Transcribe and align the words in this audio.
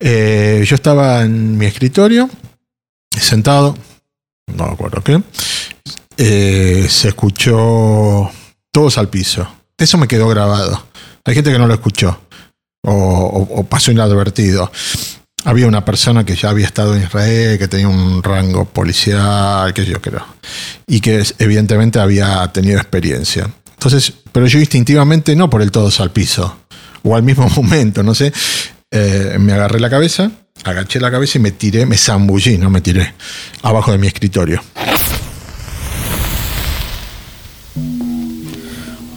Eh, 0.00 0.64
yo 0.66 0.74
estaba 0.74 1.22
en 1.22 1.56
mi 1.56 1.66
escritorio, 1.66 2.28
sentado, 3.10 3.76
no 4.54 4.66
me 4.66 4.72
acuerdo 4.72 5.02
qué. 5.02 5.22
Eh, 6.16 6.86
se 6.88 7.08
escuchó 7.08 8.30
todos 8.72 8.98
al 8.98 9.08
piso. 9.08 9.46
Eso 9.78 9.98
me 9.98 10.08
quedó 10.08 10.28
grabado. 10.28 10.86
Hay 11.24 11.34
gente 11.34 11.50
que 11.52 11.58
no 11.58 11.66
lo 11.66 11.74
escuchó 11.74 12.20
o, 12.84 12.92
o- 12.92 13.64
pasó 13.64 13.90
inadvertido. 13.90 14.70
Había 15.44 15.66
una 15.66 15.84
persona 15.84 16.24
que 16.24 16.36
ya 16.36 16.50
había 16.50 16.66
estado 16.66 16.94
en 16.96 17.02
Israel, 17.02 17.58
que 17.58 17.68
tenía 17.68 17.88
un 17.88 18.22
rango 18.22 18.64
policial, 18.64 19.74
que 19.74 19.84
yo 19.84 20.00
creo, 20.00 20.24
y 20.86 21.00
que 21.00 21.22
evidentemente 21.38 21.98
había 22.00 22.50
tenido 22.52 22.78
experiencia. 22.78 23.50
Entonces, 23.72 24.14
pero 24.32 24.46
yo 24.46 24.58
instintivamente 24.58 25.36
no 25.36 25.50
por 25.50 25.60
el 25.60 25.70
todos 25.70 26.00
al 26.00 26.12
piso, 26.12 26.56
o 27.02 27.14
al 27.14 27.22
mismo 27.22 27.46
momento, 27.56 28.02
no 28.02 28.14
sé, 28.14 28.32
eh, 28.96 29.38
me 29.40 29.52
agarré 29.52 29.80
la 29.80 29.90
cabeza, 29.90 30.30
agaché 30.62 31.00
la 31.00 31.10
cabeza 31.10 31.38
y 31.38 31.40
me 31.40 31.50
tiré, 31.50 31.84
me 31.84 31.98
zambullí, 31.98 32.58
no 32.58 32.70
me 32.70 32.80
tiré, 32.80 33.12
abajo 33.62 33.90
de 33.90 33.98
mi 33.98 34.06
escritorio. 34.06 34.62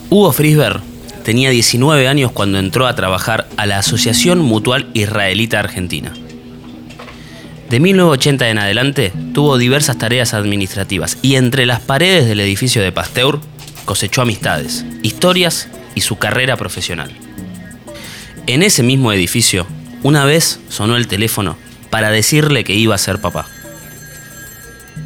Hugo 0.10 0.32
Frisberg 0.32 0.82
tenía 1.24 1.52
19 1.52 2.08
años 2.08 2.32
cuando 2.32 2.58
entró 2.58 2.88
a 2.88 2.96
trabajar 2.96 3.48
a 3.56 3.68
la 3.68 3.78
Asociación 3.78 4.40
Mutual 4.40 4.90
Israelita 4.96 5.60
Argentina. 5.60 6.12
De 7.70 7.80
1980 7.80 8.50
en 8.50 8.58
adelante 8.58 9.14
tuvo 9.34 9.60
diversas 9.60 10.00
tareas 10.00 10.34
administrativas 10.34 11.20
y 11.22 11.36
entre 11.36 11.68
las 11.68 11.82
paredes 11.82 12.26
del 12.26 12.40
edificio 12.40 12.82
de 12.82 12.92
Pasteur 12.92 13.40
cosechó 13.86 14.24
amistades, 14.24 14.86
historias 15.04 15.68
y 15.94 16.02
su 16.02 16.18
carrera 16.18 16.58
profesional. 16.58 17.12
En 18.48 18.64
ese 18.64 18.82
mismo 18.82 19.12
edificio, 19.12 19.68
una 20.04 20.26
vez 20.26 20.60
sonó 20.70 20.98
el 20.98 21.08
teléfono 21.08 21.58
para 21.90 22.10
decirle 22.10 22.64
que 22.64 22.76
iba 22.76 22.96
a 22.96 23.00
ser 23.00 23.20
papá. 23.20 23.48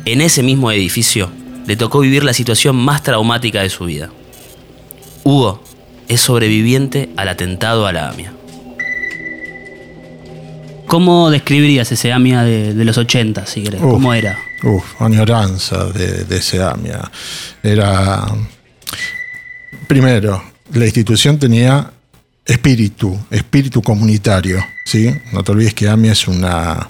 En 0.05 0.21
ese 0.21 0.43
mismo 0.43 0.71
edificio 0.71 1.31
le 1.67 1.75
tocó 1.75 1.99
vivir 1.99 2.23
la 2.23 2.33
situación 2.33 2.75
más 2.75 3.03
traumática 3.03 3.61
de 3.61 3.69
su 3.69 3.85
vida. 3.85 4.09
Hugo 5.23 5.63
es 6.07 6.21
sobreviviente 6.21 7.09
al 7.15 7.29
atentado 7.29 7.85
a 7.85 7.93
la 7.93 8.09
AMIA. 8.09 8.33
¿Cómo 10.87 11.29
describirías 11.29 11.89
ese 11.91 12.11
AMIA 12.11 12.43
de, 12.43 12.73
de 12.73 12.85
los 12.85 12.97
80, 12.97 13.45
si 13.45 13.63
querés? 13.63 13.81
Uf. 13.81 13.91
¿Cómo 13.91 14.13
era? 14.13 14.37
Uf, 14.63 15.01
añoranza 15.01 15.85
de, 15.85 16.25
de 16.25 16.37
ese 16.37 16.61
AMIA. 16.61 17.09
Era. 17.63 18.25
Primero, 19.87 20.43
la 20.73 20.85
institución 20.85 21.39
tenía 21.39 21.91
espíritu, 22.51 23.17
espíritu 23.29 23.81
comunitario. 23.81 24.63
¿sí? 24.85 25.13
No 25.31 25.43
te 25.43 25.51
olvides 25.51 25.73
que 25.73 25.87
AMIA 25.89 26.11
es 26.11 26.27
una. 26.27 26.89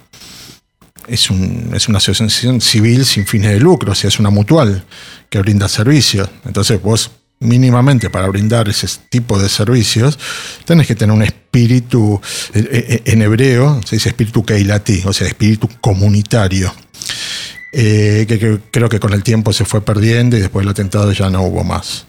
Es, 1.08 1.30
un- 1.30 1.72
es 1.74 1.88
una 1.88 1.98
asociación 1.98 2.62
civil 2.62 3.06
sin 3.06 3.26
fines 3.26 3.52
de 3.52 3.60
lucro, 3.60 3.92
o 3.92 3.96
sea, 3.96 4.08
es 4.08 4.20
una 4.20 4.30
mutual 4.30 4.84
que 5.30 5.40
brinda 5.40 5.68
servicios. 5.68 6.30
Entonces, 6.46 6.82
vos 6.82 7.12
mínimamente 7.40 8.12
para 8.12 8.28
brindar 8.28 8.70
ese 8.70 8.88
tipo 9.10 9.40
de 9.40 9.50
servicios, 9.50 10.20
tenés 10.64 10.86
que 10.86 10.94
tener 10.94 11.16
un 11.16 11.24
espíritu, 11.24 12.22
eh, 12.54 12.70
eh, 12.72 13.02
en 13.06 13.22
hebreo 13.24 13.82
se 13.84 13.96
dice 13.96 14.10
espíritu 14.10 14.46
keilatí, 14.46 15.02
o 15.06 15.12
sea, 15.12 15.26
espíritu 15.28 15.68
comunitario 15.82 16.72
eh, 17.72 18.26
que, 18.28 18.38
que 18.38 18.60
creo 18.70 18.90
que 18.90 19.00
con 19.00 19.14
el 19.14 19.24
tiempo 19.24 19.54
se 19.54 19.66
fue 19.66 19.82
perdiendo 19.82 20.38
y 20.38 20.42
después 20.42 20.66
del 20.66 20.72
atentado 20.72 21.12
ya 21.12 21.30
no 21.30 21.44
hubo 21.44 21.64
más. 21.64 22.06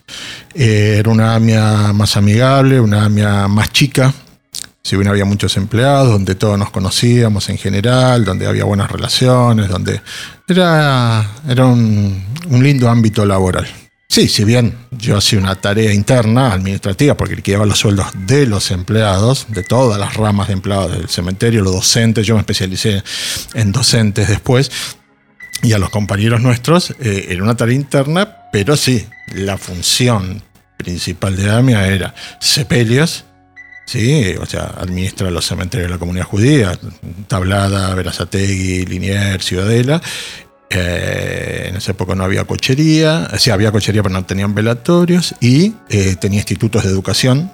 Eh, 0.55 0.97
era 0.99 1.11
una 1.11 1.35
AMIA 1.35 1.93
más 1.93 2.17
amigable, 2.17 2.81
una 2.81 3.05
AMIA 3.05 3.49
más 3.49 3.73
chica, 3.73 4.13
si 4.83 4.97
bien 4.97 5.09
había 5.09 5.25
muchos 5.25 5.57
empleados, 5.57 6.11
donde 6.11 6.35
todos 6.35 6.59
nos 6.59 6.71
conocíamos 6.71 7.49
en 7.49 7.59
general, 7.59 8.25
donde 8.25 8.47
había 8.47 8.65
buenas 8.65 8.91
relaciones, 8.91 9.69
donde 9.69 10.01
era, 10.49 11.31
era 11.49 11.67
un, 11.67 12.25
un 12.49 12.63
lindo 12.63 12.89
ámbito 12.89 13.25
laboral. 13.25 13.67
Sí, 14.13 14.29
si 14.29 14.45
bien 14.45 14.75
yo 14.91 15.17
hacía 15.17 15.39
una 15.39 15.55
tarea 15.55 15.91
interna, 15.91 16.53
administrativa, 16.53 17.17
porque 17.17 17.35
liquidaba 17.35 17.65
los 17.65 17.79
sueldos 17.79 18.09
de 18.27 18.45
los 18.45 18.71
empleados, 18.71 19.47
de 19.49 19.63
todas 19.63 19.99
las 19.99 20.13
ramas 20.15 20.49
de 20.49 20.53
empleados 20.53 20.93
del 20.93 21.09
cementerio, 21.09 21.63
los 21.63 21.73
docentes, 21.73 22.27
yo 22.27 22.35
me 22.35 22.41
especialicé 22.41 23.03
en 23.55 23.73
docentes 23.73 24.29
después, 24.29 24.71
y 25.63 25.73
a 25.73 25.79
los 25.79 25.91
compañeros 25.91 26.43
nuestros 26.43 26.91
eh, 27.01 27.27
era 27.31 27.43
una 27.43 27.57
tarea 27.57 27.75
interna, 27.75 28.49
pero 28.53 28.77
sí, 28.77 29.07
la 29.35 29.57
función 29.57 30.43
principal 30.77 31.37
de 31.37 31.51
AMIA 31.51 31.87
era 31.87 32.15
sepelios, 32.41 33.25
sí, 33.87 34.35
o 34.41 34.47
sea, 34.47 34.75
administra 34.77 35.31
los 35.31 35.47
cementerios 35.47 35.89
de 35.89 35.95
la 35.95 35.99
comunidad 35.99 36.25
judía, 36.25 36.79
Tablada, 37.29 37.95
Verazategui, 37.95 38.85
Liniers, 38.85 39.45
Ciudadela. 39.45 40.03
Eh, 40.75 41.67
en 41.69 41.77
esa 41.77 41.93
época 41.93 42.15
no 42.15 42.25
había 42.25 42.45
cochería, 42.45 43.29
sí, 43.39 43.51
había 43.51 43.71
cochería, 43.71 44.03
pero 44.03 44.15
no 44.15 44.25
tenían 44.25 44.55
velatorios, 44.55 45.35
y 45.39 45.75
eh, 45.91 46.17
tenía 46.17 46.41
institutos 46.41 46.83
de 46.83 46.89
educación 46.89 47.53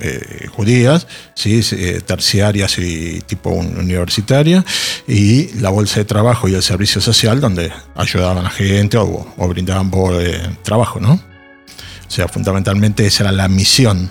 eh, 0.00 0.46
judías, 0.50 1.06
¿sí? 1.34 1.60
eh, 1.72 2.00
terciarias 2.04 2.78
y 2.78 3.20
tipo 3.22 3.50
un- 3.50 3.78
universitaria, 3.78 4.64
y 5.08 5.48
la 5.60 5.70
bolsa 5.70 6.00
de 6.00 6.04
trabajo 6.04 6.48
y 6.48 6.54
el 6.54 6.62
servicio 6.62 7.00
social, 7.00 7.40
donde 7.40 7.72
ayudaban 7.94 8.38
a 8.38 8.42
la 8.42 8.50
gente 8.50 8.96
o, 8.98 9.26
o 9.36 9.48
brindaban 9.48 9.90
eh, 10.20 10.40
trabajo, 10.62 11.00
¿no? 11.00 11.12
O 11.14 12.10
sea, 12.10 12.28
fundamentalmente 12.28 13.06
esa 13.06 13.24
era 13.24 13.32
la 13.32 13.48
misión 13.48 14.10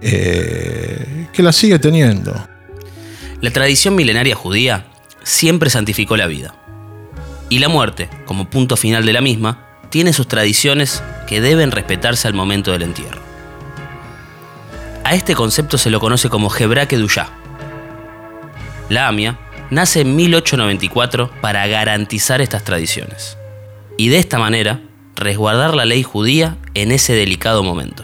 que 0.00 1.42
la 1.42 1.52
sigue 1.52 1.78
teniendo. 1.80 2.32
La 3.40 3.50
tradición 3.50 3.96
milenaria 3.96 4.36
judía 4.36 4.86
siempre 5.24 5.68
santificó 5.68 6.16
la 6.16 6.26
vida. 6.28 6.54
Y 7.48 7.58
la 7.58 7.68
muerte, 7.68 8.08
como 8.26 8.48
punto 8.48 8.76
final 8.76 9.04
de 9.04 9.12
la 9.12 9.20
misma, 9.20 9.66
tiene 9.90 10.12
sus 10.12 10.28
tradiciones 10.28 11.02
que 11.26 11.40
deben 11.40 11.70
respetarse 11.72 12.28
al 12.28 12.34
momento 12.34 12.70
del 12.72 12.82
entierro. 12.82 13.25
A 15.06 15.14
este 15.14 15.36
concepto 15.36 15.78
se 15.78 15.88
lo 15.88 16.00
conoce 16.00 16.28
como 16.28 16.52
Hebra 16.52 16.88
Kedushá. 16.88 17.28
La 18.88 19.06
AMIA 19.06 19.38
nace 19.70 20.00
en 20.00 20.16
1894 20.16 21.30
para 21.40 21.64
garantizar 21.68 22.40
estas 22.40 22.64
tradiciones 22.64 23.38
y 23.96 24.08
de 24.08 24.18
esta 24.18 24.40
manera 24.40 24.80
resguardar 25.14 25.76
la 25.76 25.84
ley 25.84 26.02
judía 26.02 26.56
en 26.74 26.90
ese 26.90 27.12
delicado 27.12 27.62
momento. 27.62 28.02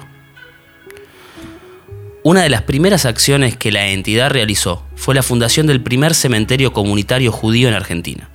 Una 2.23 2.43
de 2.43 2.51
las 2.51 2.63
primeras 2.63 3.05
acciones 3.05 3.57
que 3.57 3.73
la 3.73 3.89
entidad 3.89 4.31
realizó 4.31 4.87
fue 4.95 5.17
la 5.17 5.25
fundación 5.25 5.67
del 5.67 5.83
primer 5.83 6.15
cementerio 6.15 6.73
comunitario 6.73 7.33
judío 7.33 7.67
en 7.67 7.75
Argentina. 7.75 8.31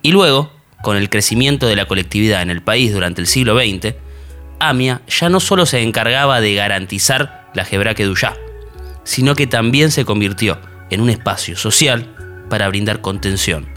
Y 0.00 0.12
luego, 0.12 0.50
con 0.82 0.96
el 0.96 1.10
crecimiento 1.10 1.66
de 1.66 1.76
la 1.76 1.84
colectividad 1.84 2.40
en 2.40 2.48
el 2.48 2.62
país 2.62 2.94
durante 2.94 3.20
el 3.20 3.26
siglo 3.26 3.58
XX, 3.60 3.94
AMIA 4.58 5.02
ya 5.06 5.28
no 5.28 5.38
solo 5.38 5.66
se 5.66 5.82
encargaba 5.82 6.40
de 6.40 6.54
garantizar 6.54 7.39
la 7.54 7.66
Hebra 7.70 7.94
Kedushá, 7.94 8.34
sino 9.04 9.34
que 9.34 9.46
también 9.46 9.90
se 9.90 10.04
convirtió 10.04 10.58
en 10.90 11.00
un 11.00 11.10
espacio 11.10 11.56
social 11.56 12.14
para 12.48 12.68
brindar 12.68 13.00
contención, 13.00 13.68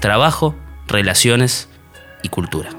trabajo, 0.00 0.56
relaciones 0.86 1.68
y 2.22 2.28
cultura. 2.28 2.70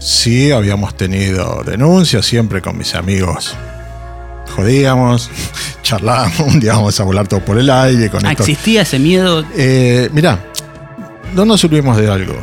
Sí, 0.00 0.50
habíamos 0.50 0.96
tenido 0.96 1.62
denuncias 1.64 2.26
siempre 2.26 2.60
con 2.60 2.76
mis 2.76 2.94
amigos. 2.94 3.54
Jodíamos, 4.54 5.30
charlábamos, 5.82 6.40
un 6.40 6.60
día 6.60 6.74
vamos 6.74 6.98
a 7.00 7.04
volar 7.04 7.26
todo 7.26 7.40
por 7.40 7.58
el 7.58 7.70
aire 7.70 8.10
con 8.10 8.24
Ah, 8.24 8.32
esto. 8.32 8.42
¿Existía 8.44 8.82
ese 8.82 8.98
miedo? 8.98 9.44
Eh, 9.56 10.08
mirá, 10.12 10.44
no 11.34 11.44
nos 11.44 11.64
olvidemos 11.64 11.96
de 11.96 12.10
algo. 12.10 12.34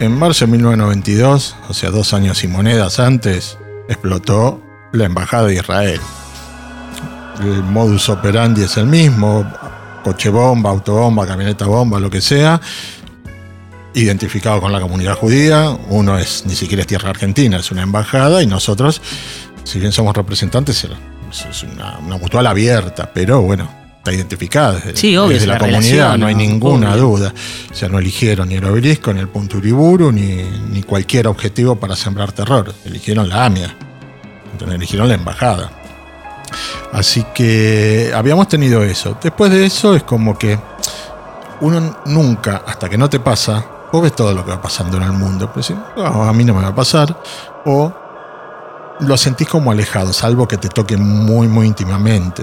En 0.00 0.16
marzo 0.16 0.44
de 0.44 0.52
1992, 0.52 1.56
o 1.68 1.74
sea, 1.74 1.90
dos 1.90 2.12
años 2.14 2.44
y 2.44 2.48
monedas 2.48 3.00
antes, 3.00 3.58
explotó 3.88 4.62
la 4.92 5.04
Embajada 5.06 5.48
de 5.48 5.54
Israel. 5.54 6.00
El 7.40 7.62
modus 7.62 8.08
operandi 8.08 8.62
es 8.62 8.76
el 8.76 8.86
mismo, 8.86 9.44
coche 10.02 10.28
bomba, 10.28 10.70
autobomba, 10.70 11.26
camioneta 11.26 11.66
bomba, 11.66 12.00
lo 12.00 12.10
que 12.10 12.20
sea, 12.20 12.60
identificado 13.94 14.60
con 14.60 14.72
la 14.72 14.80
comunidad 14.80 15.14
judía. 15.14 15.76
Uno 15.88 16.18
es 16.18 16.44
ni 16.46 16.54
siquiera 16.54 16.82
es 16.82 16.86
tierra 16.86 17.10
argentina, 17.10 17.58
es 17.58 17.70
una 17.70 17.82
embajada 17.82 18.42
y 18.42 18.46
nosotros, 18.46 19.00
si 19.64 19.78
bien 19.78 19.92
somos 19.92 20.16
representantes, 20.16 20.86
es 21.48 21.62
una, 21.62 21.98
una 21.98 22.16
mutual 22.16 22.46
abierta, 22.46 23.10
pero 23.12 23.42
bueno, 23.42 23.68
está 23.98 24.12
identificada 24.12 24.72
desde, 24.74 24.96
Sí, 24.96 25.16
obvio, 25.16 25.34
desde 25.34 25.44
es 25.44 25.48
la, 25.48 25.54
la 25.54 25.58
comunidad, 25.60 25.82
relación, 25.82 26.20
no 26.20 26.26
hay 26.26 26.34
ninguna 26.34 26.92
Obvio. 26.94 27.02
duda. 27.02 27.34
O 27.70 27.74
sea, 27.74 27.88
no 27.88 27.98
eligieron 27.98 28.48
ni 28.48 28.56
el 28.56 28.64
obelisco, 28.64 29.12
ni 29.12 29.20
el 29.20 29.28
punto 29.28 29.58
Uriburu, 29.58 30.10
ni, 30.10 30.42
ni 30.72 30.82
cualquier 30.82 31.26
objetivo 31.28 31.76
para 31.76 31.94
sembrar 31.94 32.32
terror. 32.32 32.74
Eligieron 32.84 33.28
la 33.28 33.44
AMIA, 33.44 33.74
entonces 34.52 34.74
eligieron 34.76 35.08
la 35.08 35.14
embajada. 35.14 35.70
Así 36.92 37.24
que 37.34 38.12
habíamos 38.14 38.48
tenido 38.48 38.82
eso. 38.82 39.16
Después 39.22 39.50
de 39.50 39.66
eso 39.66 39.94
es 39.94 40.02
como 40.02 40.36
que 40.38 40.58
uno 41.60 41.96
nunca, 42.06 42.62
hasta 42.66 42.88
que 42.88 42.96
no 42.98 43.08
te 43.08 43.20
pasa, 43.20 43.64
vos 43.92 44.02
ves 44.02 44.14
todo 44.14 44.32
lo 44.32 44.44
que 44.44 44.50
va 44.52 44.60
pasando 44.62 44.96
en 44.96 45.04
el 45.04 45.12
mundo, 45.12 45.50
pero 45.52 45.66
decís, 45.66 45.76
"No, 45.96 46.24
a 46.24 46.32
mí 46.32 46.44
no 46.44 46.54
me 46.54 46.62
va 46.62 46.68
a 46.68 46.74
pasar, 46.74 47.16
o 47.64 47.92
lo 49.00 49.16
sentís 49.16 49.48
como 49.48 49.70
alejado, 49.70 50.12
salvo 50.12 50.46
que 50.48 50.56
te 50.56 50.68
toque 50.68 50.96
muy, 50.96 51.48
muy 51.48 51.66
íntimamente. 51.66 52.42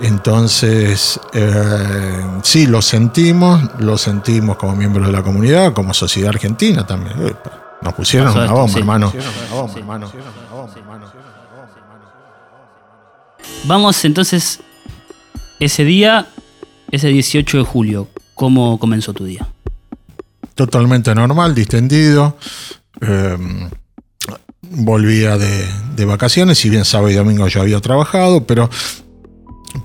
Entonces, 0.00 1.20
eh, 1.32 2.26
sí, 2.42 2.66
lo 2.66 2.82
sentimos, 2.82 3.60
lo 3.78 3.96
sentimos 3.96 4.56
como 4.56 4.74
miembros 4.74 5.06
de 5.06 5.12
la 5.12 5.22
comunidad, 5.22 5.72
como 5.72 5.94
sociedad 5.94 6.30
argentina 6.30 6.84
también. 6.86 7.36
Nos 7.80 7.94
pusieron 7.94 8.28
una 8.44 8.52
bomba, 8.52 8.78
hermano. 8.78 9.12
Vamos 13.64 14.04
entonces, 14.04 14.60
ese 15.60 15.84
día, 15.84 16.28
ese 16.90 17.08
18 17.08 17.58
de 17.58 17.64
julio, 17.64 18.08
¿cómo 18.34 18.78
comenzó 18.78 19.12
tu 19.12 19.24
día? 19.24 19.48
totalmente 20.54 21.14
normal, 21.14 21.54
distendido. 21.54 22.36
Eh, 23.00 23.36
volvía 24.62 25.36
de, 25.36 26.04
vacaciones, 26.04 26.58
si 26.58 26.68
bien 26.68 26.84
sábado 26.84 27.10
y 27.10 27.14
domingo 27.14 27.46
yo 27.46 27.60
había 27.60 27.80
trabajado, 27.80 28.44
pero 28.44 28.68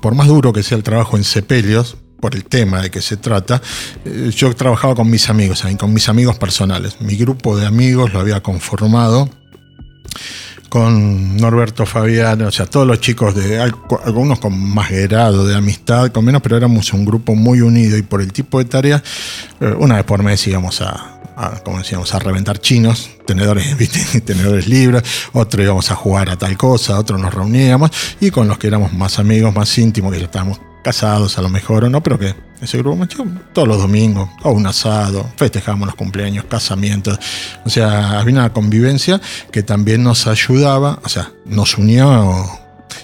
por 0.02 0.16
más 0.16 0.28
duro 0.28 0.52
que 0.52 0.64
sea 0.64 0.78
el 0.78 0.84
trabajo 0.84 1.16
en 1.16 1.24
sepelios, 1.24 1.98
por 2.20 2.36
el 2.36 2.44
tema 2.44 2.82
de 2.82 2.90
que 2.90 3.02
se 3.02 3.18
trata, 3.18 3.62
eh, 4.04 4.32
yo 4.36 4.56
trabajaba 4.56 4.96
con 4.96 5.10
mis 5.10 5.30
amigos, 5.30 5.64
con 5.80 5.94
mis 5.94 6.10
amigos 6.10 6.38
personales. 6.38 7.00
Mi 7.00 7.16
grupo 7.16 7.56
de 7.56 7.68
amigos 7.68 8.14
lo 8.14 8.20
había 8.20 8.42
conformado 8.42 9.30
con 10.82 11.38
Norberto 11.38 11.86
Fabián, 11.88 12.42
o 12.44 12.52
sea, 12.52 12.68
todos 12.68 12.86
los 12.86 13.00
chicos 13.02 13.34
de 13.34 13.60
al- 13.60 13.76
algunos 14.06 14.38
con 14.40 14.58
más 14.60 14.92
grado 14.92 15.46
de 15.48 15.56
amistad, 15.56 16.12
con 16.12 16.24
menos, 16.24 16.42
pero 16.44 16.56
éramos 16.56 16.94
un 16.94 17.04
grupo 17.04 17.34
muy 17.34 17.62
unido 17.62 17.98
y 17.98 18.04
por 18.04 18.22
el 18.22 18.32
tipo 18.32 18.60
de 18.60 18.66
tareas, 18.66 19.02
eh, 19.60 19.74
una 19.80 19.96
vez 19.96 20.04
por 20.04 20.22
mes 20.22 20.46
íbamos 20.48 20.82
a, 20.82 21.20
a, 21.36 21.50
como 21.64 21.80
decíamos, 21.80 22.14
a 22.14 22.20
reventar 22.20 22.60
chinos, 22.60 23.10
tenedores, 23.26 23.76
tenedores 24.26 24.68
libres, 24.68 25.02
otro 25.34 25.64
íbamos 25.64 25.90
a 25.90 25.96
jugar 25.96 26.30
a 26.30 26.38
tal 26.38 26.56
cosa, 26.58 27.00
otro 27.00 27.18
nos 27.18 27.34
reuníamos 27.34 27.90
y 28.22 28.30
con 28.30 28.48
los 28.48 28.60
que 28.60 28.68
éramos 28.68 28.94
más 28.94 29.18
amigos, 29.18 29.56
más 29.56 29.76
íntimos, 29.80 30.14
que 30.14 30.20
ya 30.20 30.26
estábamos 30.26 30.60
casados 30.88 31.38
a 31.38 31.42
lo 31.42 31.50
mejor 31.50 31.84
o 31.84 31.90
no, 31.90 32.02
pero 32.02 32.18
que 32.18 32.34
ese 32.62 32.78
grupo 32.78 32.96
más 32.96 33.10
chico, 33.10 33.26
todos 33.52 33.68
los 33.68 33.78
domingos, 33.78 34.30
o 34.44 34.52
un 34.52 34.66
asado, 34.68 35.30
festejábamos 35.36 35.88
los 35.88 35.96
cumpleaños, 35.96 36.46
casamientos, 36.46 37.20
o 37.66 37.70
sea, 37.70 38.22
había 38.22 38.36
una 38.36 38.54
convivencia 38.54 39.20
que 39.52 39.64
también 39.64 40.02
nos 40.02 40.28
ayudaba, 40.28 41.00
o 41.04 41.10
sea, 41.10 41.30
nos 41.46 41.78
unió 41.78 42.50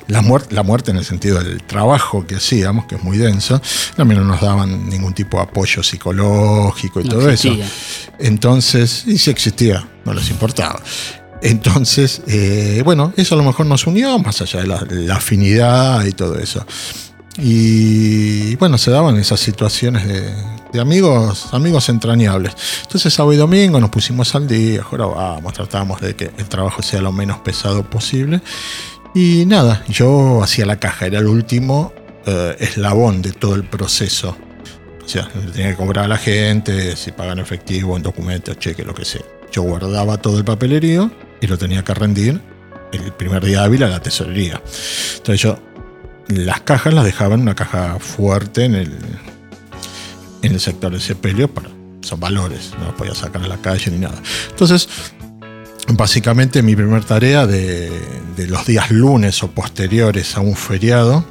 la 0.07 0.21
muerte, 0.21 0.55
la 0.55 0.63
muerte 0.63 0.91
en 0.91 0.97
el 0.97 1.03
sentido 1.03 1.43
del 1.43 1.61
trabajo 1.63 2.25
que 2.25 2.35
hacíamos, 2.37 2.85
que 2.85 2.95
es 2.95 3.03
muy 3.03 3.17
denso, 3.17 3.61
también 3.97 4.21
no 4.21 4.27
nos 4.27 4.39
daban 4.39 4.89
ningún 4.89 5.13
tipo 5.13 5.35
de 5.35 5.43
apoyo 5.43 5.83
psicológico 5.83 7.01
y 7.01 7.03
No 7.03 7.09
todo 7.09 7.29
existía. 7.29 7.65
eso. 7.65 7.73
Entonces, 8.19 9.03
y 9.07 9.17
si 9.17 9.29
existía, 9.29 9.85
no 10.05 10.13
les 10.13 10.29
importaba. 10.29 10.79
Entonces, 11.41 12.21
eh, 12.27 12.81
bueno, 12.85 13.11
eso 13.17 13.35
a 13.35 13.37
lo 13.37 13.43
mejor 13.43 13.65
nos 13.65 13.85
unió, 13.87 14.17
más 14.19 14.41
allá 14.41 14.61
de 14.61 14.67
la, 14.67 14.87
la 14.89 15.15
afinidad 15.17 16.05
y 16.05 16.13
todo 16.13 16.39
eso. 16.39 16.65
Y 17.37 18.55
bueno, 18.57 18.77
se 18.77 18.91
daban 18.91 19.17
esas 19.17 19.39
situaciones 19.39 20.07
de, 20.07 20.33
de 20.73 20.79
amigos, 20.79 21.53
amigos 21.53 21.87
entrañables. 21.89 22.53
Entonces, 22.81 23.13
sábado 23.13 23.33
y 23.33 23.37
domingo 23.37 23.79
nos 23.79 23.91
pusimos 23.91 24.33
al 24.35 24.47
día, 24.47 24.83
jorobamos, 24.83 25.53
tratábamos 25.53 26.01
de 26.01 26.15
que 26.15 26.31
el 26.37 26.45
trabajo 26.49 26.81
sea 26.81 27.01
lo 27.01 27.11
menos 27.11 27.37
pesado 27.39 27.89
posible. 27.89 28.41
Y 29.15 29.45
nada, 29.45 29.83
yo 29.87 30.41
hacía 30.43 30.65
la 30.65 30.77
caja, 30.77 31.05
era 31.05 31.19
el 31.19 31.27
último 31.27 31.93
eh, 32.25 32.55
eslabón 32.59 33.21
de 33.21 33.31
todo 33.31 33.55
el 33.55 33.63
proceso. 33.63 34.35
O 35.05 35.07
sea, 35.07 35.29
tenía 35.53 35.71
que 35.71 35.75
cobrar 35.75 36.05
a 36.05 36.07
la 36.07 36.17
gente, 36.17 36.95
si 36.95 37.11
pagan 37.11 37.37
efectivo, 37.37 37.95
en 37.95 38.03
documentos, 38.03 38.57
cheque, 38.57 38.83
lo 38.83 38.95
que 38.95 39.05
sea. 39.05 39.21
Yo 39.51 39.61
guardaba 39.61 40.17
todo 40.17 40.39
el 40.39 40.43
papelerío 40.43 41.11
y 41.41 41.47
lo 41.47 41.57
tenía 41.57 41.83
que 41.83 41.93
rendir 41.93 42.41
el 42.91 43.11
primer 43.11 43.45
día 43.45 43.63
hábil 43.63 43.83
a 43.83 43.89
la 43.89 43.99
tesorería. 43.99 44.61
Entonces 45.17 45.41
yo 45.41 45.59
las 46.27 46.61
cajas 46.61 46.93
las 46.93 47.05
dejaba 47.05 47.35
en 47.35 47.41
una 47.41 47.55
caja 47.55 47.97
fuerte 47.99 48.65
en 48.65 48.75
el, 48.75 48.97
en 50.41 50.51
el 50.53 50.59
sector 50.59 50.91
de 50.91 50.99
sepelio, 50.99 51.47
para, 51.47 51.69
son 52.01 52.19
valores, 52.19 52.71
no 52.79 52.85
los 52.85 52.95
podía 52.95 53.15
sacar 53.15 53.43
a 53.43 53.47
la 53.47 53.57
calle 53.57 53.91
ni 53.91 53.99
nada. 53.99 54.21
Entonces, 54.49 54.87
básicamente 55.89 56.61
mi 56.61 56.75
primera 56.75 57.01
tarea 57.01 57.45
de, 57.45 57.91
de 58.35 58.47
los 58.47 58.65
días 58.65 58.91
lunes 58.91 59.43
o 59.43 59.51
posteriores 59.51 60.37
a 60.37 60.41
un 60.41 60.55
feriado 60.55 61.25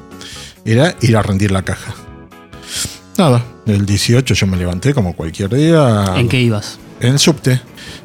era 0.65 0.97
ir 1.01 1.17
a 1.17 1.23
rendir 1.23 1.51
la 1.51 1.63
caja. 1.63 1.95
Nada, 3.19 3.45
el 3.67 3.85
18 3.85 4.35
yo 4.35 4.47
me 4.47 4.57
levanté 4.57 4.95
como 4.95 5.15
cualquier 5.15 5.55
día. 5.55 6.15
¿En 6.17 6.29
qué 6.29 6.41
ibas? 6.41 6.79
En 7.03 7.15
el 7.15 7.19
subte. 7.19 7.61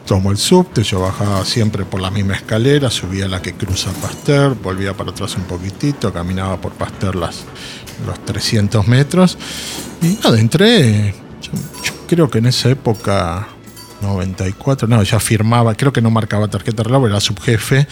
Tomo 0.08 0.32
el 0.32 0.38
subte, 0.38 0.82
yo 0.82 1.02
bajaba 1.02 1.46
siempre 1.46 1.86
por 1.86 2.02
la 2.02 2.10
misma 2.10 2.34
escalera, 2.34 2.90
subía 2.90 3.28
la 3.28 3.44
que 3.44 3.54
cruza 3.54 3.92
Pasteur, 4.02 4.56
volvía 4.56 4.98
para 4.98 5.12
atrás 5.12 5.36
un 5.36 5.44
poquitito, 5.44 6.12
caminaba 6.12 6.60
por 6.60 6.72
Pasteur 6.72 7.16
las, 7.16 7.44
los 8.08 8.26
300 8.26 8.88
metros. 8.88 9.38
Y 10.02 10.18
nada, 10.24 10.40
entré. 10.40 11.14
Yo, 11.44 11.52
yo 11.84 11.94
creo 12.08 12.28
que 12.28 12.40
en 12.40 12.48
esa 12.48 12.70
época, 12.70 13.48
94, 14.02 14.88
no, 14.88 15.04
ya 15.04 15.20
firmaba, 15.20 15.76
creo 15.76 15.94
que 15.94 16.02
no 16.02 16.10
marcaba 16.10 16.48
tarjeta 16.48 16.82
reloj, 16.82 17.06
era 17.06 17.20
subjefe, 17.20 17.88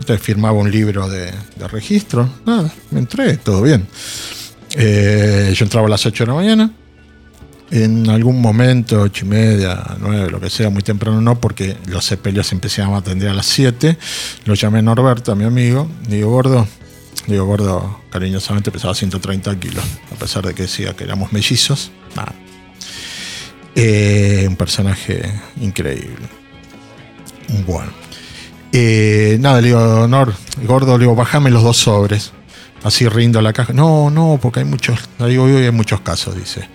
entonces 0.00 0.24
firmaba 0.24 0.54
un 0.54 0.70
libro 0.70 1.06
de, 1.06 1.34
de 1.56 1.68
registro. 1.68 2.30
Nada, 2.46 2.72
me 2.92 3.00
entré, 3.00 3.36
todo 3.36 3.60
bien. 3.60 3.86
Eh, 4.74 5.52
yo 5.54 5.64
entraba 5.66 5.86
a 5.86 5.90
las 5.90 6.06
8 6.06 6.24
de 6.24 6.28
la 6.28 6.34
mañana, 6.34 6.70
en 7.70 8.08
algún 8.08 8.40
momento, 8.40 9.00
ocho 9.00 9.24
y 9.24 9.28
media, 9.28 9.96
nueve, 9.98 10.30
lo 10.30 10.40
que 10.40 10.50
sea, 10.50 10.70
muy 10.70 10.82
temprano 10.82 11.20
no, 11.20 11.40
porque 11.40 11.76
los 11.86 12.04
sepelios 12.04 12.52
empezaban 12.52 12.94
a 12.94 12.98
atender 12.98 13.28
a 13.28 13.34
las 13.34 13.46
7. 13.46 13.98
Lo 14.44 14.54
llamé 14.54 14.82
Norberto, 14.82 15.34
mi 15.34 15.44
amigo, 15.44 15.88
digo, 16.08 16.30
gordo, 16.30 16.66
digo, 17.26 17.44
gordo, 17.44 18.00
cariñosamente 18.10 18.70
pesaba 18.70 18.94
130 18.94 19.58
kilos, 19.58 19.84
a 20.12 20.18
pesar 20.18 20.46
de 20.46 20.54
que 20.54 20.62
decía 20.62 20.94
que 20.94 21.04
éramos 21.04 21.32
mellizos. 21.32 21.90
Eh, 23.74 24.46
un 24.48 24.56
personaje 24.56 25.22
increíble. 25.60 26.26
Bueno. 27.66 27.92
Eh, 28.72 29.38
nada, 29.40 29.60
le 29.60 29.68
digo, 29.68 30.06
Nor, 30.08 30.34
gordo, 30.64 30.98
le 30.98 31.04
digo, 31.04 31.14
bájame 31.14 31.50
los 31.50 31.62
dos 31.62 31.78
sobres. 31.78 32.32
Así 32.82 33.08
rindo 33.08 33.40
la 33.42 33.52
caja. 33.52 33.72
No, 33.72 34.10
no, 34.10 34.38
porque 34.40 34.60
hay 34.60 34.66
muchos, 34.66 34.98
ahí 35.18 35.36
hoy 35.38 35.64
hay 35.64 35.70
muchos 35.70 36.00
casos, 36.00 36.36
dice. 36.36 36.68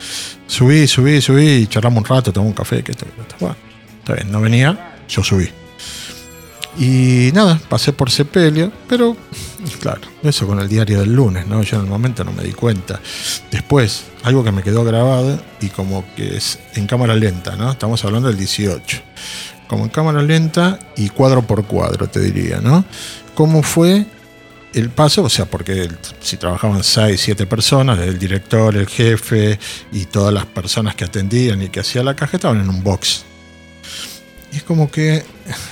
Subí, 0.48 0.88
subí, 0.88 1.21
subí, 1.21 1.68
charlamos 1.68 2.03
un 2.03 2.06
rato, 2.06 2.33
tomé 2.33 2.48
un 2.48 2.53
café, 2.53 2.83
que 2.83 2.92
otro. 2.92 3.07
Bueno, 3.39 3.56
está 4.00 4.15
bien, 4.15 4.31
no 4.31 4.42
venía, 4.42 4.95
yo 5.07 5.24
subí. 5.24 5.50
Y 6.77 7.31
nada, 7.33 7.59
pasé 7.68 7.92
por 7.92 8.09
Sepelio, 8.09 8.71
pero 8.88 9.18
claro, 9.81 10.01
eso 10.24 10.48
con 10.48 10.59
el 10.59 10.69
diario 10.69 11.01
del 11.01 11.13
lunes, 11.13 11.45
¿no? 11.45 11.62
Yo 11.63 11.77
en 11.77 11.83
el 11.83 11.89
momento 11.89 12.24
no 12.24 12.31
me 12.31 12.44
di 12.44 12.53
cuenta. 12.53 13.00
Después, 13.51 14.06
algo 14.24 14.44
que 14.44 14.51
me 14.51 14.63
quedó 14.63 14.83
grabado 14.83 15.42
y 15.59 15.68
como 15.68 16.06
que 16.15 16.38
es 16.38 16.60
en 16.75 16.88
cámara 16.88 17.13
lenta, 17.15 17.58
¿no? 17.58 17.72
Estamos 17.72 18.03
hablando 18.05 18.29
del 18.29 18.38
18. 18.38 19.01
Como 19.67 19.84
en 19.84 19.89
cámara 19.89 20.22
lenta 20.22 20.79
y 20.96 21.10
cuadro 21.10 21.41
por 21.41 21.65
cuadro, 21.65 22.08
te 22.08 22.22
diría, 22.22 22.62
¿no? 22.62 22.86
¿Cómo 23.36 23.63
fue 23.63 24.05
el 24.73 24.89
paso? 24.89 25.23
O 25.23 25.29
sea, 25.29 25.45
porque 25.45 25.89
si 26.21 26.37
trabajaban 26.37 26.83
6, 26.83 27.19
7 27.19 27.45
personas, 27.45 27.99
el 27.99 28.17
director, 28.17 28.75
el 28.75 28.87
jefe 28.87 29.59
y 29.91 30.05
todas 30.05 30.33
las 30.33 30.45
personas 30.45 30.95
que 30.95 31.05
atendían 31.05 31.61
y 31.61 31.69
que 31.69 31.81
hacían 31.81 32.05
la 32.05 32.15
caja 32.15 32.37
estaban 32.37 32.61
en 32.61 32.69
un 32.69 32.83
box. 32.83 33.25
Y 34.51 34.57
es 34.57 34.63
como 34.63 34.91
que 34.91 35.23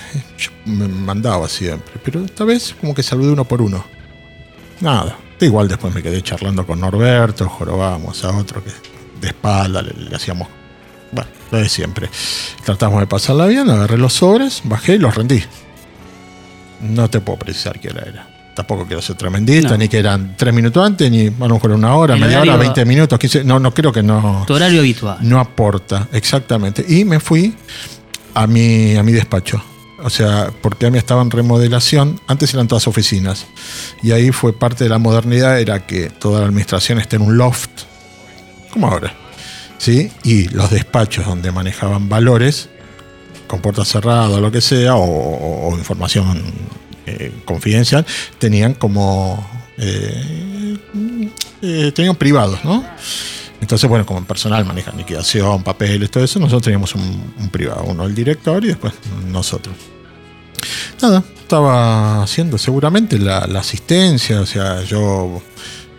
yo 0.38 0.52
me 0.66 0.88
mandaba 0.88 1.48
siempre, 1.48 1.94
pero 2.04 2.24
esta 2.24 2.44
vez 2.44 2.76
como 2.80 2.94
que 2.94 3.04
saludé 3.04 3.32
uno 3.32 3.46
por 3.46 3.62
uno. 3.62 3.86
Nada. 4.82 5.18
Igual 5.42 5.70
después 5.70 5.94
me 5.96 6.04
quedé 6.04 6.22
charlando 6.22 6.66
con 6.66 6.82
Norberto, 6.82 7.48
jorobábamos 7.48 8.24
a 8.26 8.38
otro 8.38 8.62
que 8.62 8.72
de 9.22 9.28
espalda 9.28 9.82
le, 9.82 9.94
le 9.94 10.16
hacíamos. 10.16 10.50
Bueno, 11.12 11.30
lo 11.52 11.58
de 11.60 11.70
siempre. 11.70 12.10
Tratamos 12.66 13.00
de 13.00 13.08
pasarla 13.08 13.48
bien, 13.48 13.70
agarré 13.70 13.98
los 13.98 14.14
sobres, 14.14 14.62
bajé 14.66 14.96
y 14.96 15.00
los 15.00 15.16
rendí. 15.16 15.42
No 16.82 17.10
te 17.10 17.20
puedo 17.20 17.40
precisar 17.40 17.80
hora 17.84 18.04
era. 18.08 18.39
Tampoco 18.60 18.86
quiero 18.86 19.02
ser 19.02 19.16
tremendista, 19.16 19.70
No. 19.70 19.78
ni 19.78 19.88
que 19.88 19.98
eran 20.00 20.36
tres 20.36 20.54
minutos 20.54 20.86
antes, 20.86 21.10
ni 21.10 21.28
a 21.28 21.48
lo 21.48 21.54
mejor 21.54 21.72
una 21.72 21.96
hora, 21.96 22.16
El 22.16 22.20
media 22.20 22.42
hora, 22.42 22.56
horario- 22.56 22.60
20 22.74 22.84
minutos, 22.84 23.18
15. 23.18 23.46
No, 23.46 23.58
no 23.58 23.74
creo 23.74 23.94
que 23.94 24.04
no 24.04 24.44
Tu 24.46 24.54
horario 24.54 24.80
habitual. 24.82 25.18
no 25.22 25.40
aporta, 25.40 26.10
exactamente. 26.12 26.84
Y 26.86 27.06
me 27.06 27.22
fui 27.22 27.56
a 28.34 28.48
mi, 28.48 28.98
a 28.98 29.04
mi 29.04 29.14
despacho. 29.14 29.64
O 30.04 30.10
sea, 30.10 30.52
porque 30.62 30.88
a 30.88 30.92
mí 30.92 30.98
estaba 30.98 31.22
en 31.22 31.32
remodelación, 31.32 32.20
antes 32.28 32.54
eran 32.54 32.68
todas 32.68 32.86
oficinas. 32.88 33.46
Y 34.04 34.12
ahí 34.12 34.32
fue 34.34 34.52
parte 34.52 34.84
de 34.84 34.90
la 34.90 34.98
modernidad, 34.98 35.58
era 35.62 35.86
que 35.86 36.10
toda 36.10 36.42
la 36.42 36.48
administración 36.48 37.00
esté 37.00 37.16
en 37.16 37.22
un 37.22 37.38
loft, 37.38 37.70
como 38.74 38.88
ahora. 38.88 39.14
¿Sí? 39.78 40.12
Y 40.26 40.50
los 40.50 40.70
despachos 40.70 41.26
donde 41.26 41.54
manejaban 41.54 42.10
valores, 42.10 42.68
con 43.48 43.62
puertas 43.62 43.88
cerradas 43.88 44.30
o 44.32 44.42
lo 44.42 44.52
que 44.52 44.60
sea, 44.60 44.96
o 44.96 45.74
información 45.78 46.44
eh, 47.10 47.32
confidencial, 47.46 48.06
tenían 48.38 48.74
como... 48.74 49.48
eh, 49.78 50.78
eh, 51.62 51.92
tenían 51.94 52.16
privados, 52.16 52.64
¿no? 52.64 52.84
Entonces, 53.62 53.90
bueno, 53.90 54.06
como 54.06 54.20
en 54.20 54.26
personal 54.26 54.64
manejan 54.66 54.98
liquidación, 54.98 55.64
papeles, 55.64 56.10
todo 56.10 56.24
eso, 56.24 56.40
nosotros 56.40 56.64
teníamos 56.64 56.96
un, 56.96 57.50
privado, 57.52 57.84
uno 57.84 58.06
el 58.06 58.16
director 58.16 58.64
y 58.64 58.70
después 58.70 58.94
nosotros. 59.28 59.76
Nada, 61.02 61.24
estaba 61.42 62.24
haciendo 62.24 62.58
seguramente 62.58 63.18
la 63.20 63.40
asistencia, 63.60 64.42
o 64.42 64.46
sea, 64.46 64.84
yo 64.84 65.42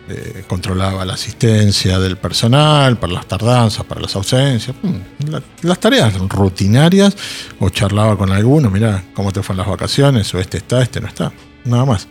eh, 0.09 0.43
controlaba 0.47 1.05
la 1.05 1.13
asistencia 1.13 1.99
del 1.99 2.17
personal, 2.17 2.97
para 2.97 3.13
las 3.13 3.27
tardanzas, 3.27 3.85
para 3.85 4.01
las 4.01 4.15
ausencias, 4.15 4.75
mm, 4.81 5.29
la- 5.29 5.43
las 5.61 5.79
tareas 5.79 6.13
rutinarias, 6.19 7.15
o 7.59 7.69
charlaba 7.69 8.17
con 8.17 8.31
alguno, 8.31 8.69
mirá, 8.69 9.03
cómo 9.13 9.31
te 9.31 9.41
fueron 9.43 9.59
las 9.59 9.67
vacaciones, 9.69 10.33
o 10.33 10.39
este 10.39 10.57
está, 10.57 10.81
este 10.81 10.99
no 11.01 11.07
está, 11.07 11.31
nada 11.65 11.85
más. 11.85 12.07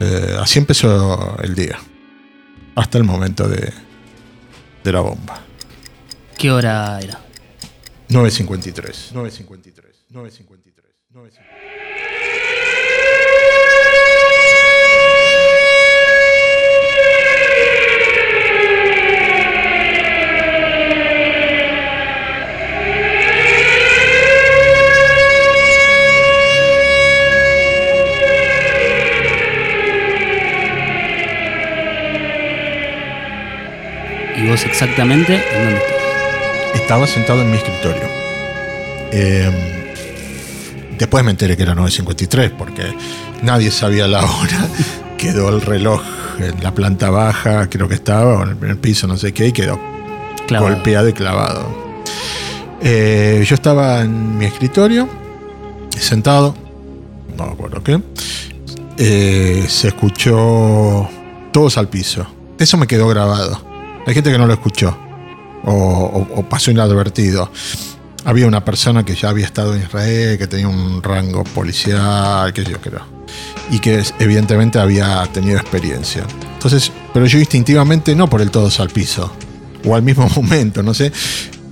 Eh, 0.00 0.36
así 0.40 0.58
empezó 0.58 1.38
el 1.42 1.54
día, 1.54 1.78
hasta 2.74 2.98
el 2.98 3.04
momento 3.04 3.48
de, 3.48 3.72
de 4.82 4.92
la 4.92 5.00
bomba. 5.00 5.40
¿Qué 6.36 6.50
hora 6.50 6.98
era? 7.00 7.20
9.53, 8.08 9.12
9.53, 9.14 9.72
9.53, 10.10 10.72
9.53. 11.14 11.81
¿Y 34.42 34.48
vos 34.48 34.64
exactamente 34.64 35.34
en 35.54 35.64
dónde 35.64 35.76
estás? 35.78 36.80
Estaba 36.82 37.06
sentado 37.06 37.42
en 37.42 37.50
mi 37.50 37.56
escritorio. 37.58 38.02
Eh, 39.12 39.50
después 40.98 41.22
me 41.24 41.30
enteré 41.30 41.56
que 41.56 41.62
era 41.62 41.74
9.53 41.74 42.50
porque 42.56 42.94
nadie 43.42 43.70
sabía 43.70 44.06
la 44.08 44.20
hora. 44.24 44.68
Quedó 45.18 45.50
el 45.50 45.60
reloj 45.60 46.02
en 46.40 46.62
la 46.62 46.74
planta 46.74 47.10
baja, 47.10 47.68
creo 47.68 47.88
que 47.88 47.94
estaba, 47.94 48.38
o 48.38 48.42
en 48.42 48.50
el 48.50 48.56
primer 48.56 48.78
piso, 48.78 49.06
no 49.06 49.16
sé 49.16 49.32
qué, 49.32 49.48
y 49.48 49.52
quedó 49.52 49.78
Clavado. 50.48 50.74
golpeado 50.74 51.08
y 51.08 51.12
clavado. 51.12 51.82
Eh, 52.80 53.44
yo 53.46 53.54
estaba 53.54 54.00
en 54.00 54.38
mi 54.38 54.46
escritorio, 54.46 55.08
sentado, 55.96 56.56
no 57.36 57.46
me 57.46 57.52
acuerdo 57.52 57.84
qué. 57.84 58.00
Eh, 58.98 59.66
se 59.68 59.88
escuchó 59.88 61.08
todos 61.52 61.78
al 61.78 61.88
piso. 61.88 62.26
Eso 62.58 62.76
me 62.76 62.88
quedó 62.88 63.06
grabado. 63.06 63.71
Hay 64.06 64.14
gente 64.14 64.32
que 64.32 64.38
no 64.38 64.46
lo 64.46 64.52
escuchó 64.52 64.96
o, 65.64 66.46
pasó 66.48 66.70
inadvertido. 66.70 67.50
Había 68.24 68.46
una 68.46 68.64
persona 68.64 69.04
que 69.04 69.14
ya 69.14 69.30
había 69.30 69.46
estado 69.46 69.74
en 69.74 69.82
Israel, 69.82 70.38
que 70.38 70.46
tenía 70.46 70.68
un 70.68 71.02
rango 71.02 71.42
policial, 71.44 72.52
que 72.52 72.64
yo 72.64 72.80
creo, 72.80 73.04
y 73.70 73.80
que 73.80 74.02
evidentemente 74.20 74.78
había 74.78 75.24
tenido 75.32 75.58
experiencia. 75.58 76.24
Entonces, 76.54 76.92
pero 77.12 77.26
yo 77.26 77.38
instintivamente, 77.38 78.14
no 78.14 78.30
por 78.30 78.40
el 78.40 78.50
todos 78.50 78.78
al 78.78 78.90
piso, 78.90 79.32
o 79.84 79.96
al 79.96 80.02
mismo 80.02 80.28
momento, 80.36 80.82
no 80.82 80.94
sé, 80.94 81.12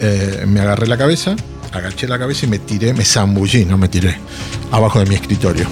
eh, 0.01 0.45
me 0.47 0.61
agarré 0.61 0.89
la 0.89 0.99
cabeza, 0.99 1.37
agaché 1.73 2.09
la 2.09 2.19
cabeza 2.19 2.47
y 2.47 2.49
me 2.49 2.59
tiré, 2.59 2.95
me 2.95 3.05
zambullí, 3.05 3.65
no 3.65 3.79
me 3.79 3.89
tiré, 3.89 4.17
abajo 4.73 4.99
de 4.99 5.07
mi 5.07 5.15
escritorio. 5.15 5.69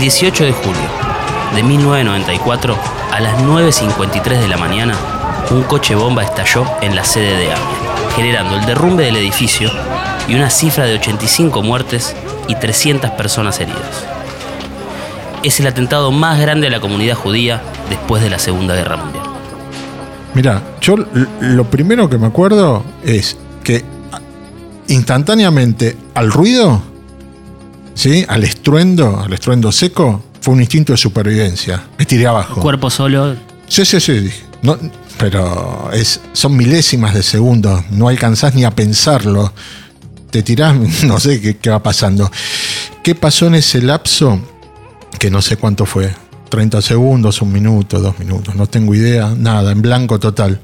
El 0.00 0.04
18 0.04 0.44
de 0.44 0.52
julio 0.52 0.80
de 1.54 1.62
1994, 1.62 2.74
a 3.12 3.20
las 3.20 3.38
9.53 3.42 4.40
de 4.40 4.48
la 4.48 4.56
mañana, 4.56 4.94
un 5.50 5.62
coche 5.64 5.94
bomba 5.94 6.22
estalló 6.24 6.64
en 6.80 6.96
la 6.96 7.04
sede 7.04 7.36
de 7.36 7.52
AMIA, 7.52 8.08
generando 8.16 8.56
el 8.56 8.64
derrumbe 8.64 9.04
del 9.04 9.16
edificio 9.16 9.70
y 10.26 10.34
una 10.36 10.48
cifra 10.48 10.86
de 10.86 10.94
85 10.94 11.62
muertes 11.62 12.16
y 12.48 12.54
300 12.54 13.10
personas 13.10 13.60
heridas. 13.60 14.06
Es 15.42 15.60
el 15.60 15.66
atentado 15.66 16.10
más 16.12 16.40
grande 16.40 16.68
de 16.68 16.70
la 16.70 16.80
comunidad 16.80 17.16
judía 17.16 17.60
después 17.90 18.22
de 18.22 18.30
la 18.30 18.38
Segunda 18.38 18.74
Guerra 18.74 18.96
Mundial. 18.96 19.24
Mira, 20.32 20.62
yo 20.80 20.94
lo 21.42 21.64
primero 21.64 22.08
que 22.08 22.16
me 22.16 22.26
acuerdo 22.26 22.82
es 23.04 23.36
que 23.62 23.84
a- 24.12 24.20
instantáneamente 24.88 25.98
al 26.14 26.32
ruido, 26.32 26.80
¿sí? 27.94 28.24
al 28.28 28.44
estruendo, 28.44 29.20
al 29.20 29.32
estruendo 29.32 29.72
seco, 29.72 30.22
fue 30.40 30.54
un 30.54 30.60
instinto 30.60 30.92
de 30.92 30.96
supervivencia. 30.96 31.84
Me 31.98 32.06
tiré 32.06 32.26
abajo. 32.26 32.60
Cuerpo 32.60 32.90
solo. 32.90 33.36
Sí, 33.68 33.84
sí, 33.84 34.00
sí. 34.00 34.12
dije. 34.12 34.42
No, 34.62 34.78
pero 35.18 35.90
es, 35.92 36.20
son 36.32 36.56
milésimas 36.56 37.14
de 37.14 37.22
segundo. 37.22 37.84
No 37.90 38.08
alcanzás 38.08 38.54
ni 38.54 38.64
a 38.64 38.70
pensarlo. 38.70 39.52
Te 40.30 40.42
tirás, 40.42 40.74
no 41.04 41.20
sé 41.20 41.40
qué, 41.40 41.56
qué 41.56 41.70
va 41.70 41.82
pasando. 41.82 42.30
¿Qué 43.02 43.14
pasó 43.14 43.46
en 43.46 43.56
ese 43.56 43.82
lapso? 43.82 44.40
Que 45.18 45.30
no 45.30 45.42
sé 45.42 45.56
cuánto 45.56 45.86
fue. 45.86 46.10
30 46.48 46.82
segundos, 46.82 47.40
un 47.42 47.52
minuto, 47.52 48.00
dos 48.00 48.18
minutos. 48.18 48.54
No 48.54 48.66
tengo 48.66 48.94
idea. 48.94 49.34
Nada, 49.36 49.72
en 49.72 49.82
blanco 49.82 50.18
total. 50.18 50.60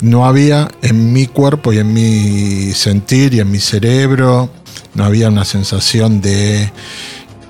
No 0.00 0.26
había 0.26 0.68
en 0.82 1.12
mi 1.12 1.26
cuerpo 1.26 1.72
y 1.72 1.78
en 1.78 1.92
mi 1.92 2.72
sentir 2.72 3.34
y 3.34 3.40
en 3.40 3.50
mi 3.50 3.58
cerebro, 3.58 4.50
no 4.94 5.04
había 5.04 5.28
una 5.28 5.44
sensación 5.44 6.20
de, 6.20 6.70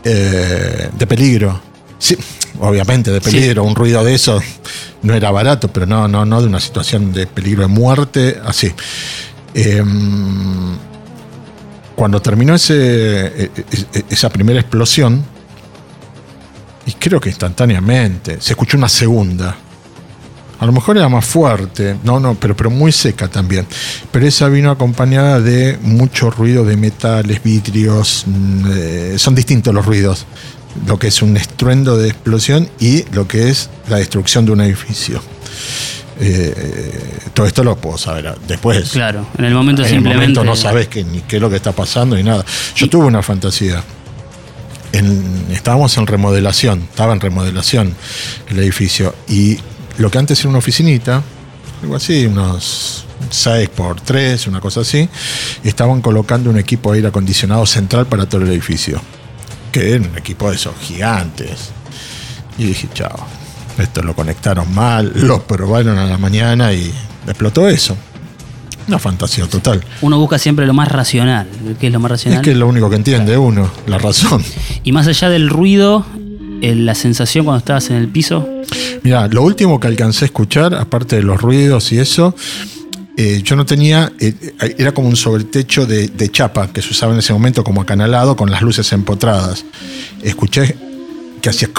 eh, 0.04 0.88
de 0.96 1.06
peligro. 1.06 1.60
Sí, 1.98 2.16
obviamente 2.60 3.10
de 3.10 3.20
peligro, 3.20 3.64
un 3.64 3.74
ruido 3.74 4.02
de 4.04 4.14
eso 4.14 4.40
no 5.02 5.14
era 5.14 5.30
barato, 5.30 5.68
pero 5.68 5.86
no, 5.86 6.08
no, 6.08 6.24
no 6.24 6.40
de 6.40 6.46
una 6.46 6.60
situación 6.60 7.12
de 7.12 7.26
peligro 7.26 7.62
de 7.62 7.68
muerte, 7.68 8.40
así. 8.44 8.72
Em, 9.54 10.76
cuando 11.96 12.20
terminó 12.22 12.54
ese, 12.54 12.74
e- 13.26 13.50
e- 13.94 14.04
esa 14.10 14.30
primera 14.30 14.60
explosión, 14.60 15.24
y 16.86 16.92
creo 16.92 17.20
que 17.20 17.28
instantáneamente, 17.28 18.40
se 18.40 18.52
escuchó 18.52 18.76
una 18.76 18.88
segunda. 18.88 19.56
A 20.60 20.66
lo 20.66 20.72
mejor 20.72 20.96
era 20.98 21.08
más 21.08 21.24
fuerte, 21.24 21.96
no, 22.04 22.20
no, 22.20 22.34
pero, 22.34 22.54
pero 22.54 22.70
muy 22.70 22.92
seca 22.92 23.28
también. 23.28 23.66
Pero 24.12 24.26
esa 24.26 24.46
vino 24.48 24.70
acompañada 24.70 25.40
de 25.40 25.78
mucho 25.82 26.30
ruido 26.30 26.64
de 26.64 26.76
metales, 26.76 27.42
vidrios. 27.42 28.24
mm, 28.26 28.64
eh, 28.70 29.14
son 29.18 29.34
distintos 29.34 29.72
los 29.74 29.84
ruidos. 29.86 30.26
Lo 30.86 30.98
que 30.98 31.08
es 31.08 31.20
un 31.22 31.36
estruendo 31.36 31.96
de 31.96 32.08
explosión 32.10 32.68
y 32.78 33.04
lo 33.12 33.26
que 33.26 33.48
es 33.48 33.70
la 33.88 33.96
destrucción 33.96 34.44
de 34.46 34.52
un 34.52 34.60
edificio. 34.60 35.20
Eh, 36.20 37.20
todo 37.32 37.46
esto 37.46 37.64
lo 37.64 37.76
puedo 37.76 37.96
saber 37.96 38.34
después. 38.46 38.90
Claro, 38.90 39.26
en 39.38 39.44
el 39.46 39.54
momento 39.54 39.82
En 39.82 39.86
el 39.88 39.94
simplemente. 39.94 40.20
momento 40.40 40.44
no 40.44 40.54
sabes 40.56 40.88
que, 40.88 41.02
ni 41.04 41.20
qué 41.22 41.36
es 41.36 41.42
lo 41.42 41.48
que 41.48 41.56
está 41.56 41.72
pasando 41.72 42.14
ni 42.16 42.22
nada. 42.22 42.44
Yo 42.76 42.88
tuve 42.90 43.06
una 43.06 43.22
fantasía. 43.22 43.82
En- 44.92 45.46
estábamos 45.50 45.96
en 45.96 46.06
remodelación, 46.06 46.80
estaba 46.90 47.12
en 47.14 47.20
remodelación 47.20 47.94
el 48.50 48.58
edificio. 48.58 49.14
Y 49.28 49.58
lo 50.00 50.10
que 50.10 50.18
antes 50.18 50.40
era 50.40 50.48
una 50.48 50.58
oficinita, 50.58 51.22
algo 51.82 51.96
así, 51.96 52.26
unos 52.26 53.04
6 53.30 53.68
por 53.70 54.00
3, 54.00 54.46
una 54.46 54.60
cosa 54.60 54.80
así, 54.80 55.08
estaban 55.62 56.00
colocando 56.00 56.50
un 56.50 56.58
equipo 56.58 56.90
de 56.90 56.96
aire 56.98 57.08
acondicionado 57.08 57.64
central 57.66 58.06
para 58.06 58.26
todo 58.26 58.42
el 58.42 58.48
edificio. 58.48 59.00
Que 59.72 59.92
era 59.94 60.04
un 60.04 60.16
equipo 60.18 60.48
de 60.50 60.56
esos 60.56 60.74
gigantes. 60.80 61.70
Y 62.58 62.64
dije, 62.64 62.88
chao, 62.92 63.26
esto 63.78 64.02
lo 64.02 64.14
conectaron 64.16 64.74
mal, 64.74 65.12
lo 65.14 65.42
probaron 65.46 65.96
a 65.98 66.06
la 66.06 66.18
mañana 66.18 66.72
y 66.72 66.92
explotó 67.26 67.68
eso. 67.68 67.96
Una 68.88 68.98
fantasía 68.98 69.46
total. 69.46 69.84
Uno 70.00 70.18
busca 70.18 70.38
siempre 70.38 70.66
lo 70.66 70.74
más 70.74 70.88
racional. 70.88 71.46
¿Qué 71.78 71.86
es 71.86 71.92
lo 71.92 72.00
más 72.00 72.10
Es 72.10 72.12
racional? 72.18 72.42
que 72.42 72.50
es 72.50 72.56
lo 72.56 72.66
único 72.66 72.90
que 72.90 72.96
entiende 72.96 73.36
uno, 73.38 73.70
la 73.86 73.98
razón. 73.98 74.42
Y 74.82 74.90
más 74.92 75.06
allá 75.06 75.28
del 75.28 75.48
ruido, 75.48 76.04
eh, 76.62 76.74
la 76.74 76.94
sensación 76.96 77.44
cuando 77.44 77.58
estabas 77.58 77.90
en 77.90 77.96
el 77.96 78.08
piso. 78.08 78.48
Mira, 79.02 79.28
lo 79.28 79.42
último 79.42 79.80
que 79.80 79.86
alcancé 79.86 80.24
a 80.24 80.26
escuchar, 80.26 80.74
aparte 80.74 81.16
de 81.16 81.22
los 81.22 81.40
ruidos 81.40 81.92
y 81.92 81.98
eso, 81.98 82.34
eh, 83.16 83.42
yo 83.42 83.56
no 83.56 83.66
tenía, 83.66 84.12
eh, 84.20 84.34
eh, 84.60 84.74
era 84.78 84.92
como 84.92 85.08
un 85.08 85.16
sobretecho 85.16 85.86
de, 85.86 86.08
de 86.08 86.30
chapa 86.30 86.72
que 86.72 86.80
se 86.80 86.90
usaba 86.90 87.12
en 87.12 87.18
ese 87.18 87.32
momento 87.32 87.64
como 87.64 87.82
acanalado 87.82 88.36
con 88.36 88.50
las 88.50 88.62
luces 88.62 88.92
empotradas. 88.92 89.64
Escuché 90.22 90.76
que 91.40 91.48
hacía, 91.48 91.70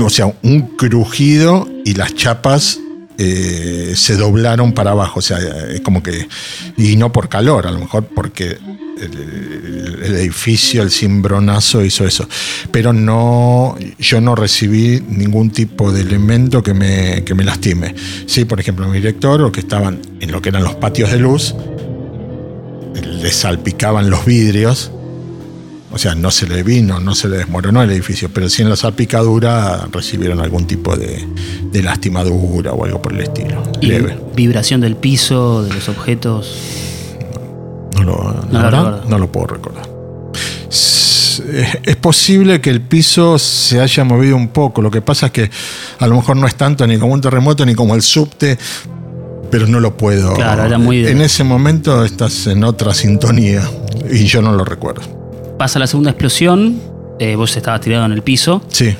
o 0.00 0.10
sea, 0.10 0.34
un 0.42 0.76
crujido 0.76 1.68
y 1.84 1.94
las 1.94 2.14
chapas 2.14 2.78
eh, 3.18 3.92
se 3.96 4.16
doblaron 4.16 4.72
para 4.72 4.90
abajo, 4.92 5.20
o 5.20 5.22
sea, 5.22 5.38
es 5.38 5.80
como 5.80 6.02
que, 6.02 6.28
y 6.76 6.96
no 6.96 7.12
por 7.12 7.28
calor, 7.28 7.66
a 7.66 7.70
lo 7.70 7.78
mejor 7.78 8.04
porque 8.14 8.58
el, 9.00 10.02
el 10.02 10.14
edificio, 10.16 10.82
el 10.82 10.90
cimbronazo 10.90 11.84
hizo 11.84 12.06
eso. 12.06 12.28
Pero 12.70 12.92
no, 12.92 13.76
yo 13.98 14.20
no 14.20 14.34
recibí 14.34 15.02
ningún 15.08 15.50
tipo 15.50 15.92
de 15.92 16.02
elemento 16.02 16.62
que 16.62 16.74
me, 16.74 17.24
que 17.24 17.34
me 17.34 17.44
lastime. 17.44 17.94
Sí, 18.26 18.44
por 18.44 18.60
ejemplo, 18.60 18.86
mi 18.88 18.98
director, 18.98 19.42
o 19.42 19.52
que 19.52 19.60
estaban 19.60 20.00
en 20.20 20.32
lo 20.32 20.40
que 20.40 20.50
eran 20.50 20.64
los 20.64 20.74
patios 20.76 21.10
de 21.10 21.18
luz, 21.18 21.54
le 23.02 23.30
salpicaban 23.30 24.10
los 24.10 24.24
vidrios. 24.24 24.90
O 25.96 25.98
sea, 25.98 26.14
no 26.14 26.30
se 26.30 26.46
le 26.46 26.62
vino, 26.62 27.00
no 27.00 27.14
se 27.14 27.26
le 27.26 27.38
desmoronó 27.38 27.82
el 27.82 27.90
edificio, 27.90 28.28
pero 28.30 28.50
sí 28.50 28.60
en 28.60 28.68
la 28.68 28.76
salpicadura 28.76 29.88
recibieron 29.90 30.40
algún 30.40 30.66
tipo 30.66 30.94
de, 30.94 31.26
de 31.72 31.82
lastimadura 31.82 32.72
o 32.72 32.84
algo 32.84 33.00
por 33.00 33.14
el 33.14 33.20
estilo. 33.20 33.62
Y 33.80 33.86
Leve. 33.86 34.18
vibración 34.34 34.82
del 34.82 34.94
piso, 34.96 35.62
de 35.64 35.72
los 35.72 35.88
objetos. 35.88 36.54
No 37.94 38.04
lo, 38.04 38.12
la 38.12 38.40
No 38.42 38.52
lo 38.52 38.62
verdad, 38.62 38.84
recuerdo. 38.84 39.08
no 39.08 39.18
lo 39.18 39.32
puedo 39.32 39.46
recordar. 39.46 39.88
Es 41.86 41.96
posible 41.96 42.60
que 42.60 42.68
el 42.68 42.82
piso 42.82 43.38
se 43.38 43.80
haya 43.80 44.04
movido 44.04 44.36
un 44.36 44.48
poco. 44.48 44.82
Lo 44.82 44.90
que 44.90 45.00
pasa 45.00 45.26
es 45.26 45.32
que 45.32 45.50
a 45.98 46.06
lo 46.06 46.14
mejor 46.16 46.36
no 46.36 46.46
es 46.46 46.56
tanto 46.56 46.86
ni 46.86 46.98
como 46.98 47.14
un 47.14 47.22
terremoto 47.22 47.64
ni 47.64 47.74
como 47.74 47.94
el 47.94 48.02
subte, 48.02 48.58
pero 49.50 49.66
no 49.66 49.80
lo 49.80 49.96
puedo. 49.96 50.34
Claro, 50.34 50.62
era 50.64 50.76
muy 50.76 51.06
En 51.06 51.22
ese 51.22 51.42
momento 51.42 52.04
estás 52.04 52.46
en 52.48 52.64
otra 52.64 52.92
sintonía 52.92 53.62
y 54.10 54.24
yo 54.26 54.42
no 54.42 54.52
lo 54.52 54.62
recuerdo. 54.62 55.15
Pasa 55.58 55.78
la 55.78 55.86
segunda 55.86 56.10
explosión, 56.10 56.80
eh, 57.18 57.34
vos 57.36 57.56
estabas 57.56 57.80
tirado 57.80 58.04
en 58.06 58.12
el 58.12 58.22
piso, 58.22 58.62
Sí, 58.68 58.94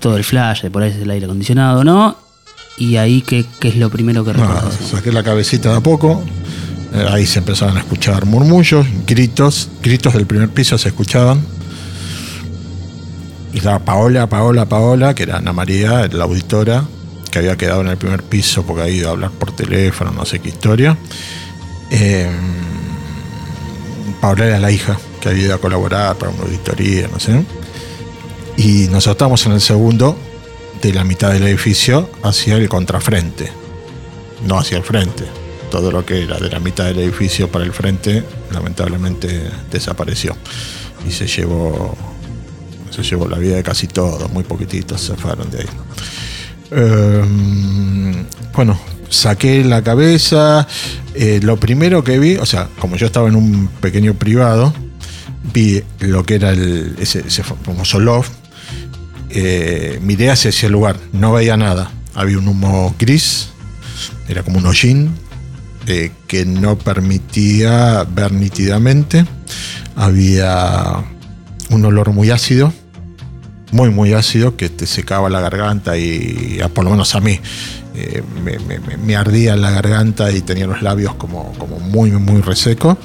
todo 0.00 0.16
el 0.16 0.24
flash, 0.24 0.66
por 0.70 0.82
ahí 0.82 0.90
es 0.90 0.96
el 0.96 1.10
aire 1.10 1.26
acondicionado, 1.26 1.84
¿no? 1.84 2.16
Y 2.76 2.96
ahí, 2.96 3.22
¿qué, 3.22 3.44
qué 3.58 3.68
es 3.68 3.76
lo 3.76 3.90
primero 3.90 4.24
que 4.24 4.32
recordás? 4.32 4.74
saqué 4.90 5.12
la 5.12 5.22
cabecita 5.22 5.70
de 5.72 5.76
a 5.78 5.80
poco. 5.80 6.22
eh, 6.94 7.06
Ahí 7.10 7.26
se 7.26 7.40
empezaron 7.40 7.76
a 7.76 7.80
escuchar 7.80 8.24
murmullos, 8.26 8.86
gritos, 9.06 9.68
gritos 9.82 10.14
del 10.14 10.26
primer 10.26 10.48
piso 10.50 10.78
se 10.78 10.88
escuchaban. 10.88 11.40
Y 13.52 13.58
estaba 13.58 13.78
Paola, 13.80 14.28
Paola, 14.28 14.66
Paola, 14.68 15.14
que 15.14 15.24
era 15.24 15.38
Ana 15.38 15.52
María, 15.52 16.06
la 16.12 16.24
auditora, 16.24 16.84
que 17.30 17.38
había 17.40 17.56
quedado 17.56 17.80
en 17.80 17.88
el 17.88 17.96
primer 17.96 18.22
piso 18.22 18.62
porque 18.64 18.82
había 18.82 18.94
ido 18.94 19.08
a 19.08 19.12
hablar 19.12 19.30
por 19.32 19.52
teléfono, 19.52 20.12
no 20.12 20.24
sé 20.24 20.38
qué 20.38 20.50
historia. 20.50 20.96
Eh, 21.90 22.30
Paola 24.20 24.46
era 24.46 24.58
la 24.58 24.70
hija, 24.70 24.98
que 25.20 25.28
había 25.28 25.44
ido 25.44 25.54
a 25.54 25.58
colaborar 25.58 26.16
para 26.16 26.32
una 26.32 26.42
auditoría, 26.42 27.08
no 27.08 27.20
sé. 27.20 27.44
Y 28.56 28.88
nosotros 28.88 29.14
estábamos 29.14 29.46
en 29.46 29.52
el 29.52 29.60
segundo 29.60 30.16
de 30.82 30.92
la 30.92 31.04
mitad 31.04 31.32
del 31.32 31.44
edificio 31.44 32.10
hacia 32.22 32.56
el 32.56 32.68
contrafrente, 32.68 33.50
no 34.46 34.58
hacia 34.58 34.78
el 34.78 34.84
frente. 34.84 35.24
Todo 35.70 35.92
lo 35.92 36.04
que 36.04 36.22
era 36.22 36.38
de 36.38 36.48
la 36.48 36.58
mitad 36.58 36.86
del 36.86 36.98
edificio 36.98 37.50
para 37.50 37.64
el 37.64 37.72
frente, 37.72 38.24
lamentablemente 38.50 39.50
desapareció. 39.70 40.36
Y 41.06 41.12
se 41.12 41.26
llevó 41.26 41.96
se 42.90 43.02
llevó 43.02 43.28
la 43.28 43.38
vida 43.38 43.56
de 43.56 43.62
casi 43.62 43.86
todos, 43.86 44.30
muy 44.32 44.42
poquititos 44.42 45.00
se 45.00 45.14
fueron 45.14 45.50
de 45.50 45.58
ahí. 45.58 45.66
Eh, 46.70 48.24
bueno, 48.52 48.78
saqué 49.10 49.64
la 49.64 49.82
cabeza. 49.82 50.66
eh, 51.14 51.40
lo 51.42 51.58
primero 51.58 52.04
que 52.04 52.18
vi, 52.18 52.36
o 52.36 52.46
sea, 52.46 52.68
como 52.78 52.96
yo 52.96 53.06
estaba 53.06 53.28
en 53.28 53.36
un 53.36 53.68
pequeño 53.80 54.14
privado, 54.14 54.72
vi 55.52 55.82
lo 56.00 56.24
que 56.24 56.36
era 56.36 56.52
ese, 56.52 57.24
ese 57.26 57.42
famoso 57.42 57.98
loft. 58.00 58.32
eh, 59.30 59.98
miré 60.02 60.30
hacia 60.30 60.50
ese 60.50 60.68
lugar, 60.68 60.96
no 61.12 61.32
veía 61.32 61.56
nada. 61.56 61.90
Había 62.14 62.38
un 62.38 62.48
humo 62.48 62.94
gris, 62.98 63.50
era 64.28 64.42
como 64.42 64.58
un 64.58 64.66
hollín 64.66 65.10
eh, 65.86 66.10
que 66.26 66.44
no 66.44 66.78
permitía 66.78 68.04
ver 68.04 68.32
nítidamente. 68.32 69.24
Había 69.96 71.04
un 71.70 71.84
olor 71.84 72.12
muy 72.12 72.30
ácido, 72.30 72.72
muy, 73.72 73.90
muy 73.90 74.14
ácido, 74.14 74.56
que 74.56 74.68
te 74.68 74.86
secaba 74.86 75.28
la 75.28 75.40
garganta 75.40 75.96
y, 75.98 76.60
por 76.74 76.84
lo 76.84 76.90
menos 76.90 77.14
a 77.14 77.20
mí, 77.20 77.40
eh, 78.00 78.22
me, 78.44 78.58
me- 78.96 79.16
ardía 79.16 79.56
la 79.56 79.70
garganta 79.70 80.30
y 80.30 80.40
tenía 80.40 80.66
los 80.66 80.82
labios 80.82 81.14
como, 81.14 81.52
como 81.58 81.78
muy, 81.80 82.10
muy 82.12 82.40
resecos. 82.40 82.96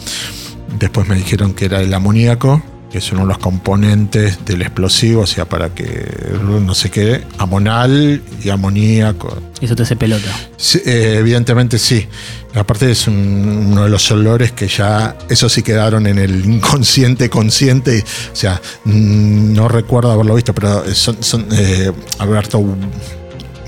Después 0.79 1.07
me 1.07 1.15
dijeron 1.15 1.53
que 1.53 1.65
era 1.65 1.81
el 1.81 1.93
amoníaco, 1.93 2.61
que 2.91 2.99
es 2.99 3.11
uno 3.11 3.21
de 3.21 3.27
los 3.27 3.39
componentes 3.39 4.45
del 4.45 4.61
explosivo, 4.61 5.21
o 5.23 5.25
sea, 5.27 5.45
para 5.45 5.73
que 5.73 6.07
no 6.43 6.75
sé 6.75 6.91
qué, 6.91 7.23
amonal 7.39 8.21
y 8.43 8.49
amoníaco. 8.49 9.35
Eso 9.61 9.75
te 9.75 9.81
hace 9.81 9.95
pelota. 9.95 10.29
Sí, 10.57 10.79
eh, 10.85 11.15
evidentemente 11.19 11.79
sí. 11.79 12.07
Aparte 12.53 12.91
es 12.91 13.07
un- 13.07 13.69
uno 13.71 13.83
de 13.85 13.89
los 13.89 14.11
olores 14.11 14.51
que 14.51 14.67
ya, 14.67 15.17
eso 15.27 15.49
sí 15.49 15.63
quedaron 15.63 16.05
en 16.05 16.19
el 16.19 16.45
inconsciente 16.45 17.29
consciente. 17.31 18.03
O 18.31 18.35
sea, 18.35 18.61
mm, 18.85 19.53
no 19.53 19.67
recuerdo 19.67 20.11
haberlo 20.11 20.35
visto, 20.35 20.53
pero 20.53 20.83
son, 20.93 21.17
son, 21.23 21.47
eh, 21.51 21.91
Alberto, 22.19 22.63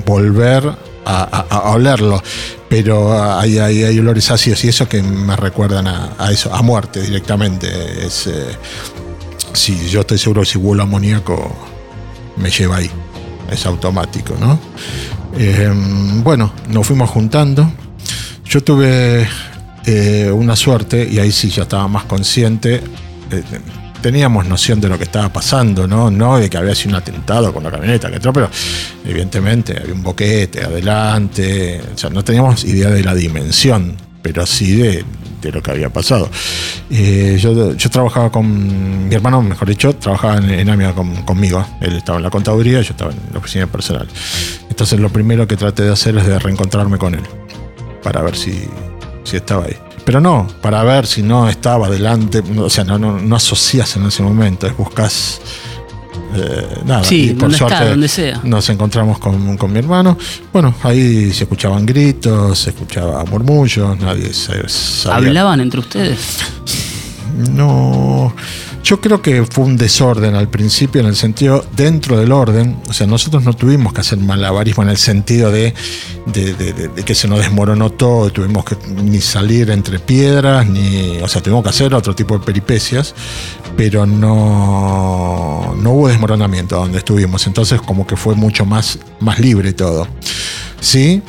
volver 0.06 0.72
a, 1.06 1.46
a- 1.50 1.72
olerlo. 1.72 2.22
Pero 2.70 3.40
hay, 3.40 3.58
hay, 3.60 3.98
olores 4.00 4.30
ácidos 4.32 4.64
y 4.66 4.70
eso 4.70 4.90
que 4.90 5.02
me 5.02 5.36
recuerdan 5.36 5.88
a, 5.88 6.32
eso, 6.32 6.54
a 6.54 6.62
muerte 6.62 7.02
directamente. 7.02 8.06
Es, 8.06 8.28
eh, 8.28 8.48
sí, 9.54 9.88
yo 9.90 10.02
estoy 10.02 10.18
seguro 10.18 10.42
que 10.42 10.48
si 10.48 10.58
huelo 10.58 10.84
amoníaco 10.84 11.56
me 12.38 12.50
lleva 12.50 12.78
ahí. 12.78 12.90
Es 13.52 13.66
automático, 13.66 14.36
¿no? 14.40 14.60
Eh, 15.38 15.72
bueno, 16.24 16.52
nos 16.70 16.88
fuimos 16.88 17.10
juntando. 17.10 17.72
Yo 18.46 18.64
tuve 18.64 19.28
eh, 19.86 20.32
una 20.34 20.56
suerte, 20.56 21.08
y 21.10 21.20
ahí 21.20 21.32
sí 21.32 21.50
ya 21.50 21.64
estaba 21.64 21.88
más 21.88 22.06
consciente. 22.06 22.82
Teníamos 24.06 24.46
noción 24.46 24.80
de 24.80 24.88
lo 24.88 25.00
que 25.00 25.04
estaba 25.06 25.30
pasando, 25.34 25.88
¿no? 25.88 26.12
No 26.12 26.38
de 26.38 26.48
que 26.48 26.58
había 26.58 26.76
sido 26.76 26.90
un 26.92 26.96
atentado 26.98 27.52
con 27.52 27.64
la 27.64 27.72
camioneta, 27.72 28.08
que 28.08 28.18
entró, 28.18 28.32
pero 28.32 28.52
evidentemente 29.04 29.76
había 29.82 29.96
un 29.96 30.04
boquete 30.04 30.64
adelante. 30.64 31.82
O 31.96 31.98
sea, 31.98 32.12
no 32.12 32.24
teníamos 32.24 32.64
idea 32.66 32.92
de 32.92 33.04
la 33.04 33.16
dimensión, 33.16 33.96
pero 34.22 34.46
sí 34.46 34.76
de, 34.76 35.04
de 35.42 35.52
lo 35.52 35.60
que 35.64 35.72
había 35.72 35.90
pasado. 35.92 36.30
Eh, 36.92 37.36
yo, 37.40 37.74
yo 37.76 37.90
trabajaba 37.90 38.32
con 38.32 39.08
mi 39.10 39.16
hermano, 39.16 39.42
mejor 39.42 39.68
dicho, 39.70 39.96
trabajaba 39.96 40.38
en, 40.38 40.52
en 40.52 40.70
AMIA 40.70 40.94
con- 40.94 41.24
conmigo. 41.24 41.66
Él 41.82 41.96
estaba 41.96 42.20
en 42.20 42.24
la 42.26 42.30
contaduría, 42.30 42.82
yo 42.84 42.92
estaba 42.92 43.10
en 43.12 43.18
la 43.34 43.40
oficina 43.40 43.66
personal. 43.66 44.08
Entonces 44.70 45.00
lo 45.00 45.10
primero 45.10 45.48
que 45.48 45.58
traté 45.58 45.82
de 45.82 45.94
hacer 45.94 46.16
es 46.16 46.28
de 46.28 46.38
reencontrarme 46.38 47.00
con 47.00 47.16
él, 47.16 47.24
para 48.04 48.22
ver 48.22 48.36
si, 48.38 48.66
si 49.24 49.38
estaba 49.38 49.66
ahí. 49.66 49.76
Pero 50.06 50.22
no, 50.22 50.48
para 50.62 50.84
ver 50.84 51.08
si 51.08 51.24
no 51.24 51.50
estaba 51.50 51.90
delante, 51.90 52.44
o 52.58 52.70
sea, 52.70 52.84
no, 52.84 53.00
no, 53.00 53.20
no 53.20 53.36
asocias 53.36 53.96
en 53.98 54.06
ese 54.06 54.22
momento, 54.22 54.68
es 54.68 54.78
buscas 54.78 55.42
eh, 56.36 56.82
nada. 56.86 57.04
Sí, 57.04 57.30
y 57.30 57.30
por 57.32 57.42
donde 57.42 57.56
está, 57.56 57.70
suerte 57.70 57.90
donde 57.90 58.08
sea. 58.08 58.42
nos 58.44 58.70
encontramos 58.70 59.20
con, 59.20 59.58
con 59.58 59.72
mi 59.72 59.80
hermano. 59.80 60.18
Bueno, 60.52 60.76
ahí 60.84 61.32
se 61.32 61.44
escuchaban 61.44 61.86
gritos, 61.86 62.60
se 62.60 62.70
escuchaba 62.72 63.24
murmullos, 63.26 63.98
nadie 64.00 64.34
se 64.34 64.68
sabía. 64.68 65.30
¿Hablaban 65.30 65.62
entre 65.62 65.80
ustedes? 65.80 66.40
No, 67.52 68.34
yo 68.86 69.02
creo 69.02 69.20
que 69.20 69.44
fue 69.46 69.64
un 69.66 69.78
desorden 69.78 70.36
al 70.36 70.48
principio 70.48 71.02
en 71.02 71.08
el 71.08 71.16
sentido 71.16 71.66
dentro 71.76 72.20
del 72.20 72.32
orden. 72.32 72.78
O 72.88 72.94
sea, 72.94 73.08
nosotros 73.08 73.44
no 73.44 73.54
tuvimos 73.54 73.92
que 73.94 74.02
hacer 74.02 74.20
malabarismo 74.20 74.84
en 74.84 74.90
el 74.90 74.98
sentido 74.98 75.52
de, 75.52 75.74
de- 76.28 76.54
de- 76.54 77.04
que 77.04 77.16
se 77.16 77.28
nos 77.28 77.40
desmoronó 77.40 77.90
todo, 77.90 78.30
tuvimos 78.30 78.64
que 78.64 78.78
ni 79.02 79.20
salir 79.22 79.72
entre 79.72 79.98
piedras, 79.98 80.68
ni, 80.70 81.18
o 81.18 81.28
sea, 81.28 81.42
tuvimos 81.42 81.64
que 81.64 81.70
hacer 81.70 81.96
otro 81.96 82.14
tipo 82.14 82.38
de 82.38 82.46
peripecias, 82.46 83.16
pero 83.76 84.06
no, 84.06 85.76
no 85.82 85.92
hubo 85.92 86.08
desmoronamiento 86.08 86.76
donde 86.76 87.00
estuvimos. 87.00 87.48
Entonces, 87.48 87.82
como 87.82 88.06
que 88.06 88.16
fue 88.16 88.36
mucho 88.36 88.68
más, 88.68 89.00
más 89.20 89.40
libre 89.40 89.74
todo. 89.74 90.08
Sí, 90.80 91.24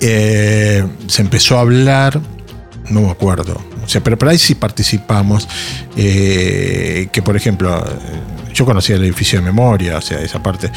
eh, 0.00 0.86
se 1.08 1.22
empezó 1.22 1.58
a 1.58 1.62
hablar, 1.62 2.20
no 2.88 3.00
me 3.00 3.10
acuerdo, 3.10 3.60
o 3.84 3.88
sea, 3.88 4.00
pero 4.02 4.16
por 4.18 4.28
ahí 4.28 4.38
sí 4.38 4.54
participamos, 4.54 5.48
eh, 5.96 7.08
que 7.12 7.22
por 7.22 7.36
ejemplo, 7.36 7.78
eh, 7.78 8.52
yo 8.54 8.64
conocía 8.64 8.96
el 8.96 9.04
edificio 9.04 9.38
de 9.38 9.44
memoria, 9.44 9.98
o 9.98 10.00
sea, 10.02 10.20
esa 10.20 10.42
parte, 10.42 10.70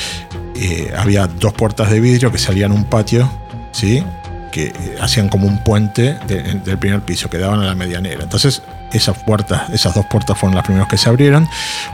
eh, 0.56 0.92
había 0.98 1.28
dos 1.28 1.54
puertas 1.54 1.90
de 1.92 2.00
vidrio 2.00 2.32
que 2.32 2.38
salían 2.38 2.72
a 2.72 2.76
un 2.76 2.86
patio, 2.86 3.30
¿sí? 3.72 4.04
que 4.52 4.72
hacían 5.02 5.28
como 5.28 5.48
un 5.48 5.62
puente 5.66 6.18
de- 6.28 6.42
del 6.64 6.78
primer 6.78 7.02
piso, 7.02 7.30
que 7.30 7.38
daban 7.38 7.60
a 7.60 7.66
la 7.66 7.76
medianera. 7.76 8.24
Entonces, 8.24 8.62
esas 8.94 9.18
puertas, 9.18 9.70
esas 9.72 9.94
dos 9.94 10.06
puertas 10.06 10.38
fueron 10.38 10.56
las 10.56 10.64
primeras 10.64 10.88
que 10.88 10.98
se 10.98 11.10
abrieron. 11.10 11.46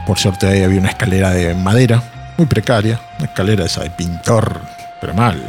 Por 0.06 0.20
suerte 0.20 0.46
ahí 0.48 0.62
había 0.62 0.80
una 0.80 0.90
escalera 0.90 1.32
de 1.32 1.56
madera, 1.56 2.04
muy 2.38 2.46
precaria, 2.46 3.00
una 3.18 3.26
escalera 3.28 3.66
esa 3.66 3.82
de 3.82 3.90
pintor, 3.90 4.62
pero 5.00 5.16
mal, 5.16 5.42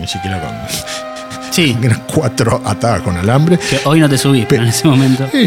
ni 0.00 0.08
siquiera 0.08 0.40
con 0.40 1.11
Sí, 1.52 1.76
eran 1.82 2.02
cuatro 2.12 2.60
atadas 2.64 3.02
con 3.02 3.16
alambre. 3.16 3.58
que 3.58 3.78
hoy 3.84 4.00
no 4.00 4.08
te 4.08 4.18
subís, 4.18 4.46
pero 4.48 4.62
en 4.64 4.68
ese 4.70 4.88
momento. 4.88 5.28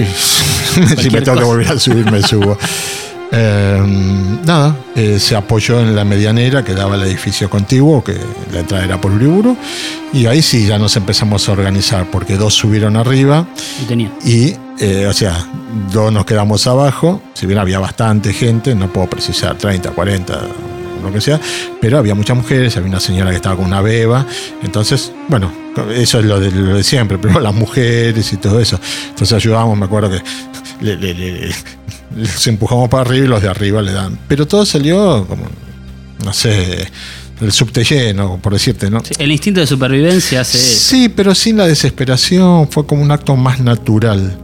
Si 0.97 1.09
me 1.09 1.21
tengo 1.21 1.37
que 1.37 1.43
cosa. 1.43 1.45
volver 1.45 1.67
a 1.71 1.79
subir, 1.79 2.09
me 2.11 2.21
subo. 2.21 2.57
Eh, 3.37 3.81
nada, 4.45 4.75
eh, 4.95 5.17
se 5.19 5.35
apoyó 5.35 5.81
en 5.81 5.95
la 5.95 6.05
medianera 6.05 6.63
que 6.63 6.73
daba 6.73 6.93
al 6.93 7.03
edificio 7.03 7.49
contiguo, 7.49 8.01
que 8.03 8.13
la 8.53 8.59
entrada 8.59 8.85
era 8.85 9.01
por 9.01 9.11
Uriburu, 9.11 9.57
y 10.13 10.27
ahí 10.27 10.41
sí 10.43 10.67
ya 10.67 10.77
nos 10.77 10.95
empezamos 10.95 11.49
a 11.49 11.53
organizar, 11.53 12.05
porque 12.11 12.37
dos 12.37 12.53
subieron 12.53 12.95
arriba 12.95 13.45
Y 13.81 13.85
tenía. 13.85 14.11
y, 14.23 14.55
eh, 14.79 15.07
o 15.09 15.11
sea, 15.13 15.43
dos 15.91 16.13
nos 16.13 16.23
quedamos 16.25 16.65
abajo, 16.67 17.19
si 17.33 17.45
bien 17.47 17.57
había 17.59 17.79
bastante 17.79 18.31
gente, 18.31 18.73
no 18.75 18.87
puedo 18.93 19.07
precisar, 19.09 19.57
30, 19.57 19.89
40, 19.89 20.39
lo 21.05 21.13
que 21.13 21.21
sea, 21.21 21.39
pero 21.81 21.97
había 21.97 22.15
muchas 22.15 22.35
mujeres, 22.37 22.75
había 22.77 22.89
una 22.89 22.99
señora 22.99 23.29
que 23.29 23.37
estaba 23.37 23.55
con 23.55 23.65
una 23.65 23.81
beba, 23.81 24.25
entonces, 24.63 25.11
bueno, 25.27 25.51
eso 25.93 26.19
es 26.19 26.25
lo 26.25 26.39
de, 26.39 26.51
lo 26.51 26.75
de 26.75 26.83
siempre, 26.83 27.17
pero 27.21 27.39
las 27.39 27.53
mujeres 27.53 28.31
y 28.33 28.37
todo 28.37 28.59
eso. 28.59 28.79
Entonces 29.09 29.33
ayudábamos, 29.33 29.77
me 29.77 29.85
acuerdo 29.85 30.09
que 30.09 30.21
le- 30.81 30.97
le- 30.97 31.13
le- 31.13 31.51
les 32.15 32.47
empujamos 32.47 32.89
para 32.89 33.01
arriba 33.01 33.25
y 33.25 33.29
los 33.29 33.41
de 33.41 33.49
arriba 33.49 33.81
le 33.81 33.91
dan. 33.91 34.17
Pero 34.27 34.47
todo 34.47 34.65
salió 34.65 35.25
como, 35.27 35.45
no 36.23 36.31
sé, 36.33 36.87
el 37.41 37.51
subte 37.51 37.83
lleno, 37.83 38.39
por 38.41 38.53
decirte, 38.53 38.89
¿no? 38.89 39.03
Sí, 39.03 39.13
El 39.17 39.31
instinto 39.31 39.59
de 39.59 39.67
supervivencia 39.67 40.41
hace. 40.41 40.57
Sí, 40.57 41.09
pero 41.09 41.35
sin 41.35 41.57
la 41.57 41.67
desesperación, 41.67 42.69
fue 42.71 42.85
como 42.85 43.01
un 43.01 43.11
acto 43.11 43.35
más 43.35 43.59
natural. 43.59 44.37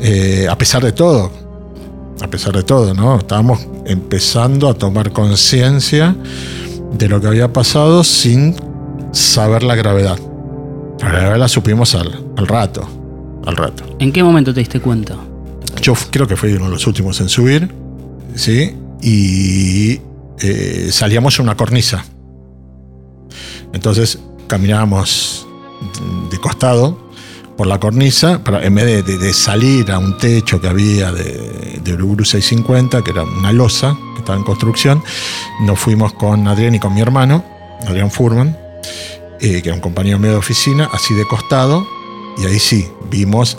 Eh, 0.00 0.46
a 0.50 0.58
pesar 0.58 0.82
de 0.84 0.90
todo, 0.92 1.32
a 2.20 2.28
pesar 2.28 2.54
de 2.54 2.62
todo, 2.62 2.94
¿no? 2.94 3.18
Estábamos 3.18 3.66
empezando 3.86 4.68
a 4.68 4.74
tomar 4.74 5.12
conciencia 5.12 6.16
de 6.92 7.08
lo 7.08 7.20
que 7.20 7.26
había 7.26 7.52
pasado 7.52 8.04
sin 8.04 8.56
saber 9.12 9.62
la 9.62 9.74
gravedad. 9.74 10.18
La 11.00 11.08
gravedad 11.10 11.38
la 11.38 11.48
supimos 11.48 11.94
al, 11.94 12.24
al 12.36 12.46
rato, 12.46 12.88
al 13.46 13.56
rato. 13.56 13.84
¿En 13.98 14.12
qué 14.12 14.22
momento 14.22 14.52
te 14.52 14.60
diste 14.60 14.80
cuenta? 14.80 15.16
Yo 15.80 15.94
creo 16.10 16.26
que 16.26 16.36
fui 16.36 16.52
uno 16.52 16.64
de 16.66 16.72
los 16.72 16.86
últimos 16.86 17.20
en 17.20 17.28
subir, 17.28 17.72
¿sí? 18.34 18.74
Y 19.00 20.00
eh, 20.40 20.88
salíamos 20.90 21.38
a 21.38 21.42
una 21.42 21.56
cornisa. 21.56 22.04
Entonces 23.72 24.18
caminábamos 24.48 25.46
de 26.30 26.38
costado 26.38 27.07
por 27.58 27.66
la 27.66 27.78
cornisa, 27.78 28.38
para, 28.42 28.64
en 28.64 28.74
vez 28.74 28.86
de, 28.86 29.02
de- 29.02 29.18
de 29.18 29.32
salir 29.34 29.90
a 29.92 29.98
un 29.98 30.16
techo 30.16 30.60
que 30.60 30.68
había 30.68 31.12
de, 31.12 31.80
de 31.82 31.92
Uruguru 31.92 32.24
650, 32.24 33.02
que 33.02 33.10
era 33.10 33.24
una 33.24 33.52
losa 33.52 33.94
que 34.14 34.20
estaba 34.20 34.38
en 34.38 34.44
construcción, 34.44 35.02
nos 35.62 35.78
fuimos 35.78 36.12
con 36.14 36.46
Adrián 36.48 36.74
y 36.76 36.78
con 36.78 36.94
mi 36.94 37.00
hermano, 37.02 37.44
Adrián 37.86 38.10
Furman, 38.10 38.56
eh, 39.40 39.60
que 39.60 39.68
era 39.68 39.74
un 39.74 39.80
compañero 39.80 40.18
mío 40.18 40.30
de 40.30 40.36
oficina, 40.36 40.88
así 40.92 41.12
de 41.14 41.26
costado, 41.26 41.86
y 42.38 42.46
ahí 42.46 42.58
sí, 42.58 42.88
vimos 43.10 43.58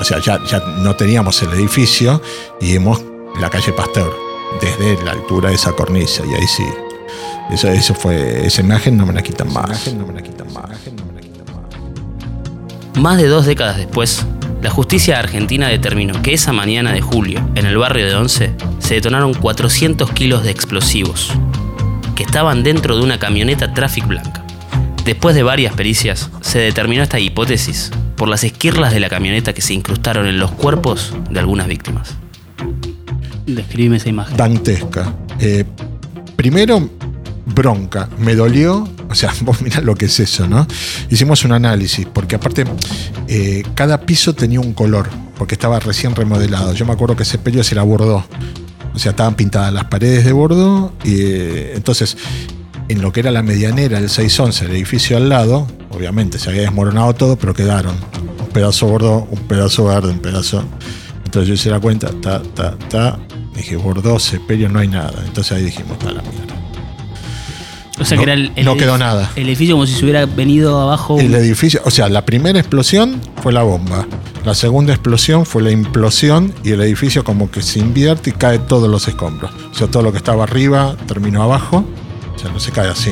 o 0.00 0.04
sea, 0.04 0.18
ya, 0.20 0.42
ya 0.46 0.60
no 0.78 0.96
teníamos 0.96 1.42
el 1.42 1.52
edificio 1.52 2.22
y 2.60 2.72
vimos 2.72 3.02
la 3.40 3.50
calle 3.50 3.72
Pasteur 3.72 4.10
desde 4.62 5.04
la 5.04 5.10
altura 5.12 5.50
de 5.50 5.56
esa 5.56 5.72
cornisa 5.72 6.22
y 6.24 6.32
ahí 6.34 6.46
sí. 6.46 6.64
Eso, 7.50 7.68
eso 7.68 7.94
fue, 7.94 8.46
esa 8.46 8.60
imagen 8.62 8.96
no 8.96 9.04
me 9.04 9.12
la 9.12 9.22
quitan 9.22 9.52
más. 9.52 9.92
no 9.92 10.06
me 10.06 10.14
la 10.14 10.22
quitan 10.22 10.50
más. 10.52 10.70
Más 12.98 13.16
de 13.16 13.28
dos 13.28 13.46
décadas 13.46 13.76
después, 13.76 14.26
la 14.60 14.70
justicia 14.70 15.20
argentina 15.20 15.68
determinó 15.68 16.20
que 16.20 16.34
esa 16.34 16.52
mañana 16.52 16.92
de 16.92 17.00
julio, 17.00 17.48
en 17.54 17.64
el 17.64 17.78
barrio 17.78 18.04
de 18.06 18.16
Once, 18.16 18.50
se 18.80 18.94
detonaron 18.94 19.34
400 19.34 20.10
kilos 20.10 20.42
de 20.42 20.50
explosivos, 20.50 21.30
que 22.16 22.24
estaban 22.24 22.64
dentro 22.64 22.96
de 22.96 23.04
una 23.04 23.20
camioneta 23.20 23.72
Traffic 23.72 24.04
Blanca. 24.08 24.44
Después 25.04 25.36
de 25.36 25.44
varias 25.44 25.74
pericias, 25.74 26.28
se 26.40 26.58
determinó 26.58 27.04
esta 27.04 27.20
hipótesis 27.20 27.92
por 28.16 28.28
las 28.28 28.42
esquirlas 28.42 28.92
de 28.92 28.98
la 28.98 29.08
camioneta 29.08 29.52
que 29.52 29.62
se 29.62 29.74
incrustaron 29.74 30.26
en 30.26 30.40
los 30.40 30.50
cuerpos 30.50 31.14
de 31.30 31.38
algunas 31.38 31.68
víctimas. 31.68 32.16
Describime 33.46 33.98
esa 33.98 34.08
imagen. 34.08 34.36
Dantesca. 34.36 35.14
Eh, 35.38 35.64
primero, 36.34 36.90
bronca. 37.54 38.08
Me 38.18 38.34
dolió. 38.34 38.88
O 39.10 39.14
sea, 39.14 39.32
vos 39.42 39.62
mirá 39.62 39.80
lo 39.80 39.94
que 39.94 40.06
es 40.06 40.20
eso, 40.20 40.46
¿no? 40.46 40.66
Hicimos 41.10 41.44
un 41.44 41.52
análisis, 41.52 42.06
porque 42.06 42.36
aparte, 42.36 42.64
eh, 43.26 43.62
cada 43.74 44.00
piso 44.02 44.34
tenía 44.34 44.60
un 44.60 44.72
color, 44.72 45.08
porque 45.36 45.54
estaba 45.54 45.78
recién 45.80 46.14
remodelado. 46.14 46.72
Yo 46.74 46.86
me 46.86 46.92
acuerdo 46.92 47.16
que 47.16 47.22
ese 47.22 47.38
pello 47.38 47.62
se 47.64 47.74
era 47.74 47.82
bordó. 47.82 48.24
O 48.94 48.98
sea, 48.98 49.10
estaban 49.10 49.34
pintadas 49.34 49.72
las 49.72 49.84
paredes 49.84 50.24
de 50.24 50.32
bordo. 50.32 50.92
Y, 51.04 51.20
eh, 51.20 51.72
entonces, 51.76 52.16
en 52.88 53.02
lo 53.02 53.12
que 53.12 53.20
era 53.20 53.30
la 53.30 53.42
medianera, 53.42 53.98
el 53.98 54.08
611, 54.08 54.64
el 54.64 54.70
edificio 54.72 55.16
al 55.16 55.28
lado, 55.28 55.66
obviamente 55.90 56.38
se 56.38 56.50
había 56.50 56.62
desmoronado 56.62 57.14
todo, 57.14 57.36
pero 57.36 57.54
quedaron 57.54 57.94
un 58.40 58.48
pedazo 58.48 58.86
bordo, 58.86 59.28
un 59.30 59.40
pedazo 59.40 59.84
verde, 59.84 60.10
un 60.10 60.20
pedazo. 60.20 60.64
Entonces 61.24 61.48
yo 61.48 61.54
hice 61.54 61.70
la 61.70 61.80
cuenta, 61.80 62.10
ta, 62.22 62.42
ta, 62.42 62.76
ta. 62.88 63.18
Dije, 63.54 63.76
bordo, 63.76 64.18
sepelio, 64.18 64.68
no 64.68 64.78
hay 64.78 64.88
nada. 64.88 65.22
Entonces 65.26 65.52
ahí 65.52 65.64
dijimos, 65.64 65.92
está 65.92 66.12
la 66.12 66.22
mierda. 66.22 66.47
O 68.00 68.04
sea 68.04 68.16
No- 68.16 68.24
que 68.24 68.30
era 68.30 68.34
el, 68.34 68.52
el 68.54 68.64
no 68.64 68.74
edif- 68.74 68.78
quedó 68.78 68.98
nada. 68.98 69.30
El 69.36 69.48
edificio 69.48 69.74
como 69.74 69.86
si 69.86 69.94
se 69.94 70.02
hubiera 70.04 70.24
venido 70.26 70.80
abajo. 70.80 71.18
El 71.18 71.34
edificio, 71.34 71.80
o 71.84 71.90
sea, 71.90 72.08
la 72.08 72.24
primera 72.24 72.58
explosión 72.58 73.20
fue 73.42 73.52
la 73.52 73.62
bomba. 73.62 74.06
La 74.44 74.54
segunda 74.54 74.92
explosión 74.94 75.44
fue 75.44 75.62
la 75.62 75.70
implosión 75.72 76.54
y 76.64 76.70
el 76.70 76.80
edificio 76.80 77.24
como 77.24 77.50
que 77.50 77.60
se 77.60 77.80
invierte 77.80 78.30
y 78.30 78.32
cae 78.34 78.58
todos 78.60 78.88
los 78.88 79.08
escombros. 79.08 79.50
O 79.72 79.74
sea, 79.74 79.88
todo 79.88 80.02
lo 80.02 80.12
que 80.12 80.18
estaba 80.18 80.44
arriba 80.44 80.96
terminó 81.06 81.42
abajo. 81.42 81.84
O 82.34 82.38
sea, 82.38 82.50
no 82.50 82.60
se 82.60 82.70
cae 82.70 82.88
así. 82.88 83.10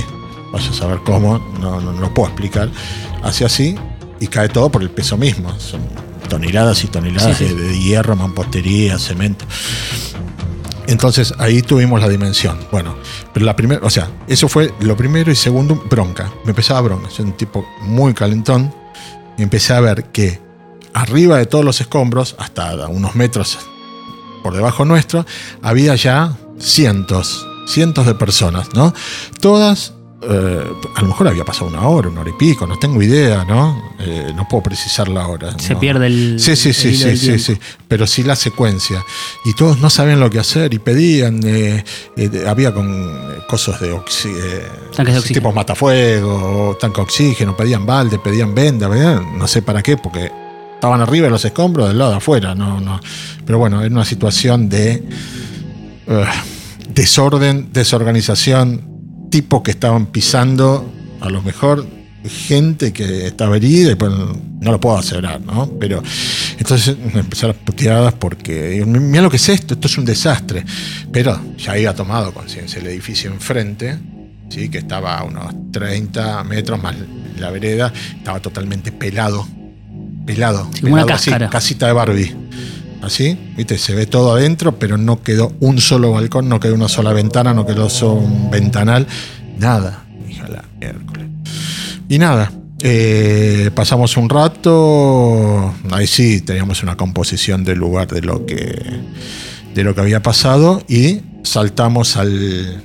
Vaya 0.53 0.70
a 0.70 0.72
saber 0.72 1.01
cómo, 1.05 1.38
no, 1.61 1.81
no, 1.81 1.92
no 1.92 2.01
lo 2.01 2.14
puedo 2.14 2.29
explicar. 2.29 2.70
Hace 3.25 3.44
así 3.44 3.75
y 4.20 4.29
cae 4.29 4.49
todo 4.49 4.70
por 4.70 4.83
el 4.83 4.90
peso 4.90 5.16
mismo. 5.16 5.53
Son 5.59 5.81
toneladas 6.29 6.83
y 6.85 6.87
toneladas 6.87 7.37
Sí, 7.37 7.49
sí. 7.49 7.55
De, 7.55 7.61
de 7.68 7.79
hierro, 7.79 8.14
mampostería, 8.16 8.99
cemento. 8.99 9.44
Entonces 10.87 11.35
ahí 11.38 11.62
tuvimos 11.62 12.01
la 12.01 12.09
dimensión. 12.09 12.59
Bueno, 12.70 12.96
pero 13.33 13.44
la 13.44 13.57
primera, 13.57 13.81
o 13.85 13.90
sea, 13.90 14.11
eso 14.27 14.49
fue 14.49 14.72
lo 14.81 14.96
primero 14.96 15.31
y 15.31 15.37
segundo, 15.37 15.75
bronca. 15.90 16.33
Me 16.44 16.51
empezaba 16.51 16.81
bronca. 16.81 17.11
Soy 17.11 17.27
un 17.27 17.37
tipo 17.37 17.66
muy 17.83 18.14
calentón. 18.14 18.72
Y 19.38 19.42
empecé 19.42 19.75
a 19.75 19.81
ver 19.81 20.05
que 20.05 20.40
arriba 20.94 21.37
de 21.37 21.46
todos 21.46 21.64
los 21.64 21.81
escombros, 21.81 22.37
hasta 22.38 22.88
unos 22.88 23.14
metros 23.14 23.59
por 24.42 24.55
debajo 24.55 24.85
nuestro, 24.85 25.27
había 25.61 25.94
ya 25.94 26.37
cientos, 26.59 27.46
cientos 27.66 28.07
de 28.07 28.14
personas, 28.14 28.68
¿no? 28.75 28.94
Todas, 29.40 29.92
eh, 30.22 30.64
a 30.94 31.00
lo 31.02 31.09
mejor 31.09 31.29
había 31.29 31.44
pasado 31.44 31.66
una 31.66 31.87
hora, 31.87 32.09
una 32.09 32.22
hora 32.22 32.31
y 32.31 32.33
pico, 32.33 32.66
no 32.66 32.79
tengo 32.79 33.02
idea, 33.02 33.44
¿no? 33.44 33.92
Eh, 33.98 34.33
no 34.35 34.48
puedo 34.48 34.62
precisar 34.62 35.09
la 35.09 35.26
hora. 35.26 35.59
se 35.59 35.74
¿no? 35.74 35.81
pierde 35.81 36.07
el. 36.07 36.37
Sí, 36.40 36.57
sí, 36.57 36.72
sí, 36.72 36.88
el 36.88 36.96
sí, 36.96 37.16
sí, 37.16 37.38
sí. 37.38 37.59
Pero 37.87 38.07
sí 38.07 38.22
la 38.22 38.35
secuencia. 38.35 39.05
Y 39.44 39.52
todos 39.55 39.79
no 39.79 39.90
sabían 39.90 40.20
lo 40.20 40.31
que 40.31 40.38
hacer 40.38 40.72
y 40.72 40.79
pedían. 40.79 41.40
eh, 41.44 41.85
eh, 42.16 42.44
había 42.48 42.72
con 42.72 42.88
eh, 42.90 43.38
cosas 43.48 43.81
de 43.81 43.92
oxígeno. 43.92 44.40
Tanques 44.94 45.14
de 45.14 45.20
oxígeno. 45.20 45.40
Tipo 45.40 45.52
matafuego, 45.52 46.76
tanque 46.81 46.96
de 46.96 47.02
oxígeno, 47.02 47.57
pedían 47.57 47.85
balde, 47.85 48.18
pedían 48.18 48.55
venda, 48.55 48.88
pedían 48.88 49.38
no 49.38 49.46
sé 49.46 49.62
para 49.62 49.83
qué, 49.83 49.96
porque 49.96 50.31
estaban 50.74 51.00
arriba 51.00 51.24
de 51.26 51.31
los 51.31 51.44
escombros 51.44 51.88
del 51.88 51.98
lado 51.98 52.12
de 52.12 52.16
afuera. 52.18 52.55
No, 52.55 52.81
no. 52.81 53.00
Pero 53.44 53.59
bueno, 53.59 53.81
era 53.83 53.92
una 53.92 54.05
situación 54.05 54.68
de 54.68 55.05
eh, 56.07 56.24
desorden, 56.88 57.70
desorganización, 57.72 58.95
tipo 59.37 59.62
que 59.62 59.72
estaban 59.72 60.07
pisando 60.07 60.90
a 61.20 61.29
lo 61.29 61.42
mejor 61.42 61.87
gente 62.25 62.94
que 62.94 63.27
estaba 63.27 63.59
herida 63.59 63.92
y 63.92 63.94
pues 63.94 64.11
no 64.11 64.72
lo 64.72 64.81
puedo 64.81 64.96
asegurar, 64.96 65.42
¿no? 65.42 65.70
Pero 65.79 66.03
entonces 66.57 66.96
me 67.12 67.20
empezaron 67.20 67.55
las 67.55 67.62
puteadas 67.62 68.14
porque 68.14 68.83
mira 68.87 69.20
lo 69.20 69.29
que 69.29 69.37
es 69.37 69.46
esto, 69.51 69.75
esto 69.75 69.88
es 69.88 69.99
un 69.99 70.07
desastre. 70.07 70.64
Pero 71.12 71.38
ya 71.59 71.72
había 71.72 71.94
tomado 71.94 72.33
conciencia 72.33 72.81
el 72.81 72.87
edificio 72.87 73.31
enfrente, 73.31 73.99
¿sí? 74.49 74.70
que 74.70 74.79
estaba 74.79 75.18
a 75.18 75.25
unos 75.25 75.55
30 75.70 76.42
metros 76.44 76.83
más 76.83 76.96
la 77.38 77.51
vereda, 77.51 77.92
estaba 78.16 78.40
totalmente 78.40 78.90
pelado. 78.90 79.46
Pelado. 80.25 80.66
Sí, 80.72 80.81
como 80.81 80.94
una 80.94 81.05
pelado 81.05 81.20
así, 81.20 81.31
casita 81.51 81.88
de 81.88 81.92
Barbie. 81.92 82.35
Así, 83.02 83.38
viste, 83.56 83.78
se 83.78 83.94
ve 83.94 84.06
todo 84.06 84.32
adentro, 84.35 84.78
pero 84.78 84.96
no 84.98 85.22
quedó 85.22 85.52
un 85.61 85.78
solo 85.80 86.12
balcón, 86.12 86.48
no 86.48 86.59
quedó 86.61 86.74
una 86.74 86.88
sola 86.88 87.12
ventana, 87.12 87.54
no 87.54 87.64
quedó 87.66 87.88
solo 87.88 88.14
un 88.14 88.50
ventanal, 88.50 89.06
nada. 89.59 90.04
Hija 90.28 90.48
la 90.48 90.64
miércoles. 90.80 91.26
Y 92.09 92.18
nada, 92.18 92.50
eh, 92.82 93.70
pasamos 93.74 94.16
un 94.16 94.28
rato, 94.28 95.72
ahí 95.92 96.06
sí 96.06 96.40
teníamos 96.40 96.82
una 96.82 96.96
composición 96.96 97.64
del 97.64 97.78
lugar 97.78 98.09
de 98.09 98.22
lo 98.22 98.44
que, 98.46 98.82
de 99.74 99.85
lo 99.85 99.94
que 99.94 100.00
había 100.00 100.22
pasado 100.22 100.82
y 100.88 101.20
saltamos 101.44 102.16
al, 102.16 102.82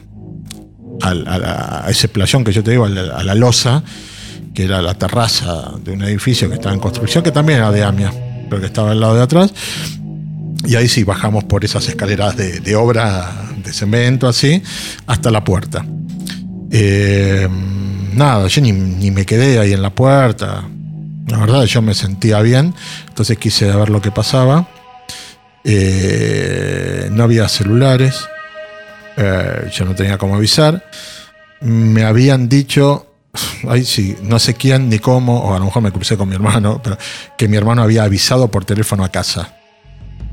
al- 1.02 1.28
a 1.28 1.86
ese 1.89 2.08
playón 2.10 2.43
que 2.43 2.52
yo 2.52 2.63
te 2.63 2.71
digo, 2.71 2.86
a 2.86 2.89
la, 2.89 3.02
a 3.17 3.24
la 3.24 3.34
losa, 3.36 3.84
que 4.54 4.65
era 4.65 4.82
la 4.82 4.93
terraza 4.95 5.71
de 5.84 5.91
un 5.93 6.04
edificio 6.04 6.47
que 6.50 6.56
estaba 6.56 6.76
en 6.76 6.82
construcción, 6.82 7.24
que 7.24 7.32
también 7.32 7.60
era 7.60 7.71
de 7.71 7.84
AMIA, 7.84 8.12
pero 8.50 8.60
que 8.60 8.67
estaba 8.67 8.91
al 8.91 9.00
lado 9.00 9.15
de 9.15 9.21
atrás. 9.24 9.54
Y 10.65 10.76
ahí 10.76 10.88
sí 10.88 11.04
bajamos 11.04 11.43
por 11.43 11.65
esas 11.65 11.88
escaleras 11.88 12.38
de, 12.38 12.76
obra 12.76 13.50
de 13.63 13.74
cemento, 13.74 14.28
así, 14.28 14.62
hasta 15.08 15.32
la 15.32 15.43
puerta. 15.43 15.86
Eh, 16.71 17.47
nada, 18.13 18.47
yo 18.47 18.62
ni, 18.62 18.71
ni 18.71 19.12
me 19.12 19.26
quedé 19.26 19.60
ahí 19.60 19.74
en 19.74 19.82
la 19.82 19.89
puerta. 19.89 20.63
La 21.28 21.38
verdad, 21.38 21.63
yo 21.63 21.82
me 21.82 21.93
sentía 21.93 22.41
bien, 22.41 22.74
entonces 23.08 23.38
quise 23.38 23.65
ver 23.71 23.89
lo 23.89 24.02
que 24.02 24.12
pasaba. 24.12 24.67
Eh, 25.63 27.10
no 27.12 27.24
había 27.24 27.47
celulares, 27.47 28.28
eh, 29.17 29.69
yo 29.71 29.86
no 29.86 29.95
tenía 29.95 30.17
cómo 30.17 30.36
avisar. 30.36 30.84
Me 31.62 32.04
habían 32.04 32.50
dicho, 32.50 33.08
ay 33.67 33.86
sí, 33.86 34.17
no 34.24 34.39
sé 34.39 34.56
quién 34.56 34.89
ni 34.89 35.00
cómo, 35.00 35.39
o 35.39 35.56
a 35.56 35.60
lo 35.60 35.65
mejor 35.65 35.84
me 35.84 35.91
crucé 35.91 36.17
con 36.17 36.28
mi 36.28 36.36
hermano, 36.36 36.82
pero 36.84 36.97
que 37.38 37.47
mi 37.47 37.58
hermano 37.58 37.84
había 37.84 38.04
avisado 38.04 38.50
por 38.50 38.65
teléfono 38.65 39.04
a 39.04 39.10
casa. 39.10 39.56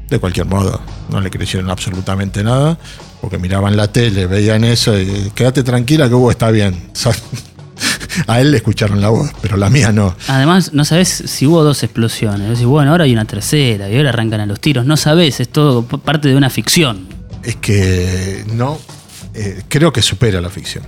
De 0.08 0.18
cualquier 0.18 0.46
modo, 0.46 0.80
no 1.10 1.20
le 1.20 1.30
creyeron 1.30 1.68
absolutamente 1.70 2.42
nada, 2.42 2.78
porque 3.20 3.38
miraban 3.38 3.76
la 3.76 3.92
tele, 3.92 4.26
veían 4.26 4.64
eso 4.64 4.98
y 4.98 5.30
quédate 5.34 5.62
tranquila 5.62 6.08
que 6.08 6.14
Hugo 6.14 6.30
está 6.30 6.50
bien. 6.50 6.90
A 8.26 8.40
él 8.40 8.50
le 8.50 8.56
escucharon 8.56 9.00
la 9.00 9.10
voz, 9.10 9.30
pero 9.40 9.56
la 9.56 9.70
mía 9.70 9.92
no. 9.92 10.16
Además, 10.26 10.72
no 10.72 10.84
sabes 10.84 11.08
si 11.08 11.46
hubo 11.46 11.62
dos 11.62 11.82
explosiones. 11.82 12.48
Decís, 12.48 12.64
bueno, 12.64 12.90
ahora 12.90 13.04
hay 13.04 13.12
una 13.12 13.24
tercera 13.24 13.88
y 13.88 13.96
ahora 13.96 14.08
arrancan 14.08 14.40
a 14.40 14.46
los 14.46 14.60
tiros. 14.60 14.84
No 14.86 14.96
sabes, 14.96 15.40
es 15.40 15.48
todo 15.48 15.84
parte 15.84 16.28
de 16.28 16.34
una 16.34 16.50
ficción. 16.50 17.06
Es 17.44 17.56
que 17.56 18.44
no, 18.52 18.78
eh, 19.34 19.62
creo 19.68 19.92
que 19.92 20.02
supera 20.02 20.40
la 20.40 20.50
ficción. 20.50 20.84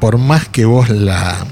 Por 0.00 0.18
más 0.18 0.48
que 0.48 0.64
vos 0.64 0.90
la, 0.90 1.44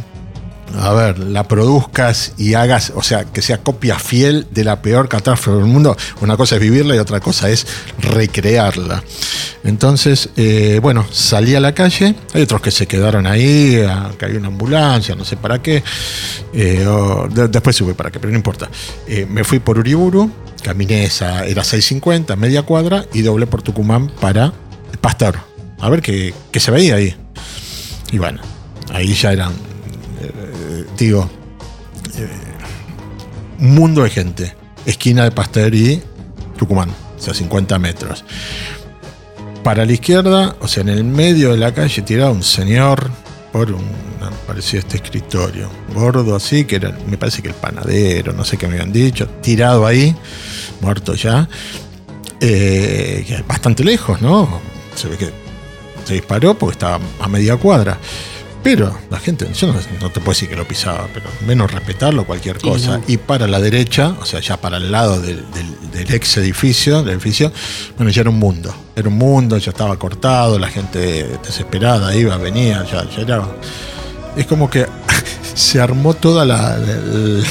a 0.75 0.93
ver, 0.93 1.19
la 1.19 1.47
produzcas 1.47 2.33
y 2.37 2.55
hagas, 2.55 2.93
o 2.95 3.03
sea, 3.03 3.25
que 3.25 3.41
sea 3.43 3.59
copia 3.59 3.99
fiel 3.99 4.47
de 4.51 4.65
la 4.65 4.83
peor 4.83 5.09
catástrofe 5.09 5.59
del 5.59 5.67
mundo, 5.67 5.97
una 6.21 6.37
cosa 6.37 6.57
es 6.57 6.61
vivirla 6.61 6.95
y 6.97 6.99
otra 6.99 7.21
cosa 7.21 7.49
es 7.49 7.67
recrearla. 7.99 9.03
Entonces, 9.65 10.31
eh, 10.37 10.79
bueno, 10.83 11.07
salí 11.11 11.55
a 11.55 11.61
la 11.61 11.75
calle, 11.75 12.15
hay 12.35 12.43
otros 12.43 12.61
que 12.61 12.71
se 12.71 12.87
quedaron 12.87 13.27
ahí, 13.27 13.83
que 14.19 14.25
hay 14.25 14.37
una 14.37 14.49
ambulancia, 14.49 15.15
no 15.15 15.25
sé 15.25 15.37
para 15.37 15.63
qué, 15.63 15.83
eh, 16.53 16.87
después 17.49 17.75
sube 17.75 17.95
para 17.95 18.11
qué, 18.11 18.19
pero 18.19 18.31
no 18.31 18.37
importa. 18.37 18.69
Eh, 19.07 19.27
me 19.29 19.45
fui 19.45 19.59
por 19.59 19.79
Uriburu, 19.79 20.31
caminé 20.63 21.05
esa, 21.05 21.47
era 21.47 21.63
6.50, 21.63 22.37
media 22.37 22.63
cuadra, 22.63 23.07
y 23.13 23.23
doblé 23.23 23.47
por 23.47 23.63
Tucumán 23.63 24.11
para 24.21 24.53
Pastor, 25.01 25.39
a 25.81 25.89
ver 25.89 26.03
qué 26.03 26.61
se 26.61 26.71
veía 26.71 26.97
ahí. 26.97 27.15
Y 28.13 28.19
bueno, 28.19 28.41
ahí 28.93 29.15
ya 29.15 29.33
eran, 29.33 29.53
digo, 31.05 31.29
eh, 32.17 32.29
un 33.61 33.75
mundo 33.75 34.03
de 34.03 34.11
gente. 34.11 34.55
Esquina 34.85 35.25
de 35.25 35.33
Pasteur 35.33 35.75
y 35.75 36.01
Tucumán, 36.57 36.91
o 36.91 37.21
sea, 37.21 37.35
50 37.35 37.79
metros. 37.79 38.25
Para 39.65 39.85
la 39.85 39.93
izquierda, 39.93 40.57
o 40.61 40.69
sea, 40.69 40.83
en 40.83 40.91
el 40.91 41.05
medio 41.05 41.51
de 41.51 41.59
la 41.59 41.75
calle, 41.75 42.03
tirado 42.03 42.33
un 42.33 42.45
señor 42.45 43.11
por 43.53 43.73
un, 43.73 43.85
parecía 44.47 44.79
este 44.79 44.97
escritorio, 44.99 45.69
gordo 45.93 46.37
así, 46.37 46.65
que 46.65 46.77
era, 46.77 46.97
me 47.09 47.19
parece 47.19 47.43
que 47.43 47.49
el 47.49 47.55
panadero, 47.55 48.33
no 48.33 48.45
sé 48.45 48.57
qué 48.57 48.69
me 48.69 48.75
habían 48.75 48.93
dicho, 48.93 49.27
tirado 49.43 49.87
ahí, 49.87 50.15
muerto 50.81 51.15
ya, 51.15 51.49
eh, 52.41 53.43
bastante 53.49 53.83
lejos, 53.83 54.23
¿no? 54.23 54.61
Se 54.95 55.09
ve 55.09 55.17
que 55.17 55.31
se 56.05 56.15
disparó 56.15 56.55
porque 56.55 56.73
estaba 56.75 57.01
a 57.21 57.29
media 57.29 57.57
cuadra. 57.57 57.99
Pero 58.69 58.99
la 59.11 59.21
gente, 59.21 59.47
yo 59.55 59.69
no, 59.69 59.75
no 60.01 60.11
te 60.11 60.19
puedo 60.21 60.31
decir 60.33 60.49
que 60.49 60.57
lo 60.57 60.67
pisaba, 60.67 61.07
pero 61.15 61.27
menos 61.47 61.71
respetarlo, 61.71 62.25
cualquier 62.27 62.59
cosa. 62.59 62.99
no. 62.99 63.05
Y 63.07 63.17
para 63.17 63.47
la 63.47 63.61
derecha, 63.61 64.17
o 64.21 64.27
sea, 64.27 64.41
ya 64.41 64.57
para 64.57 64.79
el 64.79 64.91
lado 64.91 65.21
del, 65.21 65.45
del- 65.53 65.91
del 65.93 66.13
ex 66.15 66.37
edificio, 66.39 67.03
del 67.05 67.15
edificio, 67.15 67.53
bueno, 67.97 68.11
ya 68.11 68.23
era 68.23 68.31
un 68.31 68.39
mundo. 68.41 68.75
Era 68.97 69.09
un 69.09 69.17
mundo, 69.17 69.57
ya 69.59 69.71
estaba 69.71 69.97
cortado, 69.99 70.59
la 70.59 70.69
gente 70.69 71.39
desesperada 71.45 72.13
iba, 72.17 72.37
venía, 72.39 72.85
ya, 72.91 73.09
ya 73.09 73.23
era. 73.23 73.47
Es 74.37 74.47
como 74.47 74.69
que 74.69 74.85
se 75.55 75.81
armó 75.81 76.15
toda 76.15 76.45
la, 76.45 76.77
la- 76.77 77.45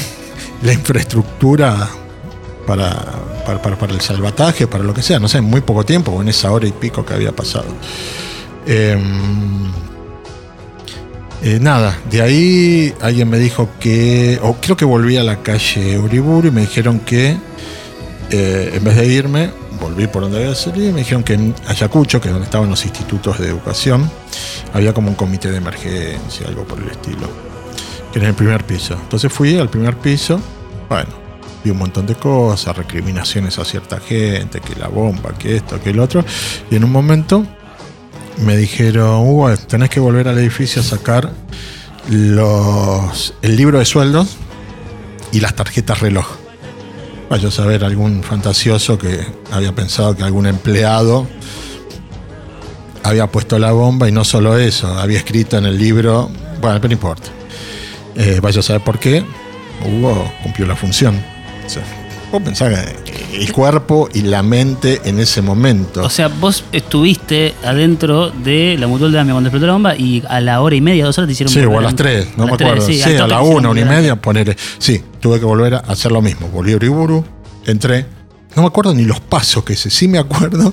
la 0.62 0.72
infraestructura 0.72 1.88
para, 2.66 2.90
para, 3.46 3.62
para- 3.62 3.78
para 3.78 3.92
el 3.94 4.02
salvataje, 4.02 4.66
para 4.66 4.84
lo 4.84 4.92
que 4.92 5.00
sea, 5.02 5.18
no 5.18 5.28
sé, 5.28 5.38
en 5.38 5.44
muy 5.44 5.62
poco 5.62 5.82
tiempo, 5.84 6.20
en 6.20 6.28
esa 6.28 6.50
hora 6.52 6.66
y 6.68 6.72
pico 6.72 7.06
que 7.06 7.14
había 7.14 7.32
pasado. 7.32 7.66
Em, 8.66 9.72
eh, 11.42 11.58
nada, 11.60 11.98
de 12.10 12.22
ahí 12.22 12.94
alguien 13.00 13.28
me 13.28 13.38
dijo 13.38 13.68
que, 13.78 14.38
o 14.42 14.54
creo 14.54 14.76
que 14.76 14.84
volví 14.84 15.16
a 15.16 15.22
la 15.22 15.42
calle 15.42 15.98
Uriburu 15.98 16.48
y 16.48 16.50
me 16.50 16.62
dijeron 16.62 17.00
que 17.00 17.36
eh, 18.30 18.72
en 18.74 18.84
vez 18.84 18.96
de 18.96 19.06
irme, 19.06 19.50
volví 19.80 20.06
por 20.06 20.22
donde 20.22 20.38
había 20.38 20.54
salido 20.54 20.88
y 20.88 20.92
me 20.92 21.00
dijeron 21.00 21.22
que 21.22 21.34
en 21.34 21.54
Ayacucho, 21.68 22.20
que 22.20 22.28
es 22.28 22.32
donde 22.32 22.46
estaban 22.46 22.68
los 22.68 22.84
institutos 22.84 23.38
de 23.38 23.48
educación, 23.48 24.10
había 24.72 24.92
como 24.92 25.08
un 25.08 25.14
comité 25.14 25.50
de 25.50 25.58
emergencia, 25.58 26.48
algo 26.48 26.64
por 26.64 26.78
el 26.78 26.88
estilo, 26.88 27.28
que 28.12 28.18
era 28.18 28.26
en 28.26 28.30
el 28.30 28.34
primer 28.34 28.64
piso. 28.64 28.94
Entonces 28.94 29.32
fui 29.32 29.58
al 29.58 29.68
primer 29.68 29.96
piso, 29.96 30.40
bueno, 30.88 31.10
vi 31.62 31.70
un 31.70 31.78
montón 31.78 32.06
de 32.06 32.14
cosas, 32.14 32.76
recriminaciones 32.76 33.58
a 33.58 33.64
cierta 33.64 34.00
gente, 34.00 34.60
que 34.60 34.74
la 34.76 34.88
bomba, 34.88 35.34
que 35.38 35.56
esto, 35.56 35.80
que 35.80 35.90
el 35.90 36.00
otro, 36.00 36.24
y 36.70 36.76
en 36.76 36.84
un 36.84 36.90
momento 36.90 37.46
me 38.38 38.56
dijeron, 38.56 39.26
Hugo, 39.26 39.56
tenés 39.56 39.90
que 39.90 40.00
volver 40.00 40.28
al 40.28 40.38
edificio 40.38 40.82
a 40.82 40.84
sacar 40.84 41.32
los, 42.08 43.34
el 43.42 43.56
libro 43.56 43.78
de 43.78 43.84
sueldos 43.84 44.36
y 45.32 45.40
las 45.40 45.54
tarjetas 45.54 46.00
reloj. 46.00 46.26
Vaya 47.28 47.48
a 47.48 47.50
saber 47.50 47.84
algún 47.84 48.22
fantasioso 48.22 48.98
que 48.98 49.26
había 49.50 49.74
pensado 49.74 50.16
que 50.16 50.22
algún 50.22 50.46
empleado 50.46 51.26
había 53.02 53.26
puesto 53.28 53.58
la 53.58 53.72
bomba 53.72 54.08
y 54.08 54.12
no 54.12 54.24
solo 54.24 54.58
eso, 54.58 54.88
había 54.98 55.18
escrito 55.18 55.56
en 55.58 55.66
el 55.66 55.78
libro, 55.78 56.30
bueno, 56.60 56.80
pero 56.80 56.88
no 56.88 56.92
importa. 56.92 57.28
Eh, 58.16 58.40
vaya 58.40 58.60
a 58.60 58.62
saber 58.62 58.82
por 58.82 58.98
qué, 58.98 59.24
Hugo 59.84 60.32
cumplió 60.42 60.66
la 60.66 60.76
función. 60.76 61.22
O 61.64 61.68
sea, 61.68 61.82
vos 62.32 62.42
pensás 62.42 62.72
que 63.04 63.05
el 63.36 63.52
cuerpo 63.52 64.08
y 64.12 64.22
la 64.22 64.42
mente 64.42 65.00
en 65.04 65.20
ese 65.20 65.42
momento. 65.42 66.02
O 66.02 66.10
sea, 66.10 66.28
vos 66.28 66.64
estuviste 66.72 67.54
adentro 67.64 68.30
de 68.30 68.76
la 68.78 68.86
mutual 68.86 69.12
de 69.12 69.20
AMIA 69.20 69.34
cuando 69.34 69.48
explotó 69.48 69.66
la 69.66 69.72
bomba 69.74 69.96
y 69.96 70.22
a 70.28 70.40
la 70.40 70.60
hora 70.60 70.74
y 70.74 70.80
media, 70.80 71.04
dos 71.04 71.18
horas 71.18 71.28
te 71.28 71.32
hicieron 71.32 71.52
Sí, 71.52 71.60
o 71.60 71.78
a 71.78 71.82
las 71.82 71.94
3, 71.94 72.28
no 72.36 72.44
A 72.44 72.46
me 72.46 72.56
tres, 72.56 72.70
acuerdo. 72.70 72.86
Sí, 72.86 73.02
a 73.02 73.26
la 73.26 73.42
1, 73.42 73.70
una 73.70 73.80
y 73.80 73.84
media, 73.84 74.16
poner. 74.16 74.56
Sí, 74.78 75.02
tuve 75.20 75.38
que 75.38 75.44
volver 75.44 75.74
a 75.74 75.78
hacer 75.78 76.12
lo 76.12 76.22
mismo. 76.22 76.48
Volví 76.48 76.72
a 76.72 76.76
Uriburu, 76.76 77.24
entré. 77.66 78.06
No 78.54 78.62
me 78.62 78.68
acuerdo 78.68 78.94
ni 78.94 79.04
los 79.04 79.20
pasos 79.20 79.64
que 79.64 79.74
hice. 79.74 79.90
Sí 79.90 80.08
me 80.08 80.18
acuerdo 80.18 80.72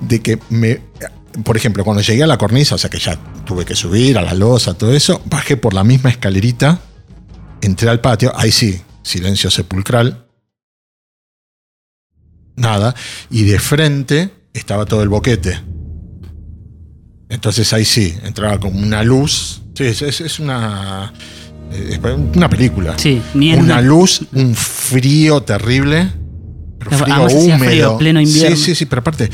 de 0.00 0.22
que 0.22 0.38
me. 0.48 0.80
Por 1.44 1.56
ejemplo, 1.56 1.84
cuando 1.84 2.02
llegué 2.02 2.22
a 2.22 2.26
la 2.26 2.38
cornisa, 2.38 2.74
o 2.74 2.78
sea 2.78 2.88
que 2.90 2.98
ya 2.98 3.16
tuve 3.44 3.64
que 3.64 3.76
subir 3.76 4.18
a 4.18 4.22
la 4.22 4.34
losa, 4.34 4.74
todo 4.74 4.92
eso, 4.92 5.20
bajé 5.26 5.56
por 5.56 5.74
la 5.74 5.84
misma 5.84 6.10
escalerita, 6.10 6.80
entré 7.60 7.90
al 7.90 8.00
patio, 8.00 8.32
ahí 8.34 8.50
sí, 8.50 8.80
silencio 9.02 9.50
sepulcral. 9.50 10.24
Nada. 12.58 12.94
Y 13.30 13.44
de 13.44 13.58
frente 13.58 14.30
estaba 14.52 14.84
todo 14.86 15.02
el 15.02 15.08
boquete. 15.08 15.58
Entonces 17.28 17.72
ahí 17.72 17.84
sí, 17.84 18.14
entraba 18.24 18.58
como 18.58 18.78
una 18.78 19.02
luz. 19.02 19.62
Sí, 19.74 19.84
es, 19.84 20.02
es- 20.02 20.40
una. 20.40 21.12
es 21.72 21.98
una 22.34 22.48
película. 22.48 22.94
Sí, 22.98 23.20
ni 23.34 23.50
en 23.52 23.60
una 23.60 23.80
luz, 23.80 24.22
un 24.32 24.54
frío 24.54 25.42
terrible. 25.42 26.08
Pero 26.78 26.96
frío 26.96 27.26
húmedo. 27.26 27.58
frío, 27.58 27.98
pleno 27.98 28.20
invierno. 28.20 28.56
Sí, 28.56 28.62
sí, 28.66 28.74
sí, 28.76 28.86
pero 28.86 29.00
aparte, 29.00 29.28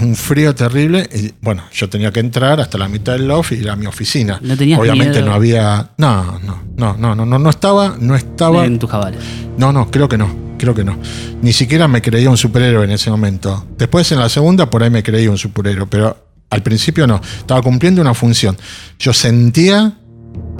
un 0.00 0.14
frío 0.16 0.54
terrible. 0.54 1.08
Y, 1.14 1.32
bueno, 1.42 1.64
yo 1.72 1.88
tenía 1.90 2.10
que 2.12 2.20
entrar 2.20 2.60
hasta 2.60 2.78
la 2.78 2.88
mitad 2.88 3.12
del 3.14 3.26
loft 3.28 3.52
y 3.52 3.56
ir 3.56 3.68
a 3.68 3.76
mi 3.76 3.86
oficina. 3.86 4.38
¿No 4.40 4.56
tenías 4.56 4.78
Obviamente 4.80 5.14
miedo? 5.18 5.26
no 5.26 5.34
había. 5.34 5.90
No, 5.98 6.38
no, 6.40 6.62
no, 6.76 6.96
no, 6.96 7.14
no, 7.14 7.26
no, 7.26 7.38
no 7.38 7.50
estaba, 7.50 7.96
no 8.00 8.14
estaba. 8.16 8.64
en 8.64 8.78
tus 8.78 8.88
cabales. 8.88 9.20
No, 9.58 9.72
no, 9.72 9.90
creo 9.90 10.08
que 10.08 10.16
no, 10.16 10.32
creo 10.56 10.74
que 10.74 10.84
no. 10.84 10.98
Ni 11.42 11.52
siquiera 11.52 11.88
me 11.88 12.02
creía 12.02 12.30
un 12.30 12.36
superhéroe 12.36 12.84
en 12.84 12.90
ese 12.90 13.10
momento. 13.10 13.66
Después 13.76 14.10
en 14.12 14.18
la 14.18 14.28
segunda 14.28 14.68
por 14.68 14.82
ahí 14.82 14.90
me 14.90 15.02
creía 15.02 15.30
un 15.30 15.38
superhéroe, 15.38 15.86
pero 15.86 16.16
al 16.50 16.62
principio 16.62 17.06
no. 17.06 17.20
Estaba 17.38 17.62
cumpliendo 17.62 18.00
una 18.00 18.14
función. 18.14 18.56
Yo 18.98 19.12
sentía 19.12 19.98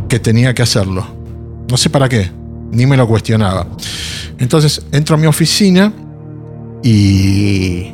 que 0.09 0.19
tenía 0.19 0.55
que 0.55 0.63
hacerlo. 0.63 1.07
No 1.69 1.77
sé 1.77 1.91
para 1.91 2.09
qué, 2.09 2.31
ni 2.71 2.87
me 2.87 2.97
lo 2.97 3.07
cuestionaba. 3.07 3.67
Entonces 4.39 4.83
entro 4.93 5.17
a 5.17 5.19
mi 5.19 5.27
oficina 5.27 5.93
y 6.83 7.93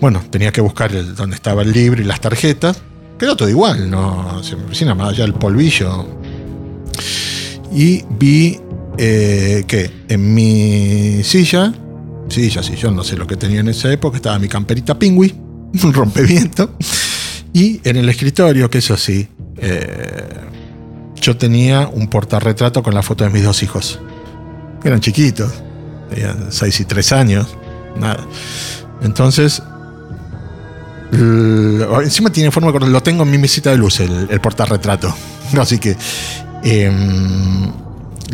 bueno, 0.00 0.22
tenía 0.30 0.52
que 0.52 0.60
buscar 0.60 0.94
el, 0.94 1.14
donde 1.14 1.36
estaba 1.36 1.62
el 1.62 1.72
libro 1.72 2.00
y 2.00 2.04
las 2.04 2.20
tarjetas. 2.20 2.82
Quedó 3.18 3.36
todo 3.36 3.48
igual, 3.48 3.90
no, 3.90 4.36
o 4.36 4.42
sea, 4.42 4.56
mi 4.56 4.64
oficina 4.64 4.94
más 4.94 5.10
allá 5.10 5.24
del 5.24 5.34
polvillo. 5.34 6.06
Y 7.72 8.04
vi 8.10 8.60
eh, 9.00 9.62
que 9.68 9.90
en 10.08 10.34
mi 10.34 11.22
silla, 11.22 11.72
silla, 12.28 12.64
sillón, 12.64 12.96
no 12.96 13.04
sé 13.04 13.16
lo 13.16 13.28
que 13.28 13.36
tenía 13.36 13.60
en 13.60 13.68
esa 13.68 13.92
época, 13.92 14.16
estaba 14.16 14.40
mi 14.40 14.48
camperita 14.48 14.98
pingüi, 14.98 15.32
un 15.84 15.92
rompeviento, 15.92 16.74
y 17.52 17.80
en 17.84 17.96
el 17.96 18.08
escritorio, 18.08 18.68
que 18.68 18.78
eso 18.78 18.96
sí, 18.96 19.28
eh, 19.58 20.28
yo 21.20 21.36
tenía 21.36 21.86
un 21.86 22.08
portarretrato 22.08 22.82
con 22.82 22.92
la 22.92 23.02
foto 23.02 23.22
de 23.22 23.30
mis 23.30 23.44
dos 23.44 23.62
hijos. 23.62 24.00
Eran 24.82 25.00
chiquitos, 25.00 25.52
tenían 26.10 26.50
6 26.50 26.80
y 26.80 26.84
3 26.84 27.12
años, 27.12 27.46
nada. 28.00 28.26
Entonces, 29.00 29.62
encima 31.12 32.30
tiene 32.30 32.50
forma 32.50 32.72
de 32.72 32.90
lo 32.90 33.02
tengo 33.02 33.22
en 33.22 33.30
mi 33.30 33.38
mesita 33.38 33.70
de 33.70 33.76
luz, 33.76 34.00
el, 34.00 34.26
el 34.28 34.40
portarretrato. 34.40 35.14
Así 35.56 35.78
que 35.78 35.96
em, 36.64 37.72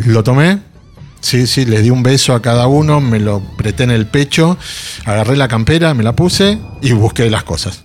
lo 0.06 0.22
tomé, 0.22 0.58
sí, 1.20 1.46
sí, 1.46 1.64
les 1.64 1.82
di 1.82 1.90
un 1.90 2.02
beso 2.02 2.34
a 2.34 2.42
cada 2.42 2.66
uno, 2.66 3.00
me 3.00 3.20
lo 3.20 3.36
apreté 3.54 3.84
en 3.84 3.90
el 3.90 4.06
pecho, 4.06 4.56
agarré 5.04 5.36
la 5.36 5.48
campera, 5.48 5.94
me 5.94 6.02
la 6.02 6.14
puse 6.14 6.58
y 6.82 6.92
busqué 6.92 7.30
las 7.30 7.44
cosas. 7.44 7.84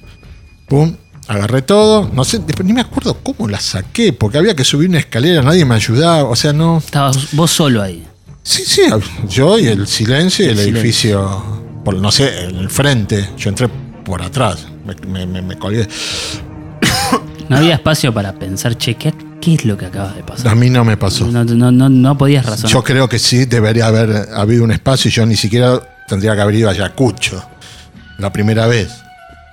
Pum, 0.68 0.96
agarré 1.28 1.62
todo, 1.62 2.10
no 2.14 2.24
sé, 2.24 2.42
ni 2.64 2.74
me 2.74 2.82
acuerdo 2.82 3.18
cómo 3.24 3.48
la 3.48 3.60
saqué, 3.60 4.14
porque 4.14 4.38
había 4.38 4.56
que 4.56 4.64
subir 4.64 4.90
una 4.90 5.00
escalera, 5.00 5.42
nadie 5.42 5.66
me 5.66 5.76
ayudaba, 5.76 6.24
o 6.30 6.36
sea, 6.36 6.54
no. 6.54 6.78
Estabas 6.80 7.34
vos 7.34 7.52
solo 7.52 7.82
ahí. 7.82 8.06
Sí, 8.44 8.64
sí, 8.66 8.82
yo 9.28 9.60
y 9.60 9.68
el 9.68 9.86
silencio 9.88 10.46
y 10.46 10.50
el 10.50 10.58
El 10.60 10.66
silencio. 10.66 10.82
edificio 10.82 11.62
por, 11.86 11.96
no 11.96 12.12
sé, 12.12 12.46
en 12.46 12.56
el 12.56 12.70
frente. 12.70 13.30
Yo 13.38 13.50
entré 13.50 13.68
por 14.04 14.22
atrás. 14.24 14.66
Me, 14.86 14.96
me, 15.08 15.26
me- 15.28 15.42
me 15.42 15.58
colgué. 15.58 15.88
No 17.50 17.58
había 17.58 17.74
espacio 17.76 18.14
para 18.14 18.34
pensar, 18.34 18.78
che, 18.78 18.94
¿qué, 18.96 19.12
qué 19.42 19.56
es 19.56 19.66
lo 19.66 19.78
que 19.78 19.86
acaba 19.86 20.14
de 20.14 20.24
pasar? 20.24 20.50
A 20.52 20.56
mí 20.56 20.70
no 20.70 20.84
me 20.86 20.98
pasó. 20.98 21.26
No, 21.28 21.44
no, 21.44 21.72
no, 21.72 21.90
no 21.90 22.18
podías 22.18 22.46
razonar. 22.46 22.72
Yo 22.72 22.84
creo 22.84 23.08
que 23.10 23.20
sí 23.20 23.46
debería 23.46 23.88
haber 23.88 24.30
habido 24.36 24.64
un 24.64 24.72
espacio 24.72 25.10
y 25.10 25.12
yo 25.14 25.26
ni 25.26 25.36
siquiera 25.36 25.80
tendría 26.08 26.36
que 26.36 26.42
haber 26.42 26.56
ido 26.56 26.70
a 26.70 26.72
Ayacucho 26.72 27.44
la 28.18 28.32
primera 28.34 28.68
vez. 28.68 28.90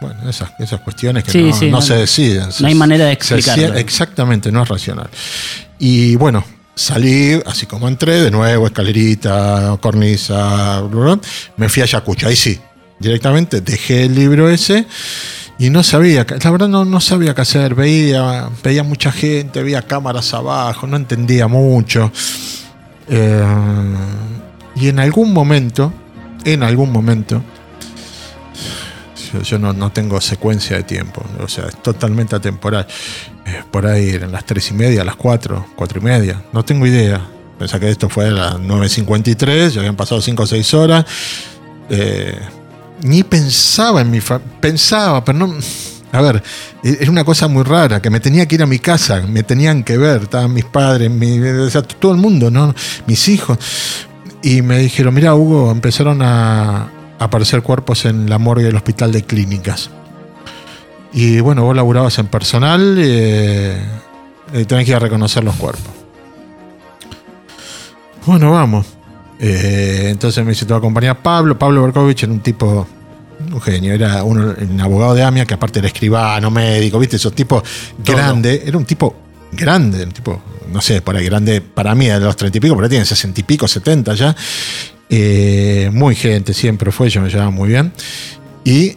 Bueno, 0.00 0.28
esas, 0.28 0.50
esas 0.58 0.80
cuestiones 0.80 1.24
que 1.24 1.30
Sí, 1.32 1.42
no, 1.42 1.56
sí, 1.56 1.64
no 1.66 1.70
no- 1.78 1.82
se 1.82 1.94
deciden. 1.94 2.48
no 2.60 2.66
hay 2.68 2.74
manera 2.74 3.06
de 3.06 3.12
explicarlo. 3.12 3.74
exactamente, 3.74 4.52
no 4.52 4.62
es 4.62 4.68
racional. 4.68 5.08
Y 5.78 6.16
bueno, 6.16 6.44
salí, 6.74 7.40
así 7.46 7.64
como 7.66 7.88
entré, 7.88 8.20
de 8.20 8.30
nuevo, 8.30 8.66
escalerita, 8.66 9.78
cornisa, 9.80 10.82
me 11.56 11.68
fui 11.68 11.80
a 11.80 11.84
Ayacucho. 11.84 12.28
Ahí 12.28 12.36
sí, 12.36 12.58
directamente 12.98 13.60
dejé 13.62 14.04
el 14.04 14.14
libro 14.14 14.50
ese 14.50 14.86
y 15.58 15.70
no 15.70 15.82
sabía, 15.82 16.26
la 16.42 16.50
verdad 16.50 16.68
no, 16.68 16.84
no 16.84 17.00
sabía 17.00 17.34
qué 17.34 17.40
hacer. 17.40 17.74
Veía, 17.74 18.50
veía 18.62 18.82
mucha 18.82 19.10
gente, 19.10 19.62
veía 19.62 19.82
cámaras 19.82 20.34
abajo, 20.34 20.86
no 20.86 20.96
entendía 20.96 21.48
mucho. 21.48 22.12
Eh, 23.08 23.44
y 24.74 24.88
en 24.88 24.98
algún 24.98 25.32
momento, 25.32 25.92
en 26.44 26.62
algún 26.62 26.92
momento, 26.92 27.42
yo, 29.42 29.58
no, 29.58 29.72
no 29.72 29.90
tengo 29.92 30.20
secuencia 30.20 30.76
de 30.76 30.82
tiempo, 30.82 31.22
o 31.40 31.48
sea, 31.48 31.66
es 31.66 31.82
totalmente 31.82 32.36
atemporal. 32.36 32.86
Eh, 33.46 33.62
por 33.70 33.86
ahí 33.86 34.10
eran 34.10 34.32
las 34.32 34.44
tres 34.44 34.70
y 34.70 34.74
media, 34.74 35.04
las 35.04 35.16
cuatro, 35.16 35.66
cuatro 35.74 36.00
y 36.00 36.04
media, 36.04 36.42
no 36.52 36.64
tengo 36.64 36.86
idea. 36.86 37.20
Pensá 37.58 37.80
que 37.80 37.88
esto 37.88 38.10
fue 38.10 38.26
a 38.26 38.30
las 38.30 38.54
9.53, 38.56 39.70
ya 39.70 39.80
habían 39.80 39.96
pasado 39.96 40.20
5 40.20 40.42
o 40.42 40.46
6 40.46 40.74
horas. 40.74 41.06
Eh, 41.88 42.38
ni 43.02 43.22
pensaba 43.22 44.00
en 44.00 44.10
mi 44.10 44.20
familia, 44.20 44.60
pensaba, 44.60 45.24
pero 45.24 45.38
no. 45.38 45.54
A 46.12 46.20
ver, 46.20 46.42
e- 46.82 46.98
era 47.00 47.10
una 47.10 47.24
cosa 47.24 47.48
muy 47.48 47.62
rara, 47.62 48.00
que 48.00 48.10
me 48.10 48.20
tenía 48.20 48.46
que 48.46 48.54
ir 48.54 48.62
a 48.62 48.66
mi 48.66 48.78
casa, 48.78 49.22
me 49.22 49.42
tenían 49.42 49.82
que 49.82 49.98
ver, 49.98 50.22
estaban 50.22 50.52
mis 50.52 50.64
padres, 50.64 51.10
o 51.10 51.70
sea, 51.70 51.82
todo 51.82 52.12
el 52.12 52.18
mundo, 52.18 52.50
¿no? 52.50 52.74
Mis 53.06 53.28
hijos. 53.28 53.58
Y 54.42 54.62
me 54.62 54.78
dijeron, 54.78 55.12
mira, 55.14 55.34
Hugo, 55.34 55.70
empezaron 55.70 56.22
a 56.22 56.88
aparecer 57.18 57.62
cuerpos 57.62 58.04
en 58.04 58.30
la 58.30 58.38
morgue 58.38 58.64
del 58.64 58.76
hospital 58.76 59.12
de 59.12 59.24
clínicas. 59.24 59.90
Y 61.12 61.40
bueno, 61.40 61.64
vos 61.64 61.74
laburabas 61.74 62.18
en 62.18 62.26
personal 62.26 62.96
eh, 62.98 63.80
y 64.52 64.64
tenés 64.66 64.84
que 64.84 64.90
ir 64.90 64.96
a 64.96 65.00
reconocer 65.00 65.42
los 65.42 65.56
cuerpos. 65.56 65.92
Bueno, 68.26 68.52
vamos. 68.52 68.86
Eh, 69.38 70.08
entonces 70.10 70.44
me 70.44 70.50
dice, 70.50 70.64
te 70.64 70.70
va 70.70 70.76
a 70.76 70.78
acompañar 70.78 71.22
Pablo. 71.22 71.58
Pablo 71.58 71.82
Berkovich 71.82 72.22
era 72.22 72.32
un 72.32 72.40
tipo, 72.40 72.86
un 73.52 73.60
genio, 73.60 73.92
era 73.92 74.24
un, 74.24 74.38
un 74.38 74.80
abogado 74.80 75.14
de 75.14 75.22
AMIA 75.22 75.44
que 75.44 75.54
aparte 75.54 75.78
era 75.78 75.88
escribano, 75.88 76.50
médico, 76.50 76.98
¿viste? 76.98 77.16
Esos 77.16 77.34
tipos 77.34 77.62
Todo. 78.02 78.16
grande. 78.16 78.62
Era 78.64 78.78
un 78.78 78.84
tipo 78.84 79.14
grande, 79.52 80.04
un 80.04 80.12
tipo, 80.12 80.42
no 80.72 80.80
sé, 80.80 81.02
por 81.02 81.16
ahí 81.16 81.24
grande 81.24 81.60
para 81.60 81.94
mí, 81.94 82.06
de 82.06 82.20
los 82.20 82.36
treinta 82.36 82.58
y 82.58 82.60
pico, 82.60 82.76
pero 82.76 82.88
tiene 82.88 83.04
sesenta 83.04 83.40
y 83.40 83.44
pico, 83.44 83.68
setenta 83.68 84.14
ya. 84.14 84.34
Eh, 85.08 85.90
muy 85.92 86.14
gente, 86.14 86.52
siempre 86.52 86.90
fue, 86.90 87.08
yo 87.08 87.20
me 87.20 87.28
llevaba 87.28 87.50
muy 87.50 87.68
bien. 87.68 87.92
Y 88.64 88.96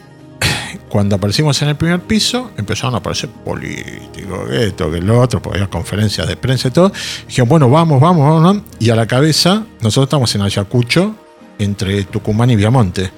cuando 0.89 1.15
aparecimos 1.15 1.61
en 1.61 1.69
el 1.69 1.75
primer 1.75 2.01
piso, 2.01 2.51
empezaron 2.57 2.95
a 2.95 2.97
aparecer 2.97 3.29
políticos, 3.29 4.49
esto, 4.51 4.91
que 4.91 4.99
lo 4.99 5.19
otro, 5.19 5.41
porque 5.41 5.59
había 5.59 5.69
conferencias 5.69 6.27
de 6.27 6.35
prensa 6.35 6.67
y 6.67 6.71
todo. 6.71 6.91
Dijeron, 7.27 7.49
bueno, 7.49 7.69
vamos, 7.69 7.99
vamos, 8.01 8.43
vamos. 8.43 8.63
Y 8.79 8.89
a 8.89 8.95
la 8.95 9.07
cabeza, 9.07 9.63
nosotros 9.81 10.05
estamos 10.05 10.33
en 10.35 10.41
Ayacucho, 10.41 11.15
entre 11.57 12.03
Tucumán 12.05 12.49
y 12.49 12.55
Viamonte. 12.55 13.11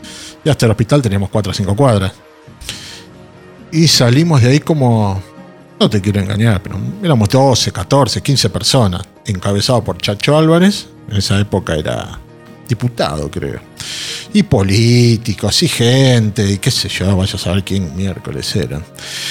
Y 0.44 0.50
hasta 0.50 0.66
el 0.66 0.72
hospital 0.72 1.02
teníamos 1.02 1.30
4 1.30 1.52
o 1.52 1.54
5 1.54 1.76
cuadras. 1.76 2.14
Y 3.72 3.88
salimos 3.88 4.42
de 4.42 4.50
ahí 4.50 4.60
como, 4.60 5.22
no 5.80 5.90
te 5.90 6.02
quiero 6.02 6.20
engañar, 6.20 6.62
pero 6.62 6.78
éramos 7.02 7.30
12, 7.30 7.72
14, 7.72 8.22
15 8.22 8.50
personas, 8.50 9.02
encabezado 9.26 9.84
por 9.84 9.98
Chacho 9.98 10.38
Álvarez. 10.38 10.88
En 11.10 11.18
esa 11.18 11.40
época 11.40 11.76
era 11.76 12.20
diputado, 12.68 13.30
creo 13.30 13.60
y 14.34 14.44
políticos 14.44 15.64
y 15.64 15.68
gente 15.68 16.50
y 16.50 16.58
qué 16.58 16.72
sé 16.72 16.90
yo, 16.90 17.16
vaya 17.16 17.36
a 17.36 17.38
saber 17.38 17.64
quién 17.64 17.96
miércoles 17.96 18.56
eran. 18.56 18.84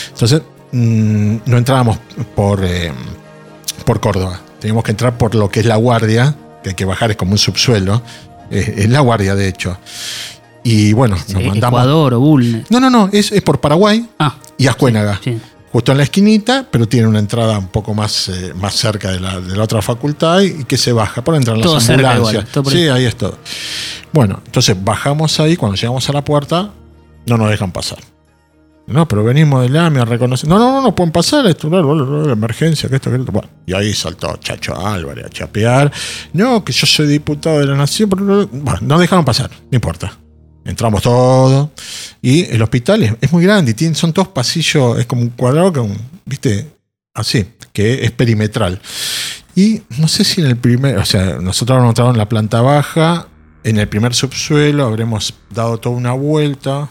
Entonces, 0.09 0.43
mm, 0.73 1.37
no 1.47 1.57
entrábamos 1.59 1.99
por, 2.35 2.65
eh, 2.65 2.93
por 3.85 4.01
Córdoba, 4.01 4.41
teníamos 4.61 4.85
que 4.85 4.91
entrar 4.91 5.17
por 5.17 5.35
lo 5.35 5.49
que 5.49 5.61
es 5.61 5.67
la 5.67 5.77
guardia, 5.77 6.35
que 6.63 6.71
hay 6.71 6.75
que 6.75 6.85
bajar, 6.85 7.11
es 7.11 7.17
como 7.17 7.33
un 7.33 7.39
subsuelo, 7.39 8.03
eh, 8.51 8.75
es 8.79 8.89
la 8.91 9.01
guardia 9.01 9.35
de 9.35 9.49
hecho. 9.49 9.79
Y 10.63 10.93
bueno, 10.93 11.17
Sí, 11.17 11.33
nos 11.33 11.45
mandamos... 11.45 11.81
Ecuador 11.81 12.15
o 12.15 12.21
Bulnes. 12.21 12.71
No, 12.71 12.81
no, 12.81 12.91
no, 12.91 13.09
es, 13.13 13.33
es 13.33 13.41
por 13.43 13.61
Paraguay 13.61 14.07
Ah, 14.19 14.37
y 14.59 14.67
Ascuénaga 14.67 15.19
sí. 15.25 15.41
Justo 15.73 15.93
en 15.93 15.99
la 15.99 16.05
esquinita, 16.05 16.67
pero 16.71 16.87
tiene 16.89 17.07
una 17.07 17.19
entrada 17.19 17.59
un 17.59 17.69
poco 17.69 17.95
más, 17.95 18.29
eh, 18.29 18.53
más 18.55 18.75
cerca 18.75 19.11
de 19.13 19.21
la, 19.21 19.41
de 19.41 19.57
la 19.57 19.65
otra 19.65 19.83
facultad 19.83 20.41
y, 20.41 20.61
y 20.61 20.65
que 20.65 20.77
se 20.77 20.93
baja. 20.93 21.23
Por 21.23 21.35
entrar 21.35 21.57
en 21.57 21.63
las 21.63 21.89
ambulancias. 21.89 22.19
igual, 22.19 22.47
todo 22.47 22.71
sí, 22.71 22.89
ahí. 22.89 23.05
es 23.05 23.17
todo. 23.17 23.39
Bueno, 24.13 24.41
entonces 24.45 24.77
bajamos 24.83 25.39
ahí, 25.41 25.57
cuando 25.57 25.77
llegamos 25.77 26.09
a 26.09 26.13
la 26.13 26.25
puerta, 26.25 26.71
no 27.27 27.37
nos 27.37 27.51
dejan 27.51 27.73
pasar. 27.73 27.99
No, 28.87 29.07
pero 29.07 29.23
venimos 29.23 29.63
del 29.63 29.77
AMI 29.77 30.01
a 30.01 30.05
reconocer. 30.05 30.49
No, 30.49 30.59
no, 30.59 30.73
no, 30.73 30.83
no 30.83 30.95
pueden 30.97 31.13
pasar 31.13 31.47
esto, 31.47 31.71
bla, 31.71 31.81
bla, 31.81 32.03
bla, 32.03 32.33
emergencia, 32.33 32.89
que 32.89 32.97
esto, 32.97 33.09
que 33.09 33.19
esto. 33.19 33.31
Bueno, 33.31 33.49
y 33.65 33.73
ahí 33.73 33.95
saltó 33.95 34.37
Chacho 34.39 34.75
Álvarez 34.85 35.27
a 35.27 35.29
chapear. 35.29 35.93
No, 36.33 36.65
que 36.65 36.73
yo 36.73 36.89
soy 36.89 37.07
diputado 37.07 37.61
de 37.61 37.67
la 37.67 37.77
nación. 37.77 38.11
bla. 38.11 38.49
Bueno, 38.51 38.79
no 38.83 38.99
dejaron 38.99 39.25
pasar, 39.25 39.49
no 39.49 39.77
importa. 39.77 40.13
Entramos 40.65 41.03
todos. 41.03 41.71
Y 42.23 42.45
el 42.45 42.63
hospital 42.63 43.03
es, 43.03 43.15
es 43.21 43.33
muy 43.33 43.45
grande 43.45 43.75
y 43.79 43.95
son 43.95 44.13
todos 44.13 44.29
pasillos, 44.29 44.99
es 44.99 45.07
como 45.07 45.23
un 45.23 45.31
cuadrado 45.31 45.73
con, 45.73 45.97
viste, 46.25 46.71
así, 47.15 47.47
que 47.73 48.05
es 48.05 48.11
perimetral. 48.11 48.81
Y 49.55 49.83
no 49.99 50.09
sé 50.09 50.25
si 50.25 50.41
en 50.41 50.47
el 50.47 50.57
primer, 50.57 50.99
o 50.99 51.05
sea, 51.05 51.39
nosotros 51.41 51.77
habremos 51.77 51.93
entrado 51.93 52.11
en 52.11 52.19
la 52.19 52.29
planta 52.29 52.61
baja, 52.61 53.29
en 53.65 53.79
el 53.79 53.89
primer 53.89 54.15
subsuelo, 54.15 54.87
habremos 54.87 55.35
dado 55.51 55.79
toda 55.79 55.97
una 55.97 56.13
vuelta. 56.13 56.91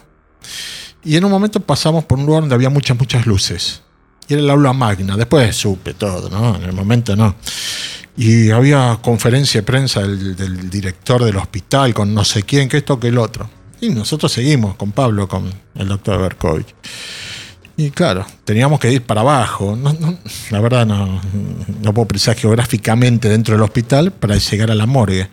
Y 1.03 1.15
en 1.15 1.25
un 1.25 1.31
momento 1.31 1.59
pasamos 1.59 2.03
por 2.05 2.19
un 2.19 2.25
lugar 2.25 2.41
donde 2.41 2.55
había 2.55 2.69
muchas, 2.69 2.97
muchas 2.97 3.25
luces. 3.25 3.81
Y 4.27 4.33
era 4.33 4.43
el 4.43 4.49
aula 4.49 4.73
magna. 4.73 5.17
Después 5.17 5.55
supe 5.55 5.93
todo, 5.93 6.29
¿no? 6.29 6.57
En 6.57 6.63
el 6.63 6.73
momento 6.73 7.15
no. 7.15 7.35
Y 8.17 8.51
había 8.51 8.99
conferencia 9.01 9.61
de 9.61 9.65
prensa 9.65 10.01
del 10.01 10.69
director 10.69 11.23
del 11.23 11.37
hospital 11.37 11.93
con 11.93 12.13
no 12.13 12.25
sé 12.25 12.43
quién, 12.43 12.67
que 12.67 12.77
esto, 12.77 12.99
que 12.99 13.07
el 13.07 13.17
otro. 13.17 13.49
Y 13.81 13.89
nosotros 13.89 14.31
seguimos 14.31 14.75
con 14.75 14.91
Pablo, 14.91 15.27
con 15.27 15.51
el 15.75 15.87
doctor 15.87 16.21
Berkovich. 16.21 16.75
Y 17.77 17.91
claro, 17.91 18.25
teníamos 18.43 18.77
que 18.79 18.91
ir 18.91 19.03
para 19.03 19.21
abajo. 19.21 19.77
La 20.49 20.59
verdad 20.59 20.85
no, 20.85 21.21
no 21.81 21.93
puedo 21.93 22.09
precisar 22.09 22.35
geográficamente 22.35 23.29
dentro 23.29 23.55
del 23.55 23.61
hospital 23.63 24.11
para 24.11 24.35
llegar 24.35 24.69
a 24.69 24.75
la 24.75 24.85
morgue. 24.85 25.29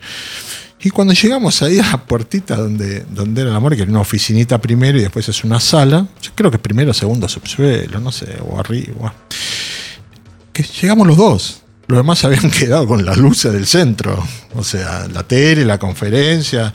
Y 0.79 0.89
cuando 0.91 1.13
llegamos 1.13 1.61
ahí 1.61 1.79
a 1.79 1.91
la 1.91 1.97
puertita 2.05 2.55
donde, 2.55 3.01
donde 3.09 3.41
era 3.41 3.51
la 3.51 3.59
morgue, 3.59 3.75
que 3.75 3.83
era 3.83 3.91
una 3.91 3.99
oficinita 3.99 4.61
primero 4.61 4.97
y 4.97 5.01
después 5.01 5.27
es 5.27 5.43
una 5.43 5.59
sala, 5.59 6.07
creo 6.35 6.49
que 6.49 6.59
primero, 6.59 6.93
segundo 6.93 7.27
subsuelo, 7.27 7.99
no 7.99 8.13
sé, 8.13 8.37
o 8.47 8.57
arriba. 8.59 9.13
Que 10.53 10.63
llegamos 10.63 11.05
los 11.05 11.17
dos. 11.17 11.61
Los 11.87 11.97
demás 11.97 12.23
habían 12.23 12.49
quedado 12.51 12.87
con 12.87 13.05
las 13.05 13.17
luces 13.17 13.51
del 13.51 13.65
centro. 13.65 14.23
O 14.55 14.63
sea, 14.63 15.07
la 15.11 15.23
tele, 15.23 15.65
la 15.65 15.79
conferencia. 15.79 16.71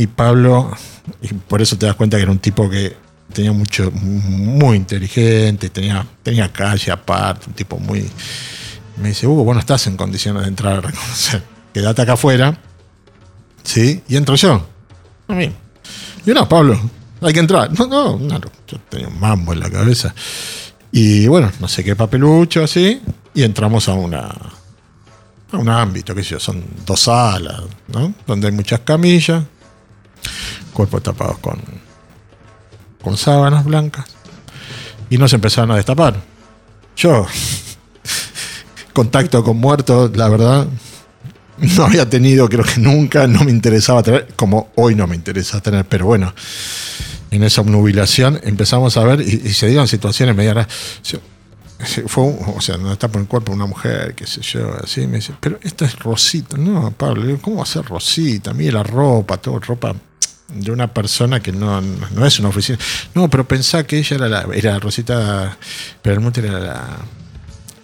Y 0.00 0.06
Pablo, 0.06 0.70
por 1.46 1.60
eso 1.60 1.76
te 1.76 1.84
das 1.84 1.94
cuenta 1.94 2.16
que 2.16 2.22
era 2.22 2.32
un 2.32 2.38
tipo 2.38 2.70
que 2.70 2.96
tenía 3.34 3.52
mucho, 3.52 3.90
muy 3.90 4.78
inteligente, 4.78 5.68
tenía, 5.68 6.06
tenía 6.22 6.50
calle 6.50 6.90
aparte, 6.90 7.48
un 7.48 7.52
tipo 7.52 7.78
muy. 7.78 8.10
Me 8.96 9.08
dice, 9.08 9.26
Hugo, 9.26 9.44
vos 9.44 9.54
no 9.54 9.60
estás 9.60 9.86
en 9.88 9.98
condiciones 9.98 10.44
de 10.44 10.48
entrar 10.48 10.78
a 10.78 10.80
reconocer. 10.80 11.42
Quédate 11.74 12.00
acá 12.00 12.14
afuera. 12.14 12.58
¿Sí? 13.62 14.02
Y 14.08 14.16
entro 14.16 14.36
yo. 14.36 14.66
A 15.28 15.34
mí. 15.34 15.52
Y 16.24 16.30
no, 16.30 16.48
Pablo, 16.48 16.80
hay 17.20 17.34
que 17.34 17.40
entrar. 17.40 17.70
No, 17.78 17.86
no, 17.86 18.16
no, 18.16 18.40
yo 18.66 18.78
tenía 18.88 19.08
un 19.08 19.20
mambo 19.20 19.52
en 19.52 19.60
la 19.60 19.68
cabeza. 19.68 20.14
Y 20.92 21.26
bueno, 21.26 21.52
no 21.60 21.68
sé 21.68 21.84
qué 21.84 21.94
papelucho 21.94 22.64
así. 22.64 23.02
Y 23.34 23.42
entramos 23.42 23.86
a 23.90 23.92
una. 23.92 24.20
a 25.52 25.58
un 25.58 25.68
ámbito, 25.68 26.14
qué 26.14 26.22
sé 26.22 26.30
yo, 26.30 26.40
son 26.40 26.64
dos 26.86 27.00
salas, 27.00 27.64
¿no? 27.88 28.14
Donde 28.26 28.46
hay 28.46 28.54
muchas 28.54 28.80
camillas, 28.80 29.44
cuerpos 30.72 31.02
tapados 31.02 31.38
con. 31.38 31.60
con 33.02 33.16
sábanas 33.16 33.64
blancas. 33.64 34.06
Y 35.08 35.18
nos 35.18 35.32
empezaron 35.32 35.70
a 35.72 35.76
destapar. 35.76 36.14
Yo, 36.96 37.26
contacto 38.92 39.42
con 39.42 39.56
muertos, 39.56 40.16
la 40.16 40.28
verdad, 40.28 40.66
no 41.58 41.84
había 41.84 42.08
tenido, 42.08 42.48
creo 42.48 42.64
que 42.64 42.80
nunca, 42.80 43.26
no 43.26 43.44
me 43.44 43.50
interesaba 43.50 44.02
tener, 44.02 44.28
como 44.36 44.70
hoy 44.76 44.94
no 44.94 45.06
me 45.06 45.16
interesa 45.16 45.60
tener, 45.60 45.84
pero 45.86 46.06
bueno, 46.06 46.32
en 47.30 47.42
esa 47.42 47.60
obnubilación 47.60 48.40
empezamos 48.42 48.96
a 48.96 49.04
ver 49.04 49.20
y, 49.20 49.52
se 49.52 49.68
dieron 49.68 49.88
situaciones. 49.88 50.36
Yo- 51.04 51.18
Fue, 52.06 52.24
un- 52.24 52.38
o 52.56 52.60
sea, 52.60 52.76
no 52.76 52.92
está 52.92 53.08
por 53.08 53.20
el 53.22 53.26
cuerpo 53.26 53.52
una 53.52 53.66
mujer, 53.66 54.14
qué 54.14 54.26
sé 54.26 54.42
yo, 54.42 54.74
así, 54.82 55.06
me 55.06 55.16
dice, 55.16 55.32
pero 55.40 55.58
esta 55.62 55.86
es 55.86 55.98
Rosita. 55.98 56.56
No, 56.58 56.90
Pablo, 56.92 57.38
¿cómo 57.40 57.56
va 57.56 57.62
a 57.62 57.66
ser 57.66 57.84
Rosita? 57.86 58.52
Mire 58.52 58.72
la 58.72 58.82
ropa, 58.82 59.38
todo, 59.38 59.58
ropa 59.58 59.94
de 60.54 60.70
una 60.70 60.92
persona 60.92 61.40
que 61.40 61.52
no, 61.52 61.80
no 61.80 62.26
es 62.26 62.38
una 62.38 62.48
oficina. 62.48 62.78
No, 63.14 63.28
pero 63.30 63.46
pensá 63.46 63.84
que 63.86 63.98
ella 63.98 64.16
era 64.16 64.28
la, 64.28 64.46
era 64.54 64.78
Rosita 64.78 65.56
Peralmonte 66.02 66.40
era 66.40 66.60
la 66.60 66.98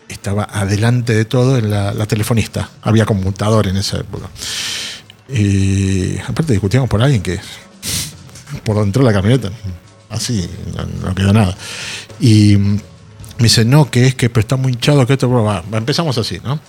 estaba 0.08 0.44
adelante 0.44 1.14
de 1.14 1.24
todo 1.24 1.58
en 1.58 1.70
la, 1.70 1.92
la 1.92 2.06
telefonista. 2.06 2.70
Había 2.82 3.04
conmutador 3.04 3.66
en 3.66 3.76
esa 3.76 3.98
época. 3.98 4.28
Y 5.28 6.18
aparte 6.18 6.52
discutíamos 6.52 6.88
por 6.88 7.02
alguien 7.02 7.22
que 7.22 7.40
por 8.64 8.78
dentro 8.78 9.04
de 9.04 9.12
la 9.12 9.12
camioneta, 9.12 9.50
así, 10.08 10.48
no, 11.02 11.14
quedó 11.14 11.32
nada. 11.32 11.56
Y 12.20 12.56
me 12.56 12.82
dice, 13.38 13.64
no, 13.64 13.90
que 13.90 14.06
es 14.06 14.14
que 14.14 14.30
está 14.34 14.56
muy 14.56 14.72
hinchado, 14.72 15.06
que 15.06 15.14
esto, 15.14 15.28
va, 15.30 15.62
empezamos 15.72 16.16
así, 16.18 16.40
¿no? 16.42 16.60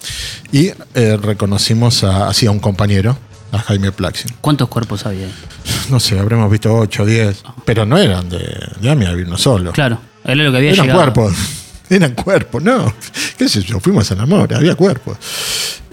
Y 0.51 0.71
eh, 0.95 1.17
reconocimos 1.21 2.03
a, 2.03 2.27
así 2.27 2.45
a 2.45 2.51
un 2.51 2.59
compañero, 2.59 3.17
a 3.51 3.59
Jaime 3.59 3.91
Plaxin. 3.91 4.31
¿Cuántos 4.41 4.67
cuerpos 4.69 5.05
había? 5.05 5.27
No 5.89 6.01
sé, 6.01 6.19
habremos 6.19 6.51
visto 6.51 6.73
8 6.75 7.03
o 7.03 7.05
10, 7.05 7.43
pero 7.63 7.85
no 7.85 7.97
eran 7.97 8.27
de, 8.27 8.37
de 8.81 8.89
AMI, 8.89 9.05
había 9.05 9.25
uno 9.25 9.37
solo. 9.37 9.71
Claro, 9.71 9.97
él 10.25 10.41
es 10.41 10.45
lo 10.45 10.51
que 10.51 10.57
había 10.57 10.71
Eran 10.71 10.85
llegado. 10.87 11.01
cuerpos. 11.13 11.33
Eran 11.89 12.11
cuerpos, 12.13 12.61
no. 12.61 12.93
¿Qué 13.37 13.47
sé 13.47 13.61
yo? 13.61 13.79
Fuimos 13.79 14.11
a 14.11 14.15
Namor, 14.15 14.53
había 14.53 14.75
cuerpos. 14.75 15.17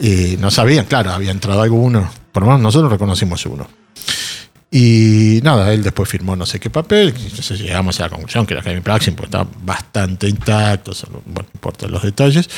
Y 0.00 0.36
no 0.40 0.50
sabían, 0.50 0.86
claro, 0.86 1.12
había 1.12 1.30
entrado 1.30 1.62
alguno. 1.62 2.10
Por 2.32 2.42
lo 2.42 2.48
menos 2.48 2.62
nosotros 2.62 2.90
reconocimos 2.90 3.46
uno. 3.46 3.68
Y 4.68 5.38
nada, 5.44 5.72
él 5.72 5.84
después 5.84 6.08
firmó 6.08 6.34
no 6.34 6.44
sé 6.46 6.58
qué 6.58 6.68
papel. 6.70 7.14
Entonces 7.16 7.60
llegamos 7.60 8.00
a 8.00 8.04
la 8.04 8.08
conclusión 8.08 8.44
que 8.44 8.54
era 8.54 8.62
Jaime 8.64 8.82
Plaxin, 8.82 9.14
porque 9.14 9.26
estaba 9.26 9.48
bastante 9.62 10.28
intacto, 10.28 10.92
solo, 10.92 11.22
bueno, 11.24 11.48
no 11.48 11.54
importa 11.54 11.86
los 11.86 12.02
detalles. 12.02 12.50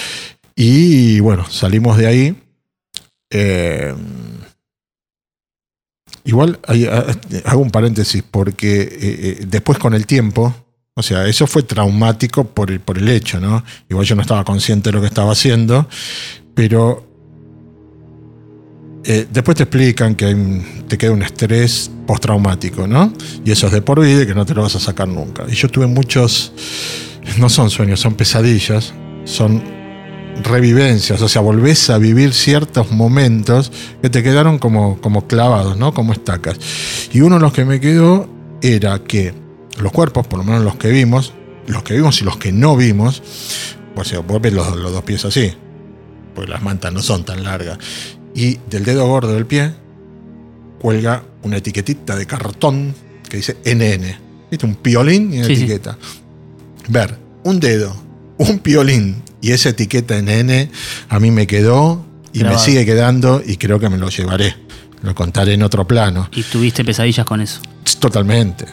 Y 0.54 1.20
bueno, 1.20 1.44
salimos 1.50 1.98
de 1.98 2.06
ahí. 2.06 2.42
Eh, 3.28 3.94
igual 6.26 6.58
hay- 6.66 6.84
ah, 6.86 7.06
hago 7.46 7.62
un 7.62 7.70
paréntesis, 7.70 8.22
porque 8.30 8.82
eh, 8.82 8.88
eh, 9.00 9.44
después 9.48 9.78
con 9.78 9.94
el 9.94 10.06
tiempo, 10.06 10.54
o 10.94 11.02
sea, 11.02 11.26
eso 11.26 11.46
fue 11.46 11.62
traumático 11.62 12.44
por 12.44 12.70
el, 12.70 12.80
por 12.80 12.98
el 12.98 13.08
hecho, 13.08 13.40
¿no? 13.40 13.64
Igual 13.88 14.04
yo 14.06 14.14
no 14.16 14.22
estaba 14.22 14.44
consciente 14.44 14.90
de 14.90 14.94
lo 14.94 15.00
que 15.00 15.06
estaba 15.08 15.32
haciendo, 15.32 15.88
pero 16.54 17.06
eh, 19.04 19.26
después 19.30 19.56
te 19.56 19.62
explican 19.64 20.14
que 20.16 20.34
te 20.88 20.98
queda 20.98 21.12
un 21.12 21.22
estrés 21.22 21.90
postraumático, 22.06 22.86
¿no? 22.88 23.12
Y 23.44 23.50
eso 23.52 23.66
es 23.66 23.72
de 23.72 23.82
por 23.82 24.00
vida 24.00 24.22
y 24.22 24.26
que 24.26 24.34
no 24.34 24.44
te 24.44 24.54
lo 24.54 24.62
vas 24.62 24.74
a 24.74 24.80
sacar 24.80 25.06
nunca. 25.06 25.44
Y 25.48 25.54
yo 25.54 25.68
tuve 25.68 25.86
muchos, 25.86 26.52
no 27.38 27.48
son 27.48 27.70
sueños, 27.70 28.00
son 28.00 28.14
pesadillas, 28.14 28.92
son 29.24 29.62
revivencias, 30.42 31.20
o 31.22 31.28
sea, 31.28 31.40
volvés 31.42 31.90
a 31.90 31.98
vivir 31.98 32.32
ciertos 32.34 32.90
momentos 32.90 33.72
que 34.02 34.10
te 34.10 34.22
quedaron 34.22 34.58
como, 34.58 35.00
como 35.00 35.26
clavados, 35.26 35.76
¿no? 35.76 35.92
Como 35.94 36.12
estacas. 36.12 36.56
Y 37.12 37.20
uno 37.20 37.36
de 37.36 37.40
los 37.42 37.52
que 37.52 37.64
me 37.64 37.80
quedó 37.80 38.28
era 38.62 38.98
que 39.00 39.34
los 39.78 39.92
cuerpos, 39.92 40.26
por 40.26 40.38
lo 40.38 40.44
menos 40.44 40.62
los 40.62 40.76
que 40.76 40.88
vimos, 40.90 41.32
los 41.66 41.82
que 41.82 41.94
vimos 41.94 42.20
y 42.20 42.24
los 42.24 42.36
que 42.36 42.52
no 42.52 42.76
vimos, 42.76 43.22
pues 43.94 44.08
si 44.08 44.16
vos 44.16 44.40
ves 44.40 44.52
los, 44.52 44.76
los 44.76 44.92
dos 44.92 45.02
pies 45.04 45.24
así, 45.24 45.52
porque 46.34 46.50
las 46.50 46.62
mantas 46.62 46.92
no 46.92 47.02
son 47.02 47.24
tan 47.24 47.42
largas, 47.42 47.78
y 48.34 48.58
del 48.70 48.84
dedo 48.84 49.06
gordo 49.06 49.32
del 49.32 49.46
pie 49.46 49.72
cuelga 50.78 51.24
una 51.42 51.56
etiquetita 51.56 52.14
de 52.16 52.26
cartón 52.26 52.94
que 53.28 53.38
dice 53.38 53.56
NN. 53.64 54.16
¿Viste? 54.50 54.66
Un 54.66 54.76
piolín 54.76 55.32
y 55.32 55.38
una 55.38 55.46
Sí, 55.46 55.56
sí. 55.56 55.62
etiqueta. 55.62 55.96
Ver 56.88 57.18
un 57.42 57.58
dedo, 57.58 57.96
un 58.38 58.58
piolín 58.60 59.16
y 59.46 59.52
esa 59.52 59.68
etiqueta 59.68 60.20
NN 60.20 60.70
a 61.08 61.20
mí 61.20 61.30
me 61.30 61.46
quedó 61.46 62.04
y 62.32 62.40
Grabado. 62.40 62.58
me 62.58 62.64
sigue 62.64 62.84
quedando 62.84 63.42
y 63.46 63.56
creo 63.56 63.78
que 63.78 63.88
me 63.88 63.96
lo 63.96 64.08
llevaré. 64.08 64.56
Lo 65.02 65.14
contaré 65.14 65.54
en 65.54 65.62
otro 65.62 65.86
plano. 65.86 66.28
Y 66.32 66.42
tuviste 66.42 66.84
pesadillas 66.84 67.24
con 67.24 67.40
eso. 67.40 67.60
Totalmente. 68.00 68.64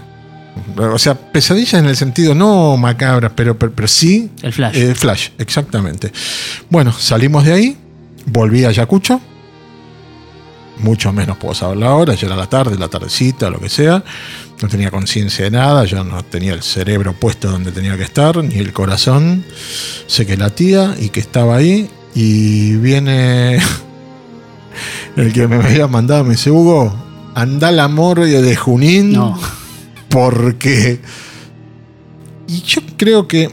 O 0.78 0.98
sea, 0.98 1.14
pesadillas 1.16 1.76
en 1.76 1.86
el 1.86 1.96
sentido 1.96 2.34
no 2.34 2.76
macabras, 2.78 3.34
pero, 3.36 3.58
pero, 3.58 3.72
pero 3.74 3.88
sí 3.88 4.32
El 4.42 4.52
flash. 4.54 4.76
eh, 4.76 4.96
flash, 4.96 5.30
exactamente. 5.38 6.12
Bueno, 6.70 6.92
salimos 6.92 7.46
de 7.46 7.54
ahí, 7.54 7.78
volví 8.26 8.64
a 8.66 8.70
Ayacucho. 8.70 9.22
Mucho 10.80 11.14
menos 11.14 11.38
puedo 11.38 11.54
saberlo 11.54 11.88
ahora, 11.88 12.16
ya 12.16 12.26
era 12.28 12.36
la 12.36 12.48
tarde, 12.48 12.78
la 12.80 12.88
tardecita, 12.88 13.50
lo 13.52 13.60
que 13.60 13.70
sea. 13.70 14.04
No 14.64 14.70
tenía 14.70 14.90
conciencia 14.92 15.44
de 15.44 15.52
nada, 15.52 15.84
yo 15.84 16.06
no 16.06 16.24
tenía 16.24 16.54
el 16.54 16.64
cerebro 16.64 17.12
puesto 17.12 17.52
donde 17.52 17.74
tenía 17.74 17.98
que 17.98 18.04
estar, 18.04 18.42
ni 18.42 18.56
el 18.60 18.72
corazón. 18.72 19.44
Sé 20.08 20.26
que 20.26 20.38
latía 20.38 20.96
y 20.98 21.10
que 21.10 21.20
estaba 21.20 21.58
ahí. 21.58 21.90
Y 22.16 22.78
viene 22.78 23.60
el 25.18 25.34
que 25.34 25.50
me 25.50 25.58
había 25.58 25.88
mandado, 25.88 26.24
me 26.24 26.32
dice, 26.36 26.50
Hugo, 26.50 26.96
anda 27.36 27.74
la 27.74 27.90
morgue 27.90 28.42
de 28.42 28.56
Junín 28.56 29.12
No. 29.12 29.38
porque. 30.08 31.02
Y 32.48 32.62
yo 32.62 32.80
creo 32.96 33.28
que. 33.28 33.50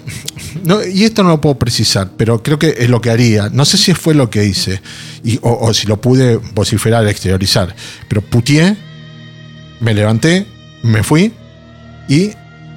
no, 0.63 0.85
y 0.87 1.03
esto 1.03 1.25
no 1.25 1.31
lo 1.31 1.41
puedo 1.41 1.59
precisar, 1.59 2.13
pero 2.17 2.41
creo 2.41 2.57
que 2.61 2.77
es 2.79 2.89
lo 2.89 3.01
que 3.01 3.11
haría. 3.11 3.49
No 3.49 3.65
sé 3.65 3.79
si 3.79 3.95
fue 3.95 4.15
lo 4.15 4.31
que 4.31 4.45
hice, 4.45 4.81
y- 5.25 5.39
o, 5.43 5.59
o 5.67 5.75
si 5.75 5.89
lo 5.89 6.01
pude 6.01 6.37
vociferar, 6.55 7.05
exteriorizar. 7.09 7.75
Pero 8.07 8.21
putié, 8.23 8.77
me 9.81 9.93
levanté, 9.93 10.47
me 10.83 11.03
fui 11.03 11.33
y 12.09 12.31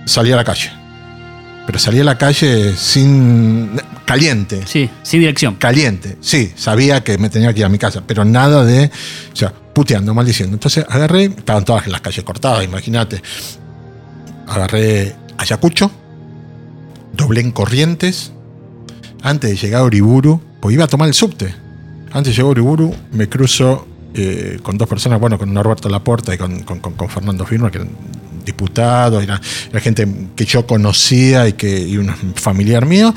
salí 0.06 0.32
a 0.32 0.36
la 0.36 0.44
calle. 0.44 0.72
Pero 1.66 1.80
salí 1.80 2.00
a 2.00 2.04
la 2.04 2.18
calle 2.18 2.76
sin. 2.76 3.80
caliente. 4.06 4.64
Sí, 4.66 4.90
sin 5.02 5.22
dirección. 5.22 5.56
Caliente, 5.56 6.18
sí, 6.22 6.52
sabía 6.56 7.04
que 7.04 7.18
me 7.18 7.30
tenía 7.30 7.54
que 7.54 7.60
ir 7.60 7.66
a 7.66 7.70
mi 7.70 7.78
casa, 7.78 8.04
pero 8.06 8.26
nada 8.26 8.66
de, 8.66 8.92
o 9.32 9.36
sea, 9.36 9.54
puteando, 9.74 10.14
maldiciendo. 10.14 10.56
Entonces 10.56 10.86
agarré, 10.90 11.26
estaban 11.26 11.64
todas 11.64 11.88
las 11.88 12.02
calles 12.02 12.24
cortadas, 12.24 12.66
imagínate. 12.66 13.22
Agarré 14.48 15.16
Ayacucho, 15.38 15.90
doblé 17.14 17.42
en 17.42 17.52
Corrientes, 17.52 18.34
antes 19.22 19.50
de 19.52 19.56
llegar 19.56 19.82
a 19.82 19.86
Uriburu, 19.86 20.42
pues 20.60 20.74
iba 20.74 20.84
a 20.84 20.88
tomar 20.88 21.08
el 21.08 21.14
subte. 21.14 21.56
Antes 22.12 22.32
de 22.32 22.32
llegar 22.34 22.48
a 22.48 22.52
Uriburu, 22.52 22.94
me 23.14 23.30
cruzo 23.30 23.88
eh, 24.14 24.60
con 24.64 24.78
dos 24.78 24.88
personas, 24.88 25.20
bueno, 25.20 25.38
con 25.38 25.54
Norberto 25.54 25.90
Laporta 25.90 26.34
y 26.34 26.38
con, 26.38 26.62
con- 26.64 26.80
con- 26.80 27.10
Fernando 27.10 27.46
Firma, 27.46 27.72
que 27.72 27.78
eran 27.80 27.90
diputados, 28.46 29.24
era, 29.24 29.40
era 29.70 29.80
gente 29.80 30.08
que 30.36 30.46
yo 30.46 30.68
conocía 30.68 31.48
y 31.48 31.54
que 31.54 31.80
y 31.80 31.98
un 31.98 32.14
familiar 32.36 32.86
mío, 32.86 33.14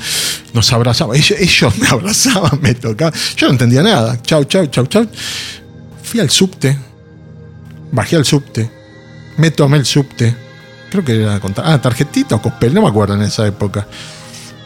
nos 0.53 0.71
abrazaba. 0.73 1.15
Ellos, 1.15 1.77
me 1.77 1.87
abrazaban, 1.91 2.59
me 2.61 2.73
tocaban. 2.75 3.13
Yo 3.35 3.47
no 3.47 3.53
entendía 3.53 3.83
nada. 3.83 4.21
Chau, 4.21 4.43
chau, 4.45 4.65
chau, 4.67 4.85
chau. 4.87 5.05
Fui 6.03 6.19
al 6.21 6.29
subte, 6.29 6.77
bajé 7.91 8.15
al 8.15 8.25
subte, 8.25 8.69
me 9.37 9.51
tomé 9.51 9.77
el 9.77 9.85
subte. 9.85 10.33
Creo 10.89 11.03
que 11.03 11.21
era 11.21 11.39
con 11.41 11.53
ah, 11.57 11.77
tarjetita 11.81 12.35
o 12.35 12.41
cospel, 12.41 12.73
no 12.73 12.81
me 12.81 12.87
acuerdo 12.87 13.13
en 13.15 13.21
esa 13.23 13.45
época. 13.45 13.85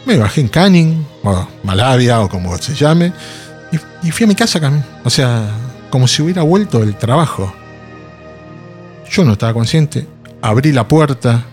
Me 0.06 0.16
bajé 0.16 0.40
en 0.42 0.48
Canning, 0.48 1.04
o 1.24 1.48
Malavia, 1.64 2.20
o 2.20 2.28
como 2.28 2.56
se 2.58 2.74
llame, 2.74 3.12
y, 3.72 4.06
y 4.06 4.10
fui 4.12 4.24
a 4.24 4.26
mi 4.28 4.34
casa 4.36 4.60
cami- 4.60 4.84
O 5.04 5.10
sea, 5.10 5.42
como 5.92 6.08
si 6.08 6.22
hubiera 6.22 6.40
vuelto 6.42 6.78
del 6.80 6.96
trabajo. 6.96 7.52
Yo 9.10 9.26
no 9.26 9.32
estaba 9.32 9.52
consciente. 9.52 10.06
Abrí 10.40 10.72
la 10.72 10.88
puerta. 10.88 11.44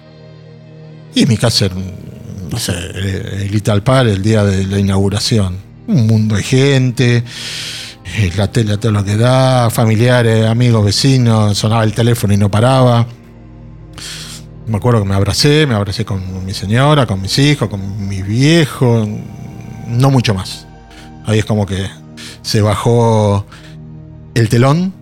Y 1.14 1.26
mi 1.26 1.36
casa 1.36 1.66
era, 1.66 1.76
no 2.50 2.58
sé, 2.58 2.72
el 2.72 3.52
Little 3.52 3.82
Par, 3.82 4.08
el 4.08 4.24
día 4.24 4.46
de 4.46 4.66
la 4.66 4.80
inauguración. 4.80 5.58
Un 5.88 6.08
mundo 6.08 6.36
de 6.36 6.44
gente. 6.44 7.24
eh, 8.16 8.32
La 8.38 8.50
tele 8.50 8.74
a 8.76 8.80
todo 8.80 8.94
lo 8.94 9.04
que 9.04 9.18
da. 9.18 9.70
Familiares, 9.70 10.46
amigos, 10.46 10.86
vecinos. 10.86 11.58
Sonaba 11.58 11.84
el 11.84 11.92
teléfono 11.92 12.34
y 12.34 12.38
no 12.38 12.50
paraba. 12.50 13.06
Me 14.68 14.78
acuerdo 14.78 15.02
que 15.04 15.10
me 15.10 15.16
abracé, 15.16 15.68
me 15.68 15.76
abracé 15.76 16.06
con 16.06 16.46
mi 16.46 16.54
señora, 16.54 17.06
con 17.06 17.22
mis 17.22 17.38
hijos, 17.40 17.68
con 17.68 18.08
mis 18.08 18.26
viejos, 18.26 19.06
no 19.88 20.12
mucho 20.12 20.34
más. 20.34 20.66
Ahí 21.26 21.40
es 21.40 21.46
como 21.46 21.66
que 21.66 21.88
se 22.42 22.62
bajó 22.62 23.46
el 24.40 24.50
telón. 24.50 24.94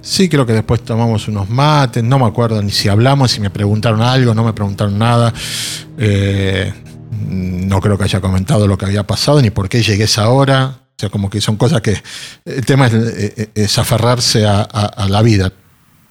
Sí, 0.00 0.28
creo 0.28 0.44
que 0.44 0.52
después 0.52 0.82
tomamos 0.84 1.28
unos 1.28 1.48
mates, 1.48 2.04
no 2.04 2.18
me 2.18 2.26
acuerdo 2.26 2.62
ni 2.62 2.70
si 2.70 2.88
hablamos, 2.88 3.30
si 3.30 3.40
me 3.40 3.48
preguntaron 3.50 4.02
algo, 4.02 4.34
no 4.34 4.44
me 4.44 4.52
preguntaron 4.52 4.98
nada. 4.98 5.32
Eh, 5.98 6.72
no 7.20 7.80
creo 7.80 7.96
que 7.96 8.04
haya 8.04 8.20
comentado 8.20 8.66
lo 8.66 8.76
que 8.76 8.84
había 8.84 9.06
pasado 9.06 9.40
ni 9.40 9.50
por 9.50 9.68
qué 9.68 9.82
llegué 9.82 10.02
a 10.02 10.04
esa 10.06 10.28
hora. 10.28 10.78
O 10.90 10.96
sea, 10.98 11.08
como 11.08 11.28
que 11.30 11.40
son 11.40 11.56
cosas 11.56 11.80
que... 11.80 12.00
El 12.44 12.64
tema 12.66 12.86
es, 12.86 12.92
eh, 12.94 13.50
es 13.54 13.78
aferrarse 13.78 14.46
a- 14.46 14.60
a- 14.60 14.86
a 14.86 15.08
la 15.08 15.22
vida. 15.22 15.52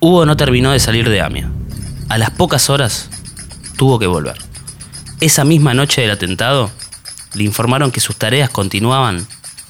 Hugo 0.01 0.25
no 0.25 0.35
terminó 0.35 0.71
de 0.71 0.79
salir 0.79 1.07
de 1.09 1.21
Amia. 1.21 1.49
A 2.09 2.17
las 2.17 2.31
pocas 2.31 2.69
horas 2.69 3.09
tuvo 3.77 3.97
que 3.99 4.07
volver. 4.07 4.37
Esa 5.21 5.45
misma 5.45 5.73
noche 5.73 6.01
del 6.01 6.11
atentado, 6.11 6.69
le 7.35 7.43
informaron 7.43 7.91
que 7.91 8.01
sus 8.01 8.15
tareas 8.17 8.49
continuaban 8.49 9.25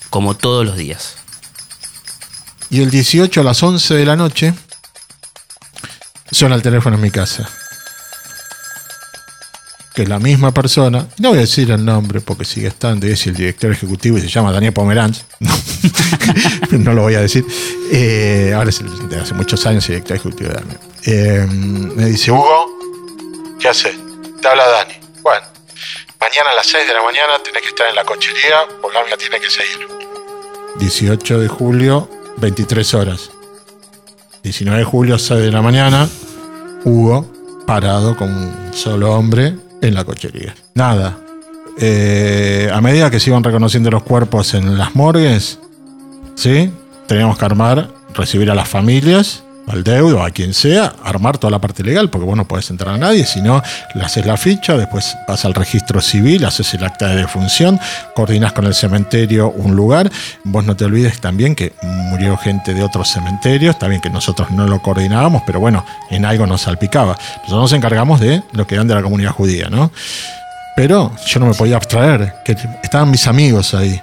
como 0.09 0.33
todos 0.33 0.65
los 0.65 0.77
días. 0.77 1.15
Y 2.73 2.81
el 2.81 2.89
18 2.89 3.41
a 3.41 3.43
las 3.43 3.61
11 3.61 3.93
de 3.93 4.03
la 4.05 4.15
noche 4.15 4.51
suena 6.31 6.55
el 6.55 6.63
teléfono 6.63 6.95
en 6.95 7.01
mi 7.03 7.11
casa. 7.11 7.47
Que 9.93 10.07
la 10.07 10.17
misma 10.17 10.51
persona, 10.51 11.07
no 11.19 11.29
voy 11.29 11.37
a 11.37 11.41
decir 11.41 11.69
el 11.69 11.85
nombre 11.85 12.19
porque 12.19 12.45
sigue 12.45 12.67
estando, 12.67 13.05
y 13.07 13.11
es 13.11 13.27
el 13.27 13.35
director 13.35 13.71
ejecutivo 13.71 14.17
y 14.17 14.21
se 14.21 14.27
llama 14.27 14.51
Daniel 14.51 14.73
Pomeranz, 14.73 15.21
no, 16.71 16.93
lo 16.93 17.03
voy 17.03 17.13
a 17.13 17.21
decir. 17.21 17.45
Eh, 17.91 18.53
ahora 18.55 18.71
es 18.71 18.79
el- 18.79 19.19
hace 19.21 19.35
muchos 19.35 19.63
años 19.67 19.85
director 19.85 20.17
ejecutivo 20.17 20.49
de 20.49 20.57
AME. 20.57 20.77
eh, 21.05 21.45
me 21.47 22.05
dice, 22.05 22.31
Hugo, 22.31 23.55
¿qué 23.59 23.69
haces? 23.69 23.93
Te 24.41 24.47
habla 24.47 24.67
Dani. 24.67 24.95
Bueno, 25.21 25.45
mañana 26.19 26.49
a 26.49 26.55
las 26.55 26.65
6 26.65 26.87
de 26.87 26.93
la 26.95 27.03
mañana 27.03 27.33
tenés 27.43 27.61
que 27.61 27.67
estar 27.69 27.87
en 27.87 27.95
la 27.95 28.03
cochería 28.03 28.61
porque 28.81 28.97
la 28.97 29.05
mía 29.05 29.15
tiene 29.17 29.39
que 29.39 29.51
seguir. 29.51 29.87
18 30.77 31.39
de 31.39 31.47
julio, 31.49 32.09
23 32.43 32.93
horas. 32.95 33.31
19 34.43 34.79
de 34.79 34.83
julio, 34.83 35.17
6 35.17 35.39
de 35.39 35.51
la 35.51 35.61
mañana, 35.61 36.09
Hugo 36.83 37.31
parado 37.65 38.17
con 38.17 38.29
un 38.29 38.73
solo 38.73 39.13
hombre 39.13 39.55
en 39.81 39.93
la 39.93 40.03
cochería. 40.03 40.53
Nada. 40.75 41.17
Eh, 41.79 42.69
a 42.71 42.81
medida 42.81 43.09
que 43.09 43.21
se 43.21 43.29
iban 43.29 43.45
reconociendo 43.45 43.89
los 43.89 44.03
cuerpos 44.03 44.53
en 44.55 44.77
las 44.77 44.93
morgues, 44.93 45.59
¿sí? 46.35 46.69
Teníamos 47.07 47.37
que 47.37 47.45
armar, 47.45 47.89
recibir 48.13 48.51
a 48.51 48.55
las 48.55 48.67
familias, 48.67 49.43
al 49.67 49.83
deudo, 49.83 50.23
a 50.23 50.31
quien 50.31 50.53
sea, 50.53 50.93
armar 51.03 51.37
toda 51.37 51.51
la 51.51 51.59
parte 51.59 51.83
legal, 51.83 52.09
porque 52.09 52.25
vos 52.25 52.35
no 52.35 52.47
podés 52.47 52.69
entrar 52.69 52.95
a 52.95 52.97
nadie, 52.97 53.25
si 53.25 53.41
no, 53.41 53.61
le 53.95 54.03
haces 54.03 54.25
la 54.25 54.37
ficha, 54.37 54.77
después 54.77 55.15
vas 55.27 55.45
al 55.45 55.53
registro 55.53 56.01
civil, 56.01 56.45
haces 56.45 56.73
el 56.73 56.83
acta 56.83 57.07
de 57.09 57.17
defunción, 57.17 57.79
coordinás 58.15 58.53
con 58.53 58.65
el 58.65 58.73
cementerio 58.73 59.49
un 59.49 59.75
lugar. 59.75 60.11
Vos 60.43 60.65
no 60.65 60.75
te 60.75 60.85
olvides 60.85 61.19
también 61.21 61.55
que 61.55 61.73
murió 61.81 62.37
gente 62.37 62.73
de 62.73 62.83
otros 62.83 63.09
cementerios, 63.09 63.79
también 63.79 64.01
que 64.01 64.09
nosotros 64.09 64.51
no 64.51 64.67
lo 64.67 64.81
coordinábamos, 64.81 65.43
pero 65.45 65.59
bueno, 65.59 65.85
en 66.09 66.25
algo 66.25 66.45
nos 66.45 66.61
salpicaba. 66.61 67.17
Nosotros 67.43 67.61
nos 67.61 67.73
encargamos 67.73 68.19
de 68.19 68.43
lo 68.51 68.67
que 68.67 68.75
eran 68.75 68.87
de 68.87 68.95
la 68.95 69.01
comunidad 69.01 69.31
judía, 69.31 69.69
¿no? 69.69 69.91
Pero 70.75 71.13
yo 71.27 71.39
no 71.39 71.45
me 71.45 71.53
podía 71.53 71.75
abstraer, 71.75 72.35
que 72.43 72.57
estaban 72.81 73.11
mis 73.11 73.27
amigos 73.27 73.73
ahí. 73.73 74.01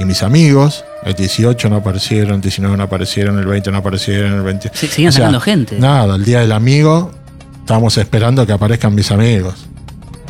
Y 0.00 0.06
mis 0.06 0.22
amigos, 0.22 0.82
el 1.04 1.12
18 1.12 1.68
no 1.68 1.76
aparecieron, 1.76 2.36
el 2.36 2.40
19 2.40 2.74
no 2.74 2.84
aparecieron, 2.84 3.38
el 3.38 3.44
20 3.44 3.70
no 3.70 3.78
aparecieron, 3.78 4.32
el 4.32 4.40
20. 4.40 4.70
Sí, 4.72 4.86
seguían 4.86 5.10
O 5.10 5.12
sea, 5.12 5.20
sacando 5.26 5.40
gente. 5.40 5.78
Nada, 5.78 6.16
el 6.16 6.24
día 6.24 6.40
del 6.40 6.52
amigo, 6.52 7.12
estábamos 7.58 7.98
esperando 7.98 8.46
que 8.46 8.52
aparezcan 8.54 8.94
mis 8.94 9.10
amigos. 9.10 9.66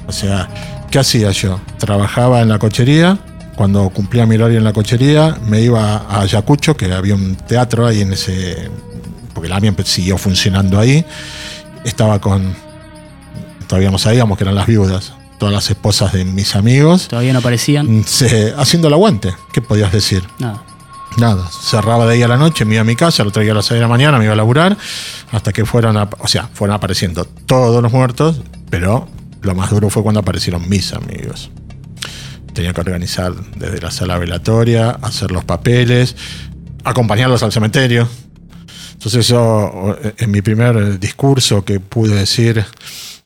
O 0.08 0.12
sea, 0.12 0.48
¿qué 0.90 0.98
hacía 0.98 1.30
yo? 1.30 1.60
Trabajaba 1.78 2.40
en 2.40 2.48
la 2.48 2.58
cochería. 2.58 3.16
Cuando 3.54 3.88
cumplía 3.90 4.26
mi 4.26 4.34
horario 4.34 4.58
en 4.58 4.64
la 4.64 4.72
cochería, 4.72 5.36
me 5.46 5.60
iba 5.60 5.98
a 5.98 6.22
Ayacucho, 6.22 6.76
que 6.76 6.92
había 6.92 7.14
un 7.14 7.36
teatro 7.36 7.86
ahí 7.86 8.00
en 8.00 8.14
ese. 8.14 8.68
Porque 9.32 9.48
la 9.48 9.56
AMIA 9.56 9.72
siguió 9.84 10.18
funcionando 10.18 10.80
ahí. 10.80 11.04
Estaba 11.84 12.20
con. 12.20 12.56
Todavía 13.68 13.92
no 13.92 13.98
sabíamos 13.98 14.36
que 14.36 14.42
eran 14.42 14.56
las 14.56 14.66
viudas. 14.66 15.12
Todas 15.40 15.52
las 15.54 15.70
esposas 15.70 16.12
de 16.12 16.24
mis 16.24 16.54
amigos. 16.54 17.08
Todavía 17.08 17.32
no 17.32 17.40
aparecían. 17.40 18.04
se- 18.06 18.54
haciendo 18.56 18.86
el 18.88 18.94
aguante. 18.94 19.34
¿Qué 19.52 19.60
podías 19.62 19.90
decir? 19.90 20.22
Nada. 20.38 20.62
Nada, 21.16 21.48
cerraba 21.50 22.06
de 22.06 22.12
ahí 22.12 22.22
a 22.22 22.28
la 22.28 22.36
noche, 22.36 22.64
me 22.64 22.74
iba 22.74 22.82
a 22.82 22.84
mi 22.84 22.94
casa, 22.94 23.24
lo 23.24 23.32
traía 23.32 23.50
a 23.50 23.54
las 23.56 23.64
6 23.66 23.78
de 23.78 23.80
la 23.82 23.88
mañana, 23.88 24.18
me 24.18 24.24
iba 24.24 24.32
a 24.34 24.36
laburar, 24.36 24.76
hasta 25.32 25.52
que 25.52 25.64
fueron, 25.66 25.96
a- 25.96 26.08
o 26.20 26.28
sea, 26.28 26.48
fueron 26.54 26.76
apareciendo 26.76 27.24
todos 27.24 27.82
los 27.82 27.90
muertos, 27.90 28.42
pero 28.70 29.08
lo 29.42 29.54
más 29.56 29.70
duro 29.70 29.90
fue 29.90 30.04
cuando 30.04 30.20
aparecieron 30.20 30.68
mis 30.68 30.92
amigos. 30.92 31.50
Tenía 32.52 32.72
que 32.72 32.80
organizar 32.82 33.32
desde 33.56 33.80
la 33.80 33.90
sala 33.90 34.18
velatoria, 34.18 34.90
hacer 35.02 35.32
los 35.32 35.44
papeles, 35.44 36.14
acompañarlos 36.84 37.42
al 37.42 37.50
cementerio. 37.50 38.06
Entonces 38.92 39.26
yo, 39.26 39.96
en 40.18 40.30
mi 40.30 40.42
primer 40.42 41.00
discurso 41.00 41.64
que 41.64 41.80
pude 41.80 42.14
decir 42.14 42.64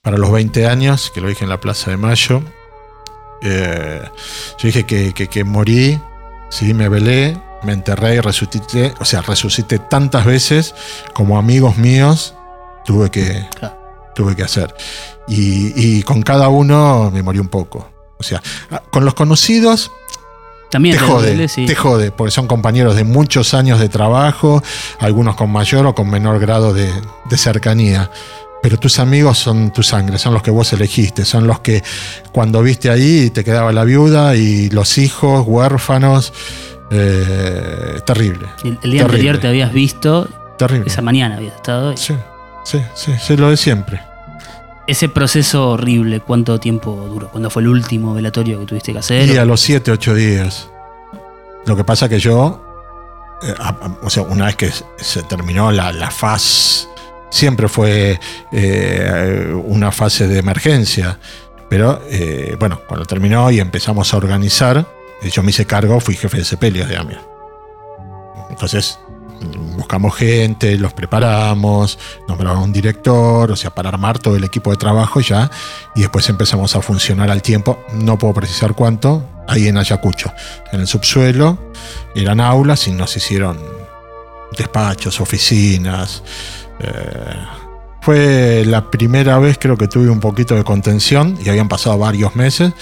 para 0.05 0.17
los 0.19 0.31
20 0.31 0.67
años, 0.69 1.11
que 1.13 1.21
lo 1.21 1.27
dije 1.29 1.43
en 1.43 1.51
la 1.51 1.59
Plaza 1.59 1.91
de 1.91 1.97
Mayo, 1.97 2.43
eh, 3.43 4.03
yo 4.59 4.67
dije 4.69 4.85
que, 4.85 5.13
que- 5.13 5.29
que 5.29 5.45
morí, 5.45 6.01
sí, 6.51 6.73
me 6.75 6.89
velé, 6.89 7.37
me 7.63 7.73
enterré 7.73 8.15
y 8.17 8.21
resucité, 8.21 8.95
o 9.01 9.05
sea, 9.05 9.23
resucité 9.23 9.79
tantas 9.79 10.25
veces 10.25 10.75
como 11.15 11.39
amigos 11.39 11.77
míos 11.77 12.35
tuve 12.85 13.11
que, 13.11 13.47
Claro. 13.59 13.77
tuve 14.15 14.37
que 14.37 14.43
hacer. 14.43 14.75
Y, 15.27 15.73
y 15.75 16.03
con 16.03 16.23
cada 16.23 16.49
uno 16.49 17.11
me 17.11 17.23
morí 17.23 17.39
un 17.39 17.49
poco. 17.49 17.91
O 18.19 18.23
sea, 18.23 18.43
ah, 18.71 18.83
con 18.91 19.05
los 19.07 19.15
conocidos 19.15 19.91
También 20.71 20.97
te 20.97 21.03
te 21.03 21.07
jode, 21.11 21.27
duele, 21.29 21.49
sí. 21.49 21.65
te 21.67 21.75
jode, 21.75 22.11
porque 22.13 22.31
son 22.31 22.47
compañeros 22.47 22.95
de 22.97 23.05
muchos 23.05 23.55
años 23.55 23.81
de 23.81 23.89
trabajo, 23.89 24.63
algunos 25.01 25.35
con 25.37 25.51
mayor 25.51 25.87
o 25.87 25.95
con 25.95 26.11
menor 26.11 26.39
grado 26.41 26.73
de, 26.75 26.93
de 27.31 27.37
cercanía. 27.39 28.11
Pero 28.65 28.79
tus 28.79 28.99
amigos 28.99 29.37
son 29.37 29.75
tu 29.75 29.83
sangre, 29.83 30.17
son 30.19 30.33
los 30.33 30.43
que 30.43 30.51
vos 30.51 30.73
elegiste, 30.73 31.27
son 31.27 31.47
los 31.47 31.61
que 31.61 31.83
cuando 32.33 32.63
viste 32.63 32.89
ahí 32.89 33.29
te 33.29 33.45
quedaba 33.45 33.73
la 33.73 33.85
viuda 33.85 34.37
y 34.37 34.71
los 34.71 34.97
hijos, 34.97 35.45
huérfanos. 35.47 36.33
eh, 36.91 38.01
terrible. 38.07 38.47
El, 38.63 38.71
el 38.71 38.73
día 38.73 38.81
Terrible. 38.81 39.03
anterior 39.05 39.39
te 39.39 39.49
habías 39.49 39.71
visto, 39.73 40.29
Terrible. 40.57 40.89
esa 40.91 41.03
mañana 41.03 41.37
habías 41.37 41.55
estado. 41.57 41.93
y- 41.93 41.97
Sí, 41.99 42.15
sí, 42.65 42.81
sí, 42.95 43.13
sí, 43.21 43.37
lo 43.37 43.51
de 43.51 43.57
siempre. 43.59 44.01
Ese 44.87 45.11
proceso 45.11 45.71
horrible, 45.73 46.21
¿cuánto 46.21 46.59
tiempo 46.59 47.07
duró? 47.11 47.29
¿Cuándo 47.31 47.51
fue 47.51 47.61
el 47.63 47.69
último 47.69 48.15
velatorio 48.15 48.61
que 48.61 48.65
tuviste 48.67 48.93
que 48.93 48.99
hacer? 49.01 49.29
Y 49.29 49.37
a 49.37 49.45
los 49.45 49.61
7, 49.61 49.91
8 49.93 50.15
días. 50.15 50.69
Lo 51.67 51.77
que 51.77 51.85
pasa 51.85 52.09
que 52.09 52.19
yo, 52.19 52.65
eh, 53.43 53.55
a- 53.59 53.69
a- 53.69 53.99
o 54.03 54.09
sea, 54.09 54.23
una 54.23 54.47
vez 54.47 54.57
que 54.57 54.71
se 54.97 55.23
terminó 55.25 55.71
la, 55.71 55.93
la 55.93 56.11
fase, 56.11 56.87
siempre 57.35 57.69
fue 57.69 58.21
eh, 58.53 59.53
una 59.67 59.91
fase 59.91 60.29
de 60.29 60.39
emergencia. 60.39 61.19
Pero 61.69 62.01
eh, 62.09 62.57
bueno, 62.59 62.81
cuando 62.87 63.05
terminó 63.05 63.51
y 63.51 63.59
empezamos 63.59 64.15
a 64.15 64.17
organizar, 64.17 64.87
eh, 65.21 65.31
yo 65.31 65.43
me 65.43 65.51
hice 65.51 65.67
cargo, 65.67 65.99
fui 66.01 66.15
jefe 66.15 66.39
de 66.39 66.45
sepelios 66.45 66.89
de 66.89 66.97
AMIA. 66.97 67.21
Entonces, 68.51 69.01
buscamos 69.77 70.15
gente, 70.15 70.79
los 70.79 70.93
preparamos, 70.93 71.99
nombraron 72.29 72.63
un 72.63 72.73
director, 72.73 73.51
o 73.51 73.57
sea, 73.57 73.75
para 73.75 73.89
armar 73.89 74.21
todo 74.21 74.37
el 74.37 74.45
equipo 74.45 74.71
de 74.71 74.77
trabajo 74.77 75.21
ya, 75.21 75.51
y 75.97 76.03
después 76.03 76.29
empezamos 76.29 76.77
a 76.77 76.83
funcionar 76.83 77.31
al 77.31 77.43
tiempo, 77.43 77.83
no 77.95 78.17
puedo 78.17 78.35
precisar 78.35 78.75
cuánto, 78.75 79.29
ahí 79.49 79.67
en 79.67 79.77
Ayacucho, 79.77 80.33
en 80.71 80.81
el 80.81 80.87
subsuelo, 80.87 81.59
eran 82.15 82.41
aulas 82.41 82.87
y 82.87 82.93
nos 82.93 83.17
hicieron 83.17 83.59
despachos, 84.57 85.21
oficinas. 85.21 86.23
Eh, 86.81 87.37
fue 88.05 88.65
la 88.67 88.91
primera 88.91 89.39
vez 89.39 89.57
creo 89.59 89.79
que 89.79 89.89
tuve 89.89 90.11
un 90.11 90.21
poquito 90.21 90.55
de 90.55 90.63
contención 90.63 91.39
y 91.43 91.49
habían 91.49 91.69
pasado 91.69 91.97
varios 91.97 92.37
meses 92.37 92.75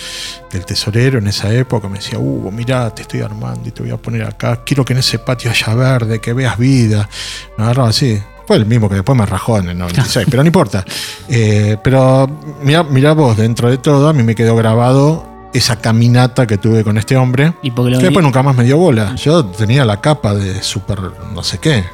del 0.50 0.64
tesorero 0.64 1.18
en 1.18 1.28
esa 1.28 1.52
época 1.54 1.88
me 1.88 1.98
decía, 1.98 2.18
Hugo, 2.18 2.50
mira, 2.50 2.92
te 2.92 3.02
estoy 3.02 3.20
armando 3.20 3.68
y 3.68 3.70
te 3.70 3.82
voy 3.82 3.92
a 3.92 3.96
poner 3.96 4.24
acá, 4.24 4.64
quiero 4.64 4.84
que 4.84 4.94
en 4.94 4.98
ese 4.98 5.20
patio 5.20 5.50
haya 5.50 5.74
verde, 5.74 6.20
que 6.20 6.32
veas 6.32 6.58
vida. 6.58 7.08
Me 7.56 7.64
agarraba 7.64 7.90
así. 7.90 8.20
Fue 8.48 8.56
el 8.56 8.66
mismo 8.66 8.88
que 8.88 8.96
después 8.96 9.16
me 9.16 9.24
rajó 9.24 9.58
en 9.58 9.68
el 9.68 9.78
96, 9.78 10.26
pero 10.28 10.42
no 10.42 10.48
importa. 10.48 10.84
Eh, 11.34 11.78
pero 11.82 12.28
mira, 12.62 12.82
mira 12.82 13.12
vos, 13.12 13.36
dentro 13.36 13.70
de 13.70 13.78
todo, 13.78 14.08
a 14.08 14.12
mí 14.12 14.22
me 14.22 14.34
quedó 14.34 14.54
grabado 14.54 15.24
esa 15.54 15.76
caminata 15.76 16.46
que 16.46 16.58
tuve 16.58 16.84
con 16.84 16.98
este 16.98 17.16
hombre, 17.16 17.54
Y 17.62 17.70
que 17.70 17.82
después 17.82 18.22
nunca 18.22 18.42
más 18.42 18.54
me 18.54 18.64
dio 18.64 18.76
bola. 18.76 19.14
Yo 19.14 19.46
tenía 19.46 19.84
la 19.84 20.00
capa 20.00 20.34
de 20.34 20.62
super 20.62 20.98
no 21.32 21.42
sé 21.42 21.58
qué. 21.58 21.84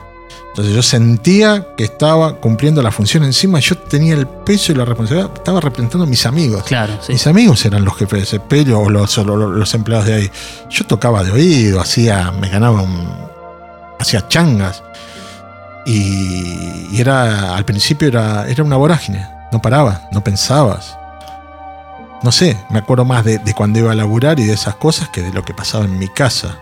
Entonces 0.48 0.74
yo 0.74 0.82
sentía 0.82 1.68
que 1.76 1.84
estaba 1.84 2.36
cumpliendo 2.36 2.82
la 2.82 2.90
función 2.90 3.22
encima, 3.24 3.60
yo 3.60 3.76
tenía 3.78 4.14
el 4.14 4.26
peso 4.26 4.72
y 4.72 4.74
la 4.74 4.84
responsabilidad, 4.84 5.30
estaba 5.34 5.60
representando 5.60 6.04
a 6.04 6.06
mis 6.08 6.26
amigos. 6.26 6.64
Claro, 6.64 6.94
sí. 7.00 7.12
Mis 7.12 7.26
amigos 7.26 7.64
eran 7.64 7.84
los 7.84 7.96
jefes 7.96 8.20
de 8.20 8.26
sepelio 8.26 8.80
o 8.80 8.90
los, 8.90 9.16
o 9.18 9.24
lo- 9.24 9.36
los 9.36 9.74
empleados 9.74 10.06
de 10.06 10.14
ahí. 10.14 10.30
Yo 10.70 10.84
tocaba 10.86 11.22
de 11.22 11.30
oído, 11.30 11.80
hacía, 11.80 12.32
me 12.32 12.48
ganaba 12.48 12.82
un, 12.82 13.08
hacía 14.00 14.26
changas. 14.28 14.82
Y, 15.86 16.88
y 16.90 17.00
era, 17.00 17.54
al 17.56 17.64
principio 17.64 18.08
era, 18.08 18.46
era 18.48 18.62
una 18.64 18.76
vorágine. 18.76 19.26
No 19.52 19.62
paraba, 19.62 20.02
no 20.12 20.22
pensabas. 20.22 20.96
No 22.22 22.32
sé, 22.32 22.58
me 22.70 22.80
acuerdo 22.80 23.04
más 23.04 23.24
de, 23.24 23.38
de 23.38 23.54
cuando 23.54 23.78
iba 23.78 23.92
a 23.92 23.94
laburar 23.94 24.40
y 24.40 24.44
de 24.44 24.52
esas 24.54 24.74
cosas 24.74 25.08
que 25.10 25.22
de 25.22 25.32
lo 25.32 25.44
que 25.44 25.54
pasaba 25.54 25.84
en 25.84 25.98
mi 25.98 26.08
casa. 26.08 26.58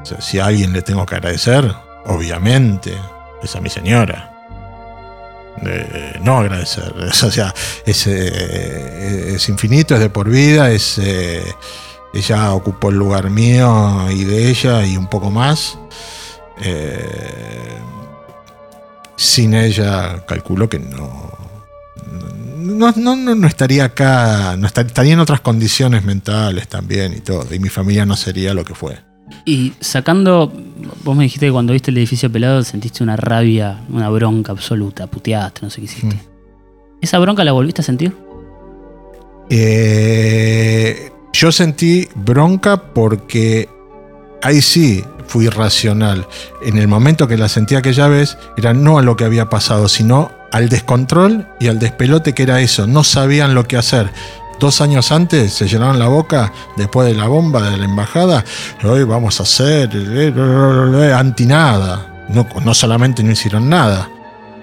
O 0.00 0.04
sea, 0.04 0.20
si 0.20 0.38
a 0.38 0.46
alguien 0.46 0.72
le 0.72 0.82
tengo 0.82 1.04
que 1.06 1.14
agradecer, 1.14 1.74
obviamente, 2.06 2.94
es 3.42 3.54
a 3.56 3.60
mi 3.60 3.68
señora. 3.70 4.32
Eh, 5.62 6.18
no 6.22 6.38
agradecer. 6.38 6.92
O 7.24 7.30
sea, 7.30 7.54
es, 7.86 8.06
eh, 8.06 9.34
es 9.36 9.48
infinito, 9.48 9.94
es 9.94 10.00
de 10.00 10.10
por 10.10 10.28
vida, 10.28 10.70
es, 10.70 10.98
eh, 10.98 11.42
ella 12.12 12.52
ocupó 12.52 12.90
el 12.90 12.96
lugar 12.96 13.30
mío 13.30 14.06
y 14.10 14.24
de 14.24 14.48
ella 14.50 14.84
y 14.86 14.96
un 14.96 15.06
poco 15.08 15.30
más. 15.30 15.78
Eh, 16.62 17.78
sin 19.16 19.54
ella, 19.54 20.24
calculo 20.26 20.68
que 20.68 20.78
no. 20.78 21.34
No, 22.58 22.92
no, 22.96 23.16
no, 23.16 23.46
estaría 23.46 23.84
acá, 23.86 24.56
no 24.58 24.66
estar- 24.66 24.86
estaría 24.86 25.14
en 25.14 25.20
otras 25.20 25.40
condiciones 25.40 26.04
mentales 26.04 26.68
también 26.68 27.14
y 27.14 27.20
todo, 27.20 27.46
y 27.54 27.58
mi 27.58 27.68
familia 27.70 28.04
no 28.04 28.16
sería 28.16 28.52
lo 28.52 28.64
que 28.64 28.74
fue. 28.74 28.98
Y 29.44 29.72
sacando, 29.80 30.52
vos 31.04 31.16
me 31.16 31.24
dijiste 31.24 31.46
que 31.46 31.52
cuando 31.52 31.72
viste 31.72 31.90
el 31.90 31.98
edificio 31.98 32.30
pelado 32.30 32.62
sentiste 32.62 33.02
una 33.02 33.16
rabia, 33.16 33.80
una 33.88 34.08
bronca 34.08 34.52
absoluta, 34.52 35.06
puteaste, 35.06 35.60
no 35.62 35.70
sé 35.70 35.80
qué 35.80 35.84
hiciste. 35.84 36.16
Mm. 36.16 36.20
¿Esa 37.00 37.18
bronca 37.18 37.44
la 37.44 37.52
volviste 37.52 37.82
a 37.82 37.84
sentir? 37.84 38.12
Eh, 39.50 41.12
yo 41.32 41.52
sentí 41.52 42.08
bronca 42.14 42.92
porque 42.92 43.68
ahí 44.42 44.60
sí 44.62 45.04
fui 45.26 45.48
racional. 45.48 46.26
En 46.62 46.78
el 46.78 46.88
momento 46.88 47.28
que 47.28 47.36
la 47.36 47.48
sentí 47.48 47.74
aquella 47.74 48.08
vez, 48.08 48.38
era 48.56 48.74
no 48.74 48.98
a 48.98 49.02
lo 49.02 49.16
que 49.16 49.24
había 49.24 49.50
pasado, 49.50 49.88
sino 49.88 50.30
al 50.52 50.68
descontrol 50.68 51.46
y 51.60 51.68
al 51.68 51.78
despelote 51.78 52.32
que 52.32 52.44
era 52.44 52.60
eso. 52.60 52.86
No 52.86 53.04
sabían 53.04 53.54
lo 53.54 53.66
que 53.66 53.76
hacer. 53.76 54.10
Dos 54.58 54.80
años 54.80 55.12
antes 55.12 55.52
se 55.52 55.68
llenaron 55.68 55.98
la 55.98 56.08
boca 56.08 56.52
después 56.76 57.06
de 57.06 57.14
la 57.14 57.26
bomba 57.26 57.70
de 57.70 57.76
la 57.76 57.84
embajada. 57.84 58.44
Hoy 58.84 59.04
vamos 59.04 59.38
a 59.40 59.42
hacer 59.42 59.90
eh, 59.94 60.32
eh, 60.34 61.12
anti 61.14 61.44
nada. 61.44 62.24
No, 62.28 62.46
no 62.64 62.74
solamente 62.74 63.22
no 63.22 63.32
hicieron 63.32 63.68
nada. 63.68 64.08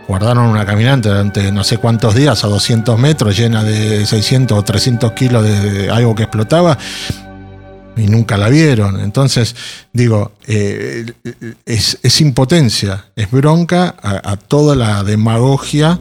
Guardaron 0.08 0.48
una 0.48 0.66
caminante 0.66 1.10
durante 1.10 1.52
no 1.52 1.64
sé 1.64 1.78
cuántos 1.78 2.16
días 2.16 2.44
a 2.44 2.48
200 2.48 3.00
metros 3.00 3.38
llena 3.38 3.64
de 3.64 4.06
600 4.06 4.58
o 4.58 4.64
300 4.64 5.12
kilos 5.14 5.44
de 5.44 5.89
algo 5.89 6.14
que 6.16 6.24
explotaba 6.24 6.78
y 7.96 8.08
nunca 8.08 8.38
la 8.38 8.50
vieron. 8.50 9.00
Entonces, 9.00 9.56
digo, 9.91 10.32
eh, 10.48 11.06
es, 11.66 12.22
impotencia, 12.22 13.06
es 13.16 13.30
bronca 13.32 13.96
a, 14.02 14.36
toda 14.36 14.76
la 14.76 15.04
demagogia 15.04 16.00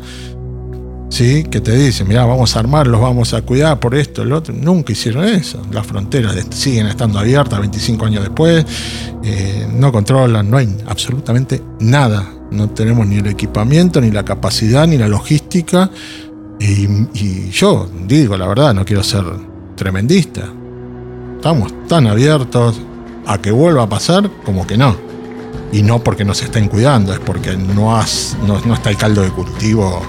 ¿sí? 1.13 1.45
que 1.45 1.61
te 1.61 1.77
dicen, 1.77 2.09
mira, 2.09 2.25
vamos 2.25 2.57
a 2.57 2.61
armarlos, 2.61 3.01
vamos 3.01 3.35
a 3.35 3.43
cuidar 3.43 3.79
por 3.79 3.95
esto, 3.95 4.23
el 4.23 4.33
otro. 4.33 4.55
Nunca 4.55 4.93
hicieron 4.93 5.25
eso. 5.25 5.63
Las 5.71 5.87
fronteras 5.87 6.37
siguen 6.51 6.87
estando 6.87 7.19
abiertas 7.19 7.61
25 7.61 8.07
años 8.07 8.23
después, 8.25 8.65
eh, 9.23 9.69
no 9.73 9.93
controlan, 9.93 10.51
no 10.51 10.57
hay 10.57 10.77
absolutamente 10.89 11.63
nada. 11.81 12.27
No 12.51 12.71
tenemos 12.71 13.07
ni 13.07 13.17
el 13.17 13.27
equipamiento, 13.27 14.01
ni 14.01 14.11
la 14.11 14.25
capacidad, 14.25 14.87
ni 14.87 14.97
la 14.97 15.09
logística. 15.09 15.91
y 16.59 17.51
yo 17.51 17.89
digo 18.07 18.37
la 18.37 18.47
verdad, 18.47 18.73
no 18.73 18.85
quiero 18.85 19.03
ser 19.03 19.25
tremendista 19.75 20.43
Estamos 21.43 21.75
tan 21.89 22.07
abiertos 22.07 22.81
a 23.27 23.37
que 23.39 23.51
vuelva 23.51 23.83
a 23.83 23.89
pasar 23.89 24.31
como 24.45 24.65
que 24.65 24.77
no. 24.77 24.95
Y 25.73 25.83
no 25.83 25.99
porque 25.99 26.25
nos 26.25 26.41
estén 26.41 26.69
cuidando, 26.69 27.13
es 27.13 27.19
porque 27.19 27.57
no, 27.57 28.01
no, 28.47 28.75
está 28.75 28.91
el 28.91 28.97
caldo 28.97 29.23
de 29.23 29.31
cultivo 29.31 30.03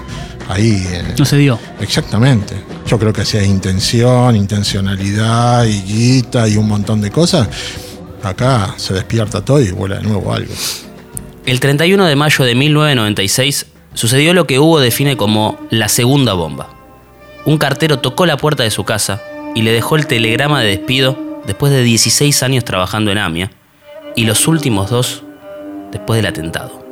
ahí. 0.48 0.86
no 1.18 1.24
se 1.24 1.36
dio. 1.36 1.58
Exactamente. 1.80 2.54
Yo 2.86 2.98
creo 2.98 3.12
que 3.12 3.24
si 3.24 3.38
hay 3.38 3.46
intención, 3.46 4.36
intencionalidad 4.36 5.64
y 5.64 5.82
guita 5.82 6.48
y 6.48 6.56
un 6.56 6.68
montón 6.68 7.00
de 7.00 7.10
cosas, 7.10 7.48
acá 8.22 8.74
se 8.76 8.94
despierta 8.94 9.44
todo 9.44 9.60
y 9.60 9.70
vuela 9.70 9.96
de 9.96 10.02
nuevo 10.02 10.32
algo. 10.32 10.52
El 11.46 11.60
31 11.60 12.06
de 12.06 12.16
mayo 12.16 12.44
de 12.44 12.54
1996 12.54 13.66
sucedió 13.94 14.34
lo 14.34 14.46
que 14.46 14.58
Hugo 14.58 14.80
define 14.80 15.16
como 15.16 15.58
la 15.70 15.88
segunda 15.88 16.32
bomba. 16.32 16.70
Un 17.44 17.58
cartero 17.58 17.98
tocó 17.98 18.26
la 18.26 18.36
puerta 18.36 18.62
de 18.62 18.70
su 18.70 18.84
casa 18.84 19.20
y 19.54 19.62
le 19.62 19.72
dejó 19.72 19.96
el 19.96 20.06
telegrama 20.06 20.60
de 20.62 20.68
despido 20.68 21.18
después 21.46 21.72
de 21.72 21.82
16 21.82 22.42
años 22.42 22.64
trabajando 22.64 23.12
en 23.12 23.18
AMIA 23.18 23.50
y 24.16 24.24
los 24.24 24.48
últimos 24.48 24.90
dos 24.90 25.22
después 25.92 26.18
del 26.18 26.26
atentado. 26.26 26.84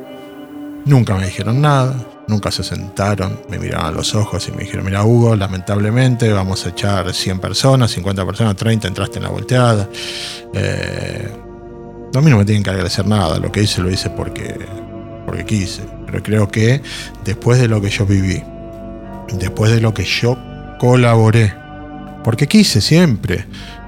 Nunca 0.85 1.15
me 1.15 1.25
dijeron 1.25 1.61
nada, 1.61 1.95
nunca 2.27 2.51
se 2.51 2.63
sentaron, 2.63 3.41
me 3.49 3.59
miraron 3.59 3.87
a 3.87 3.91
los 3.91 4.15
ojos 4.15 4.47
y 4.47 4.51
me 4.51 4.63
dijeron, 4.63 4.85
mira 4.85 5.03
Hugo, 5.03 5.35
lamentablemente 5.35 6.31
vamos 6.31 6.65
a 6.65 6.69
echar 6.69 7.13
100 7.13 7.39
personas, 7.39 7.91
50 7.91 8.25
personas, 8.25 8.55
30, 8.55 8.87
entraste 8.87 9.17
en 9.17 9.23
la 9.23 9.29
volteada. 9.29 9.89
Eh, 10.53 11.29
a 12.15 12.21
mí 12.21 12.29
no 12.29 12.37
me 12.37 12.45
tienen 12.45 12.63
que 12.63 12.69
agradecer 12.69 13.05
nada, 13.07 13.39
lo 13.39 13.51
que 13.51 13.63
hice 13.63 13.81
lo 13.81 13.89
hice 13.89 14.09
porque, 14.09 14.57
porque 15.25 15.45
quise, 15.45 15.83
pero 16.05 16.21
creo 16.21 16.47
que 16.47 16.81
después 17.25 17.59
de 17.59 17.67
lo 17.67 17.81
que 17.81 17.89
yo 17.89 18.05
viví, 18.05 18.43
después 19.33 19.71
de 19.71 19.81
lo 19.81 19.93
que 19.93 20.03
yo 20.03 20.37
colaboré, 20.79 21.53
porque 22.23 22.47
quise 22.47 22.81
siempre, 22.81 23.45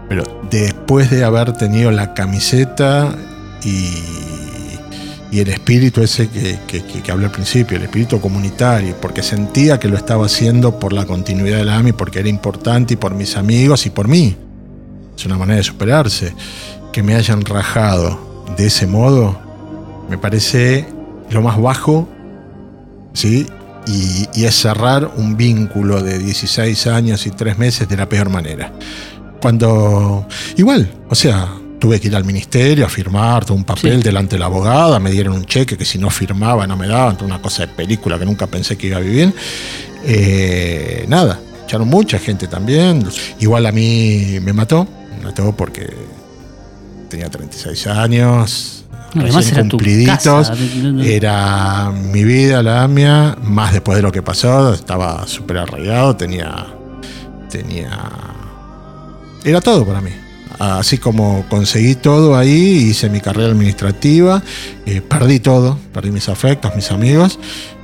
pero 0.09 0.23
después 0.49 1.09
de 1.09 1.23
haber 1.23 1.53
tenido 1.53 1.91
la 1.91 2.13
camiseta 2.13 3.15
y, 3.63 4.34
el 5.33 5.49
espíritu 5.49 6.01
ese 6.01 6.29
que, 6.29 6.59
que, 6.67 7.11
hablé 7.11 7.25
al 7.25 7.31
principio, 7.31 7.77
el 7.77 7.83
espíritu 7.83 8.21
comunitario, 8.21 8.95
porque 9.01 9.23
sentía 9.23 9.79
que 9.79 9.87
lo 9.87 9.97
estaba 9.97 10.25
haciendo 10.25 10.79
por 10.79 10.93
la 10.93 11.05
continuidad 11.05 11.57
de 11.57 11.65
la 11.65 11.77
AMI, 11.77 11.93
porque 11.93 12.19
era 12.19 12.29
importante 12.29 12.93
y 12.93 12.97
por 12.97 13.13
mis 13.15 13.35
amigos 13.35 13.85
y 13.85 13.89
por 13.89 14.07
mí. 14.07 14.35
Es 15.17 15.25
una 15.25 15.37
manera 15.37 15.57
de 15.57 15.63
superarse. 15.63 16.33
Que 16.91 17.03
me 17.03 17.15
hayan 17.15 17.41
rajado 17.41 18.45
de 18.55 18.67
ese 18.67 18.87
modo, 18.87 19.37
me 20.09 20.17
parece 20.17 20.87
lo 21.29 21.41
más 21.41 21.59
bajo, 21.59 22.07
¿sí? 23.13 23.45
Y, 23.87 24.27
y 24.33 24.45
es 24.45 24.55
cerrar 24.55 25.11
un 25.17 25.35
vínculo 25.35 26.01
de 26.01 26.17
16 26.17 26.87
años 26.87 27.27
y 27.27 27.31
3 27.31 27.57
meses 27.57 27.89
de 27.89 27.97
la 27.97 28.07
peor 28.07 28.29
manera. 28.29 28.71
Cuando, 29.41 30.25
igual, 30.55 30.89
o 31.09 31.15
sea, 31.15 31.49
tuve 31.79 31.99
que 31.99 32.07
ir 32.07 32.15
al 32.15 32.23
ministerio 32.23 32.85
a 32.85 32.89
firmar 32.89 33.45
todo 33.45 33.55
un 33.55 33.63
papel 33.63 34.01
delante 34.01 34.35
de 34.35 34.39
la 34.39 34.45
abogada, 34.45 34.99
me 34.99 35.11
dieron 35.11 35.33
un 35.33 35.45
cheque 35.45 35.77
que 35.77 35.85
si 35.85 35.97
no 35.97 36.09
firmaba 36.09 36.65
no 36.67 36.77
me 36.77 36.87
daban, 36.87 37.17
una 37.21 37.41
cosa 37.41 37.65
de 37.65 37.73
película 37.73 38.17
que 38.17 38.25
nunca 38.25 38.47
pensé 38.47 38.77
que 38.77 38.87
iba 38.87 38.97
a 38.97 39.01
vivir. 39.01 39.33
Eh, 40.03 41.05
nada, 41.07 41.39
echaron 41.63 41.87
mucha 41.87 42.19
gente 42.19 42.47
también. 42.47 43.05
Igual 43.39 43.65
a 43.65 43.71
mí 43.71 44.39
me 44.41 44.53
mató, 44.53 44.87
me 45.17 45.25
mató 45.25 45.55
porque 45.55 45.91
tenía 47.09 47.29
36 47.29 47.87
años, 47.87 48.81
Además 49.17 49.49
era 49.49 49.61
cumpliditos. 49.61 50.51
Era 51.01 51.89
mi 51.91 52.25
vida, 52.25 52.61
la 52.61 52.85
mía, 52.87 53.37
más 53.41 53.71
después 53.71 53.95
de 53.95 54.01
lo 54.01 54.11
que 54.11 54.21
pasó, 54.21 54.73
estaba 54.73 55.25
súper 55.25 55.59
arraigado, 55.59 56.17
tenía, 56.17 56.67
tenía 57.49 57.97
era 59.45 59.61
todo 59.61 59.85
para 59.85 60.01
mí. 60.01 60.09
Así 60.59 60.97
como 60.97 61.45
conseguí 61.49 61.95
todo 61.95 62.37
ahí, 62.37 62.89
hice 62.89 63.09
mi 63.09 63.19
carrera 63.19 63.49
administrativa, 63.49 64.41
eh, 64.85 65.01
perdí 65.01 65.39
todo, 65.39 65.77
perdí 65.93 66.11
mis 66.11 66.29
afectos, 66.29 66.75
mis 66.75 66.91
amigos, 66.91 67.39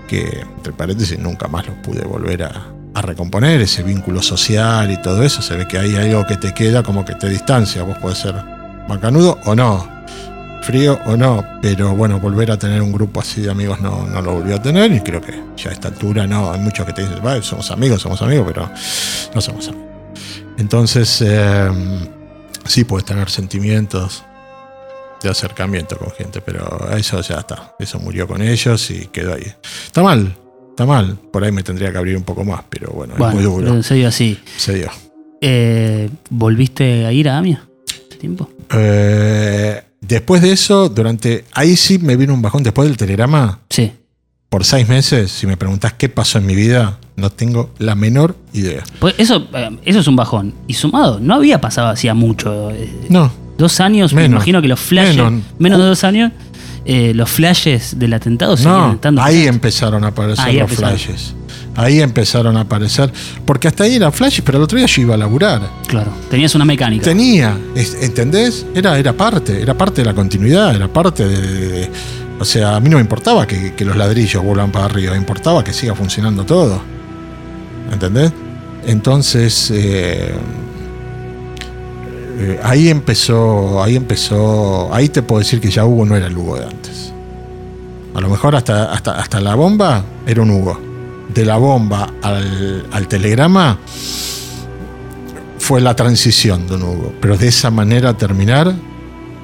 que 0.07 0.43
entre 0.57 0.73
paréntesis 0.73 1.19
nunca 1.19 1.47
más 1.47 1.67
los 1.67 1.75
pude 1.77 2.03
volver 2.03 2.43
a, 2.43 2.67
recomponer, 3.01 3.61
ese 3.61 3.81
vínculo 3.81 4.21
social 4.21 4.91
y 4.91 5.01
todo 5.01 5.23
eso, 5.23 5.41
se 5.41 5.55
ve 5.55 5.67
que 5.67 5.79
hay 5.79 5.95
algo 5.95 6.27
que 6.27 6.35
te 6.35 6.53
queda 6.53 6.83
como 6.83 7.03
que 7.03 7.15
te 7.15 7.29
distancia, 7.29 7.81
vos 7.81 7.97
podés 7.97 8.19
ser 8.19 8.35
macanudo 8.87 9.39
o 9.45 9.55
no, 9.55 9.89
frío 10.61 10.99
o 11.05 11.17
no, 11.17 11.43
pero 11.61 11.95
bueno, 11.95 12.19
volver 12.19 12.51
a 12.51 12.57
tener 12.57 12.81
un 12.81 12.91
grupo 12.91 13.21
así 13.21 13.41
de 13.41 13.49
amigos 13.49 13.81
no, 13.81 14.05
no 14.05 14.21
lo 14.21 14.33
volví 14.33 14.53
a 14.53 14.61
tener 14.61 14.91
y 14.91 14.99
creo 14.99 15.19
que 15.19 15.33
ya 15.57 15.71
a 15.71 15.73
esta 15.73 15.87
altura 15.87 16.27
no, 16.27 16.51
hay 16.51 16.59
muchos 16.59 16.85
que 16.85 16.93
te 16.93 17.01
dicen, 17.01 17.17
somos 17.41 17.71
amigos, 17.71 18.01
somos 18.01 18.21
amigos, 18.21 18.45
pero 18.47 18.69
no 19.33 19.41
somos 19.41 19.67
amigos. 19.69 19.87
Entonces, 20.57 21.21
em, 21.21 22.20
sí 22.65 22.83
puedes 22.83 23.05
tener 23.05 23.29
sentimientos 23.29 24.23
de 25.21 25.29
acercamiento 25.29 25.97
con 25.97 26.11
gente, 26.11 26.41
pero 26.41 26.89
eso 26.97 27.21
ya 27.21 27.35
está. 27.35 27.75
Eso 27.79 27.99
murió 27.99 28.27
con 28.27 28.41
ellos 28.41 28.89
y 28.91 29.05
quedó 29.07 29.33
ahí. 29.33 29.53
Está 29.85 30.01
mal, 30.01 30.35
está 30.69 30.85
mal. 30.85 31.17
Por 31.31 31.43
ahí 31.43 31.51
me 31.51 31.63
tendría 31.63 31.91
que 31.91 31.97
abrir 31.97 32.17
un 32.17 32.23
poco 32.23 32.43
más, 32.43 32.63
pero 32.69 32.91
bueno, 32.91 33.13
es 33.13 33.33
muy 33.33 33.43
duro. 33.43 33.83
Se 33.83 33.95
dio 33.95 34.07
así. 34.07 34.39
Se 34.57 34.73
dio. 34.73 34.89
Eh, 35.41 36.09
¿Volviste 36.29 37.05
a 37.05 37.11
ir 37.11 37.29
a 37.29 37.37
AMIA? 37.37 37.67
¿Tiempo? 38.19 38.49
Eh, 38.71 39.81
después 39.99 40.41
de 40.41 40.51
eso, 40.51 40.89
durante. 40.89 41.45
Ahí 41.53 41.75
sí 41.75 41.97
me 41.97 42.15
vino 42.15 42.33
un 42.33 42.41
bajón. 42.41 42.63
Después 42.63 42.87
del 42.87 42.97
telegrama. 42.97 43.59
Sí. 43.69 43.91
Por 44.51 44.65
seis 44.65 44.85
meses, 44.89 45.31
si 45.31 45.47
me 45.47 45.55
preguntás 45.55 45.93
qué 45.93 46.09
pasó 46.09 46.37
en 46.37 46.45
mi 46.45 46.55
vida, 46.55 46.97
no 47.15 47.29
tengo 47.29 47.71
la 47.79 47.95
menor 47.95 48.35
idea. 48.51 48.83
Pues 48.99 49.15
eso, 49.17 49.47
eh, 49.53 49.77
eso 49.85 49.99
es 49.99 50.07
un 50.07 50.17
bajón. 50.17 50.53
Y 50.67 50.73
sumado, 50.73 51.21
no 51.21 51.35
había 51.35 51.61
pasado 51.61 51.87
hacía 51.87 52.13
mucho. 52.13 52.69
Eh, 52.69 52.89
no. 53.07 53.31
Dos 53.57 53.79
años, 53.79 54.11
me 54.11 54.25
imagino 54.25 54.61
que 54.61 54.67
los 54.67 54.81
flashes. 54.81 55.15
Menos, 55.57 55.79
de 55.79 55.85
dos 55.85 56.03
años. 56.03 56.33
Eh, 56.83 57.13
los 57.15 57.29
flashes 57.29 57.97
del 57.97 58.11
atentado 58.11 58.57
no, 58.57 58.99
Ahí 59.21 59.47
empezaron 59.47 60.03
a 60.03 60.07
aparecer 60.07 60.53
los 60.53 60.71
flashes. 60.73 61.33
Ahí 61.77 62.01
empezaron 62.01 62.57
a 62.57 62.61
aparecer. 62.61 63.09
Porque 63.45 63.69
hasta 63.69 63.85
ahí 63.85 63.95
eran 63.95 64.11
flashes, 64.11 64.43
pero 64.43 64.57
el 64.57 64.65
otro 64.65 64.77
día 64.77 64.87
yo 64.87 65.01
iba 65.01 65.13
a 65.13 65.17
laburar. 65.17 65.61
Claro, 65.87 66.11
tenías 66.29 66.53
una 66.55 66.65
mecánica. 66.65 67.05
Tenía, 67.05 67.57
¿entendés? 68.01 68.65
Era, 68.75 68.99
era 68.99 69.13
parte, 69.13 69.61
era 69.61 69.77
parte 69.77 70.01
de 70.01 70.07
la 70.07 70.13
continuidad, 70.13 70.75
era 70.75 70.91
parte 70.91 71.25
de 71.25 71.89
o 72.41 72.45
sea, 72.45 72.75
a 72.75 72.79
mí 72.79 72.89
no 72.89 72.95
me 72.97 73.01
importaba 73.01 73.45
que, 73.45 73.71
los 73.85 73.95
ladrillos 73.95 74.43
vuelvan 74.43 74.71
para 74.71 74.85
arriba, 74.85 75.11
me 75.11 75.19
importaba 75.19 75.63
que 75.63 75.73
siga 75.73 75.93
funcionando 75.93 76.43
todo. 76.43 76.81
¿Entendés? 77.93 78.33
Entonces, 78.83 79.69
eh, 79.69 80.33
eh, 82.39 82.59
ahí 82.63 82.89
empezó, 82.89 83.83
ahí 83.83 83.95
empezó, 83.95 84.91
ahí 84.91 85.07
te 85.07 85.21
puedo 85.21 85.37
decir 85.37 85.61
que 85.61 85.69
ya 85.69 85.85
Hugo 85.85 86.03
no 86.03 86.15
era 86.15 86.25
el 86.25 86.35
Hugo 86.35 86.57
de 86.57 86.65
antes. 86.65 87.13
A 88.15 88.21
lo 88.21 88.27
mejor 88.27 88.55
hasta, 88.55 88.91
hasta, 88.91 89.19
hasta 89.19 89.39
la 89.39 89.53
bomba 89.53 90.03
era 90.25 90.41
un 90.41 90.49
Hugo. 90.49 90.79
De 91.31 91.45
la 91.45 91.57
bomba 91.57 92.11
al, 92.23 92.87
al 92.91 93.07
telegrama 93.07 93.77
fue 95.59 95.79
la 95.79 95.95
transición 95.95 96.65
de 96.65 96.73
un 96.73 96.81
Hugo. 96.81 97.13
Pero 97.21 97.37
de 97.37 97.49
esa 97.49 97.69
manera 97.69 98.17
terminar 98.17 98.73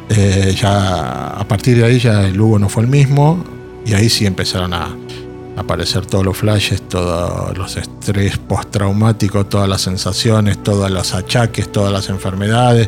eh, 0.10 0.56
ya 0.60 1.28
a 1.30 1.48
partir 1.48 1.78
de 1.78 1.86
ahí 1.86 2.00
ya 2.00 2.26
el 2.28 2.40
Hugo 2.40 2.60
no 2.60 2.70
fue 2.70 2.84
el 2.84 2.90
mismo 2.90 3.44
y 3.86 3.94
ahí 3.94 4.10
sí 4.10 4.26
empezaron 4.26 4.74
a, 4.74 4.96
aparecer 5.58 6.06
todos 6.06 6.24
los 6.24 6.38
flashes, 6.38 6.88
todos 6.88 7.58
los 7.58 7.78
estrés 7.78 8.38
postraumáticos, 8.38 9.50
todas 9.50 9.68
las 9.68 9.82
sensaciones, 9.82 10.62
todos 10.62 10.92
los 10.92 11.16
achaques, 11.16 11.72
todas 11.72 11.92
las 11.92 12.10
enfermedades, 12.10 12.88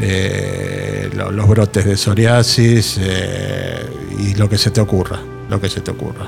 eh, 0.00 1.10
lo- 1.14 1.30
los 1.30 1.46
brotes 1.48 1.84
de 1.84 1.96
psoriasis 1.96 2.96
eh, 3.00 3.86
y 4.18 4.34
lo 4.34 4.48
que 4.48 4.58
se 4.58 4.72
te 4.72 4.80
ocurra, 4.80 5.20
lo 5.48 5.60
que 5.60 5.68
se 5.68 5.80
te 5.80 5.92
ocurra. 5.92 6.26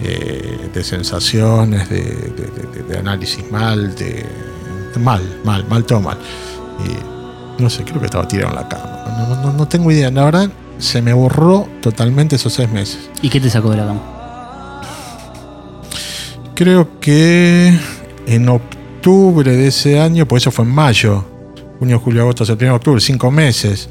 De 0.00 0.84
sensaciones, 0.84 1.90
de, 1.90 2.32
de- 2.88 2.96
análisis 2.98 3.50
mal, 3.50 3.94
de 3.96 4.24
mal, 5.00 5.20
mal, 5.44 5.66
mal, 5.68 5.84
todo 5.84 6.00
mal. 6.00 6.18
Y 7.58 7.60
no 7.62 7.68
sé, 7.68 7.82
creo 7.84 7.98
que 7.98 8.06
estaba 8.06 8.26
tirado 8.28 8.50
en 8.50 8.56
la 8.62 8.68
cama. 8.68 8.89
No, 9.18 9.36
no- 9.42 9.52
no 9.52 9.68
tengo 9.68 9.90
idea, 9.90 10.10
la 10.10 10.24
verdad 10.24 10.50
se 10.78 11.02
me 11.02 11.12
borró 11.12 11.68
totalmente 11.82 12.36
esos 12.36 12.54
seis 12.54 12.70
meses. 12.70 13.10
¿Y 13.20 13.28
qué 13.28 13.38
te 13.40 13.50
sacó 13.50 13.70
de 13.70 13.76
la 13.76 13.86
cama? 13.86 14.00
Creo 16.54 17.00
que 17.00 17.78
en 18.26 18.48
octubre 18.48 19.50
de 19.56 19.68
ese 19.68 20.00
año, 20.00 20.26
pues 20.26 20.42
eso 20.42 20.50
fue 20.50 20.64
en 20.64 20.70
mayo, 20.72 21.24
junio, 21.78 21.98
julio, 21.98 22.22
agosto, 22.22 22.44
septiembre, 22.44 22.76
octubre, 22.76 23.00
cinco 23.00 23.30
meses. 23.30 23.88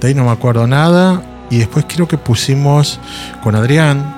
De 0.00 0.08
ahí 0.08 0.14
no 0.14 0.24
me 0.24 0.30
acuerdo 0.30 0.66
nada. 0.66 1.22
Y 1.50 1.58
después 1.58 1.84
creo 1.88 2.08
que 2.08 2.16
pusimos 2.18 2.98
con 3.42 3.54
Adrián, 3.54 4.14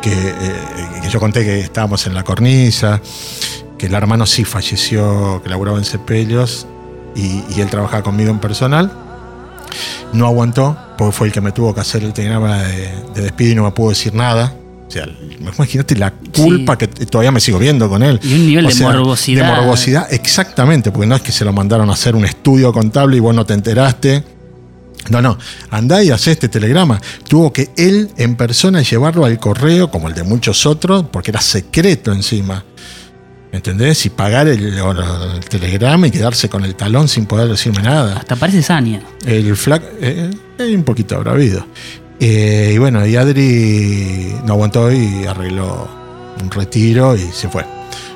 que, 0.00 0.12
eh, 0.12 0.54
que 1.02 1.08
yo 1.10 1.18
conté 1.20 1.44
que 1.44 1.60
estábamos 1.60 2.06
en 2.06 2.14
la 2.14 2.22
cornisa, 2.22 3.00
que 3.76 3.86
el 3.86 3.94
hermano 3.94 4.26
sí 4.26 4.44
falleció, 4.44 5.42
que 5.42 5.48
laburaba 5.50 5.78
en 5.78 5.84
Cepellos, 5.84 6.66
y, 7.14 7.42
y 7.56 7.60
él 7.60 7.68
trabajaba 7.68 8.02
conmigo 8.02 8.30
en 8.30 8.38
personal. 8.38 8.92
No 10.12 10.26
aguantó, 10.26 10.76
porque 10.98 11.12
fue 11.12 11.26
el 11.28 11.32
que 11.32 11.40
me 11.40 11.52
tuvo 11.52 11.74
que 11.74 11.80
hacer 11.80 12.02
el 12.04 12.12
telegrama 12.12 12.62
de, 12.62 12.90
de 13.14 13.22
despido 13.22 13.52
y 13.52 13.54
no 13.54 13.64
me 13.64 13.70
pudo 13.72 13.90
decir 13.90 14.14
nada. 14.14 14.54
O 14.88 14.90
sea, 14.92 15.06
imagínate 15.38 15.94
la 15.96 16.10
culpa 16.10 16.76
Sí. 16.80 16.86
que 16.96 17.06
todavía 17.06 17.30
me 17.30 17.38
sigo 17.40 17.58
viendo 17.60 17.88
con 17.88 18.02
él. 18.02 18.18
Y 18.24 18.34
un 18.34 18.46
nivel 18.46 18.66
O 18.66 18.68
de 18.68 18.74
sea, 18.74 18.88
morbosidad. 18.90 19.46
De 19.46 19.56
morbosidad, 19.62 20.12
exactamente, 20.12 20.90
porque 20.90 21.06
no 21.06 21.14
es 21.14 21.22
que 21.22 21.30
se 21.32 21.44
lo 21.44 21.52
mandaron 21.52 21.88
a 21.90 21.92
hacer 21.92 22.16
un 22.16 22.24
estudio 22.24 22.72
contable 22.72 23.16
y 23.16 23.20
vos 23.20 23.34
no 23.34 23.46
te 23.46 23.54
enteraste. 23.54 24.24
No, 25.08 25.22
no, 25.22 25.38
andá 25.70 26.02
y 26.02 26.10
hacé 26.10 26.32
este 26.32 26.48
telegrama. 26.48 27.00
Tuvo 27.26 27.52
que 27.52 27.70
él 27.76 28.10
en 28.16 28.34
persona 28.36 28.82
llevarlo 28.82 29.24
al 29.24 29.38
correo, 29.38 29.90
como 29.90 30.08
el 30.08 30.14
de 30.14 30.24
muchos 30.24 30.66
otros, 30.66 31.06
porque 31.10 31.30
era 31.30 31.40
secreto 31.40 32.12
encima. 32.12 32.64
¿Entendés? 33.52 34.06
Y 34.06 34.10
pagar 34.10 34.46
el, 34.46 34.78
el 34.78 35.44
telegrama 35.48 36.06
y 36.06 36.10
quedarse 36.12 36.48
con 36.48 36.64
el 36.64 36.76
talón 36.76 37.08
sin 37.08 37.26
poder 37.26 37.48
decirme 37.48 37.82
nada. 37.82 38.18
Hasta 38.18 38.36
parece 38.36 38.62
Sania. 38.62 39.02
El 39.26 39.56
flaco 39.56 39.86
eh, 40.00 40.30
eh, 40.58 40.76
un 40.76 40.84
poquito 40.84 41.16
abravido. 41.16 41.66
Eh, 42.20 42.72
y 42.74 42.78
bueno, 42.78 43.04
y 43.04 43.16
Adri 43.16 44.34
no 44.44 44.52
aguantó 44.52 44.92
y 44.92 45.24
arregló 45.26 45.88
un 46.40 46.50
retiro 46.50 47.16
y 47.16 47.22
se 47.32 47.48
fue. 47.48 47.64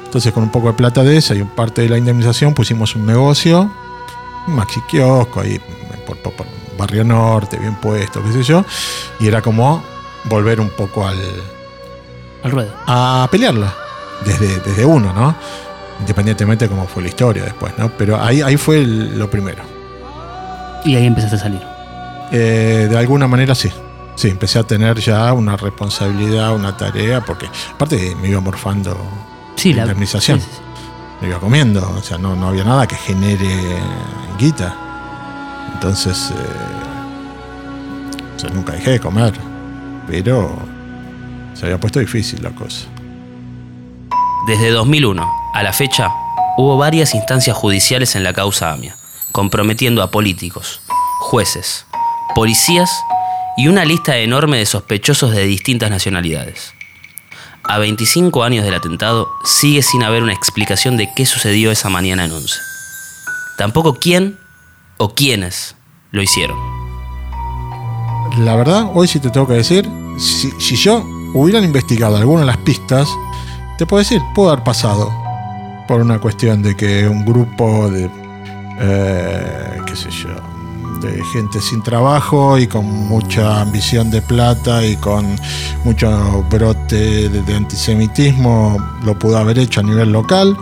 Entonces, 0.04 0.32
con 0.32 0.44
un 0.44 0.50
poco 0.52 0.68
de 0.68 0.74
plata 0.74 1.02
de 1.02 1.16
esa 1.16 1.34
y 1.34 1.40
un 1.40 1.48
parte 1.48 1.82
de 1.82 1.88
la 1.88 1.98
indemnización, 1.98 2.54
pusimos 2.54 2.94
un 2.94 3.04
negocio, 3.06 3.68
un 4.46 4.54
maxi 4.54 4.80
kiosco 4.88 5.40
ahí 5.40 5.60
por, 6.06 6.16
por- 6.18 6.32
por 6.34 6.46
Barrio 6.78 7.02
Norte, 7.02 7.56
bien 7.58 7.74
puesto, 7.76 8.22
qué 8.22 8.32
sé 8.32 8.42
yo. 8.44 8.64
Y 9.18 9.26
era 9.26 9.42
como 9.42 9.82
volver 10.26 10.60
un 10.60 10.70
poco 10.70 11.08
al, 11.08 11.18
Al 12.44 12.50
ruedo. 12.52 12.72
a 12.86 13.26
pelearla 13.32 13.74
desde, 14.24 14.60
desde 14.60 14.84
uno, 14.84 15.12
¿no? 15.12 15.34
Independientemente 16.00 16.64
de 16.66 16.68
cómo 16.70 16.86
fue 16.86 17.02
la 17.02 17.08
historia 17.08 17.44
después, 17.44 17.72
¿no? 17.78 17.90
Pero 17.96 18.20
ahí, 18.22 18.42
ahí 18.42 18.56
fue 18.56 18.78
el- 18.82 19.18
lo 19.18 19.30
primero. 19.30 19.62
Y 20.84 20.96
ahí 20.96 21.06
empezaste 21.06 21.36
a 21.36 21.38
salir. 21.38 21.62
Eh, 22.32 22.86
de 22.90 22.98
alguna 22.98 23.26
manera 23.28 23.54
sí. 23.54 23.70
Sí, 24.16 24.28
empecé 24.28 24.58
a 24.60 24.62
tener 24.64 24.98
ya 25.00 25.32
una 25.32 25.56
responsabilidad, 25.56 26.54
una 26.54 26.76
tarea, 26.76 27.20
porque 27.24 27.48
aparte 27.72 28.14
me 28.20 28.28
iba 28.28 28.40
morfando 28.40 28.96
Sí, 29.56 29.72
la 29.74 29.82
indemnización. 29.82 30.40
sí, 30.40 30.46
sí, 30.48 30.52
sí. 30.56 30.62
Me 31.20 31.28
iba 31.28 31.38
comiendo, 31.40 31.88
o 31.96 32.02
sea, 32.02 32.18
no, 32.18 32.36
no 32.36 32.48
había 32.48 32.64
nada 32.64 32.86
que 32.86 32.96
genere 32.96 33.48
guita. 34.38 34.74
Entonces, 35.74 36.30
eh, 36.30 36.34
o 38.36 38.38
sea, 38.38 38.50
nunca 38.50 38.72
dejé 38.74 38.90
de 38.92 39.00
comer, 39.00 39.32
pero 40.06 40.54
se 41.54 41.64
había 41.66 41.78
puesto 41.78 41.98
difícil 41.98 42.42
la 42.42 42.50
cosa. 42.50 42.86
Desde 44.46 44.70
2001 44.72 45.26
a 45.54 45.62
la 45.62 45.72
fecha, 45.72 46.12
hubo 46.58 46.76
varias 46.76 47.14
instancias 47.14 47.56
judiciales 47.56 48.14
en 48.14 48.24
la 48.24 48.34
causa 48.34 48.72
AMIA, 48.72 48.94
comprometiendo 49.32 50.02
a 50.02 50.10
políticos, 50.10 50.82
jueces, 51.20 51.86
policías 52.34 52.90
y 53.56 53.68
una 53.68 53.86
lista 53.86 54.18
enorme 54.18 54.58
de 54.58 54.66
sospechosos 54.66 55.30
de 55.30 55.46
distintas 55.46 55.90
nacionalidades. 55.90 56.74
A 57.62 57.78
25 57.78 58.44
años 58.44 58.66
del 58.66 58.74
atentado, 58.74 59.30
sigue 59.44 59.80
sin 59.80 60.02
haber 60.02 60.22
una 60.22 60.34
explicación 60.34 60.98
de 60.98 61.08
qué 61.16 61.24
sucedió 61.24 61.70
esa 61.70 61.88
mañana 61.88 62.26
en 62.26 62.32
Once. 62.32 62.60
Tampoco 63.56 63.94
quién 63.94 64.38
o 64.98 65.14
quiénes 65.14 65.74
lo 66.10 66.20
hicieron. 66.20 66.58
La 68.40 68.56
verdad, 68.56 68.90
hoy 68.92 69.08
sí 69.08 69.20
te 69.20 69.30
tengo 69.30 69.46
que 69.46 69.54
decir, 69.54 69.88
si, 70.18 70.50
si 70.60 70.76
yo 70.76 71.02
hubieran 71.32 71.64
investigado 71.64 72.16
alguna 72.16 72.40
de 72.40 72.46
las 72.46 72.58
pistas, 72.58 73.08
te 73.76 73.86
puedo 73.86 74.00
decir, 74.00 74.20
pudo 74.34 74.50
haber 74.50 74.64
pasado 74.64 75.12
por 75.86 76.00
una 76.00 76.18
cuestión 76.18 76.62
de 76.62 76.76
que 76.76 77.08
un 77.08 77.24
grupo 77.24 77.90
de, 77.90 78.10
eh, 78.80 79.80
qué 79.86 79.96
sé 79.96 80.10
yo, 80.10 80.30
gente 81.32 81.60
sin 81.60 81.82
trabajo 81.82 82.58
y 82.58 82.66
con 82.66 82.86
mucha 82.86 83.60
ambición 83.60 84.10
de 84.10 84.22
plata 84.22 84.84
y 84.84 84.96
con 84.96 85.36
mucho 85.84 86.44
brote 86.50 87.28
de, 87.28 87.54
antisemitismo 87.54 88.76
lo 89.04 89.18
pudo 89.18 89.38
haber 89.38 89.58
hecho 89.58 89.80
a 89.80 89.82
nivel 89.82 90.12
local. 90.12 90.56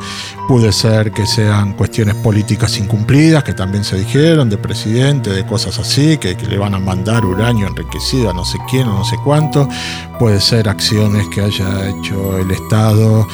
Puede 0.49 0.73
ser 0.73 1.13
que 1.13 1.27
sean 1.27 1.75
cuestiones 1.75 2.15
políticas 2.17 2.77
incumplidas, 2.79 3.45
que 3.45 3.55
también 3.55 3.85
se 3.85 3.99
dijeron, 3.99 4.51
de 4.51 4.59
presidente, 4.59 5.31
de 5.31 5.47
cosas 5.47 5.79
así, 5.79 6.19
que, 6.19 6.37
que 6.37 6.47
le 6.47 6.59
van 6.59 6.75
a 6.75 6.79
mandar 6.79 7.25
uranio 7.25 7.67
enriquecido 7.67 8.31
a 8.31 8.35
no 8.35 8.45
sé 8.45 8.59
quién 8.69 8.89
o 8.89 8.99
no 8.99 9.05
sé 9.05 9.17
cuánto. 9.25 9.69
Puede 10.19 10.41
ser 10.41 10.69
acciones 10.69 11.27
que 11.29 11.41
haya 11.43 11.89
hecho 11.89 12.39
el 12.39 12.51
Estado. 12.51 13.27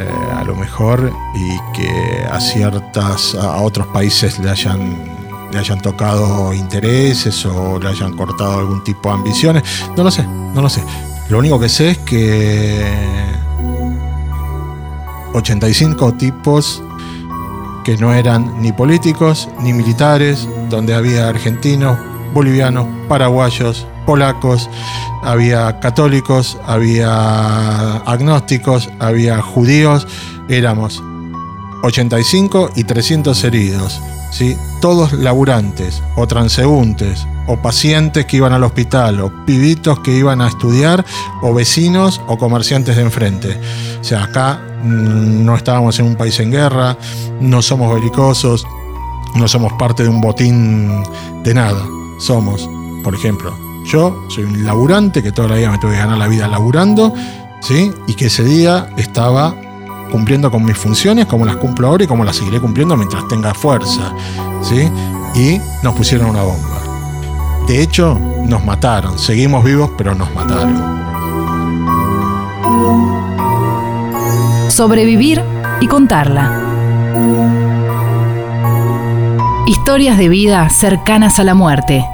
eh, 0.00 0.08
a 0.34 0.44
lo 0.44 0.56
mejor 0.56 1.12
y 1.34 1.58
que 1.76 2.24
a 2.30 2.40
ciertas 2.40 3.34
a 3.34 3.60
otros 3.60 3.86
países 3.88 4.38
le 4.38 4.50
hayan 4.50 5.19
le 5.52 5.58
hayan 5.58 5.80
tocado 5.80 6.52
intereses 6.52 7.44
o 7.46 7.78
le 7.78 7.88
hayan 7.88 8.16
cortado 8.16 8.58
algún 8.58 8.82
tipo 8.84 9.08
de 9.08 9.14
ambiciones. 9.16 9.62
No 9.96 10.04
lo 10.04 10.10
sé, 10.10 10.26
no 10.26 10.60
lo 10.60 10.68
sé. 10.68 10.82
Lo 11.28 11.38
único 11.38 11.58
que 11.60 11.68
sé 11.68 11.90
es 11.90 11.98
que 11.98 12.84
85 15.34 16.14
tipos 16.14 16.82
que 17.84 17.96
no 17.96 18.12
eran 18.12 18.60
ni 18.60 18.72
políticos 18.72 19.48
ni 19.62 19.72
militares, 19.72 20.48
donde 20.68 20.94
había 20.94 21.28
argentinos, 21.28 21.98
bolivianos, 22.34 22.86
paraguayos, 23.08 23.86
polacos, 24.06 24.68
había 25.22 25.78
católicos, 25.80 26.58
había 26.66 27.96
agnósticos, 27.98 28.90
había 28.98 29.40
judíos, 29.40 30.06
éramos 30.48 31.02
85 31.82 32.70
y 32.76 32.84
300 32.84 33.44
heridos, 33.44 34.00
¿sí? 34.30 34.56
todos 34.80 35.12
laburantes 35.12 36.02
o 36.16 36.26
transeúntes 36.26 37.26
o 37.46 37.56
pacientes 37.56 38.26
que 38.26 38.36
iban 38.36 38.52
al 38.52 38.62
hospital 38.64 39.20
o 39.20 39.44
pibitos 39.44 40.00
que 40.00 40.16
iban 40.16 40.40
a 40.40 40.48
estudiar 40.48 41.04
o 41.42 41.52
vecinos 41.52 42.20
o 42.28 42.38
comerciantes 42.38 42.96
de 42.96 43.02
enfrente. 43.02 43.60
O 44.00 44.04
sea, 44.04 44.24
acá 44.24 44.60
mm, 44.82 45.44
no 45.44 45.56
estábamos 45.56 45.98
en 45.98 46.06
un 46.06 46.16
país 46.16 46.38
en 46.40 46.50
guerra, 46.50 46.96
no 47.40 47.60
somos 47.62 47.92
belicosos, 47.94 48.66
no 49.34 49.48
somos 49.48 49.72
parte 49.74 50.02
de 50.02 50.08
un 50.08 50.20
botín 50.20 51.02
de 51.42 51.54
nada. 51.54 51.84
Somos, 52.18 52.68
por 53.02 53.14
ejemplo, 53.14 53.56
yo 53.84 54.24
soy 54.28 54.44
un 54.44 54.64
laburante 54.64 55.22
que 55.22 55.32
toda 55.32 55.48
la 55.48 55.56
vida 55.56 55.70
me 55.70 55.78
tuve 55.78 55.92
que 55.92 55.98
ganar 55.98 56.18
la 56.18 56.28
vida 56.28 56.46
laburando, 56.48 57.14
¿sí? 57.60 57.90
Y 58.06 58.14
que 58.14 58.26
ese 58.26 58.44
día 58.44 58.90
estaba 58.96 59.54
cumpliendo 60.10 60.50
con 60.50 60.64
mis 60.64 60.76
funciones 60.76 61.26
como 61.26 61.44
las 61.44 61.56
cumplo 61.56 61.88
ahora 61.88 62.04
y 62.04 62.06
como 62.06 62.24
las 62.24 62.36
seguiré 62.36 62.60
cumpliendo 62.60 62.96
mientras 62.96 63.26
tenga 63.28 63.54
fuerza, 63.54 64.14
¿sí? 64.62 64.90
Y 65.34 65.60
nos 65.82 65.94
pusieron 65.94 66.30
una 66.30 66.42
bomba. 66.42 66.80
De 67.66 67.82
hecho, 67.82 68.18
nos 68.46 68.64
mataron. 68.64 69.18
Seguimos 69.18 69.64
vivos, 69.64 69.90
pero 69.96 70.14
nos 70.14 70.34
mataron. 70.34 71.00
Sobrevivir 74.70 75.42
y 75.80 75.86
contarla. 75.86 76.66
Historias 79.66 80.18
de 80.18 80.28
vida 80.28 80.68
cercanas 80.70 81.38
a 81.38 81.44
la 81.44 81.54
muerte. 81.54 82.04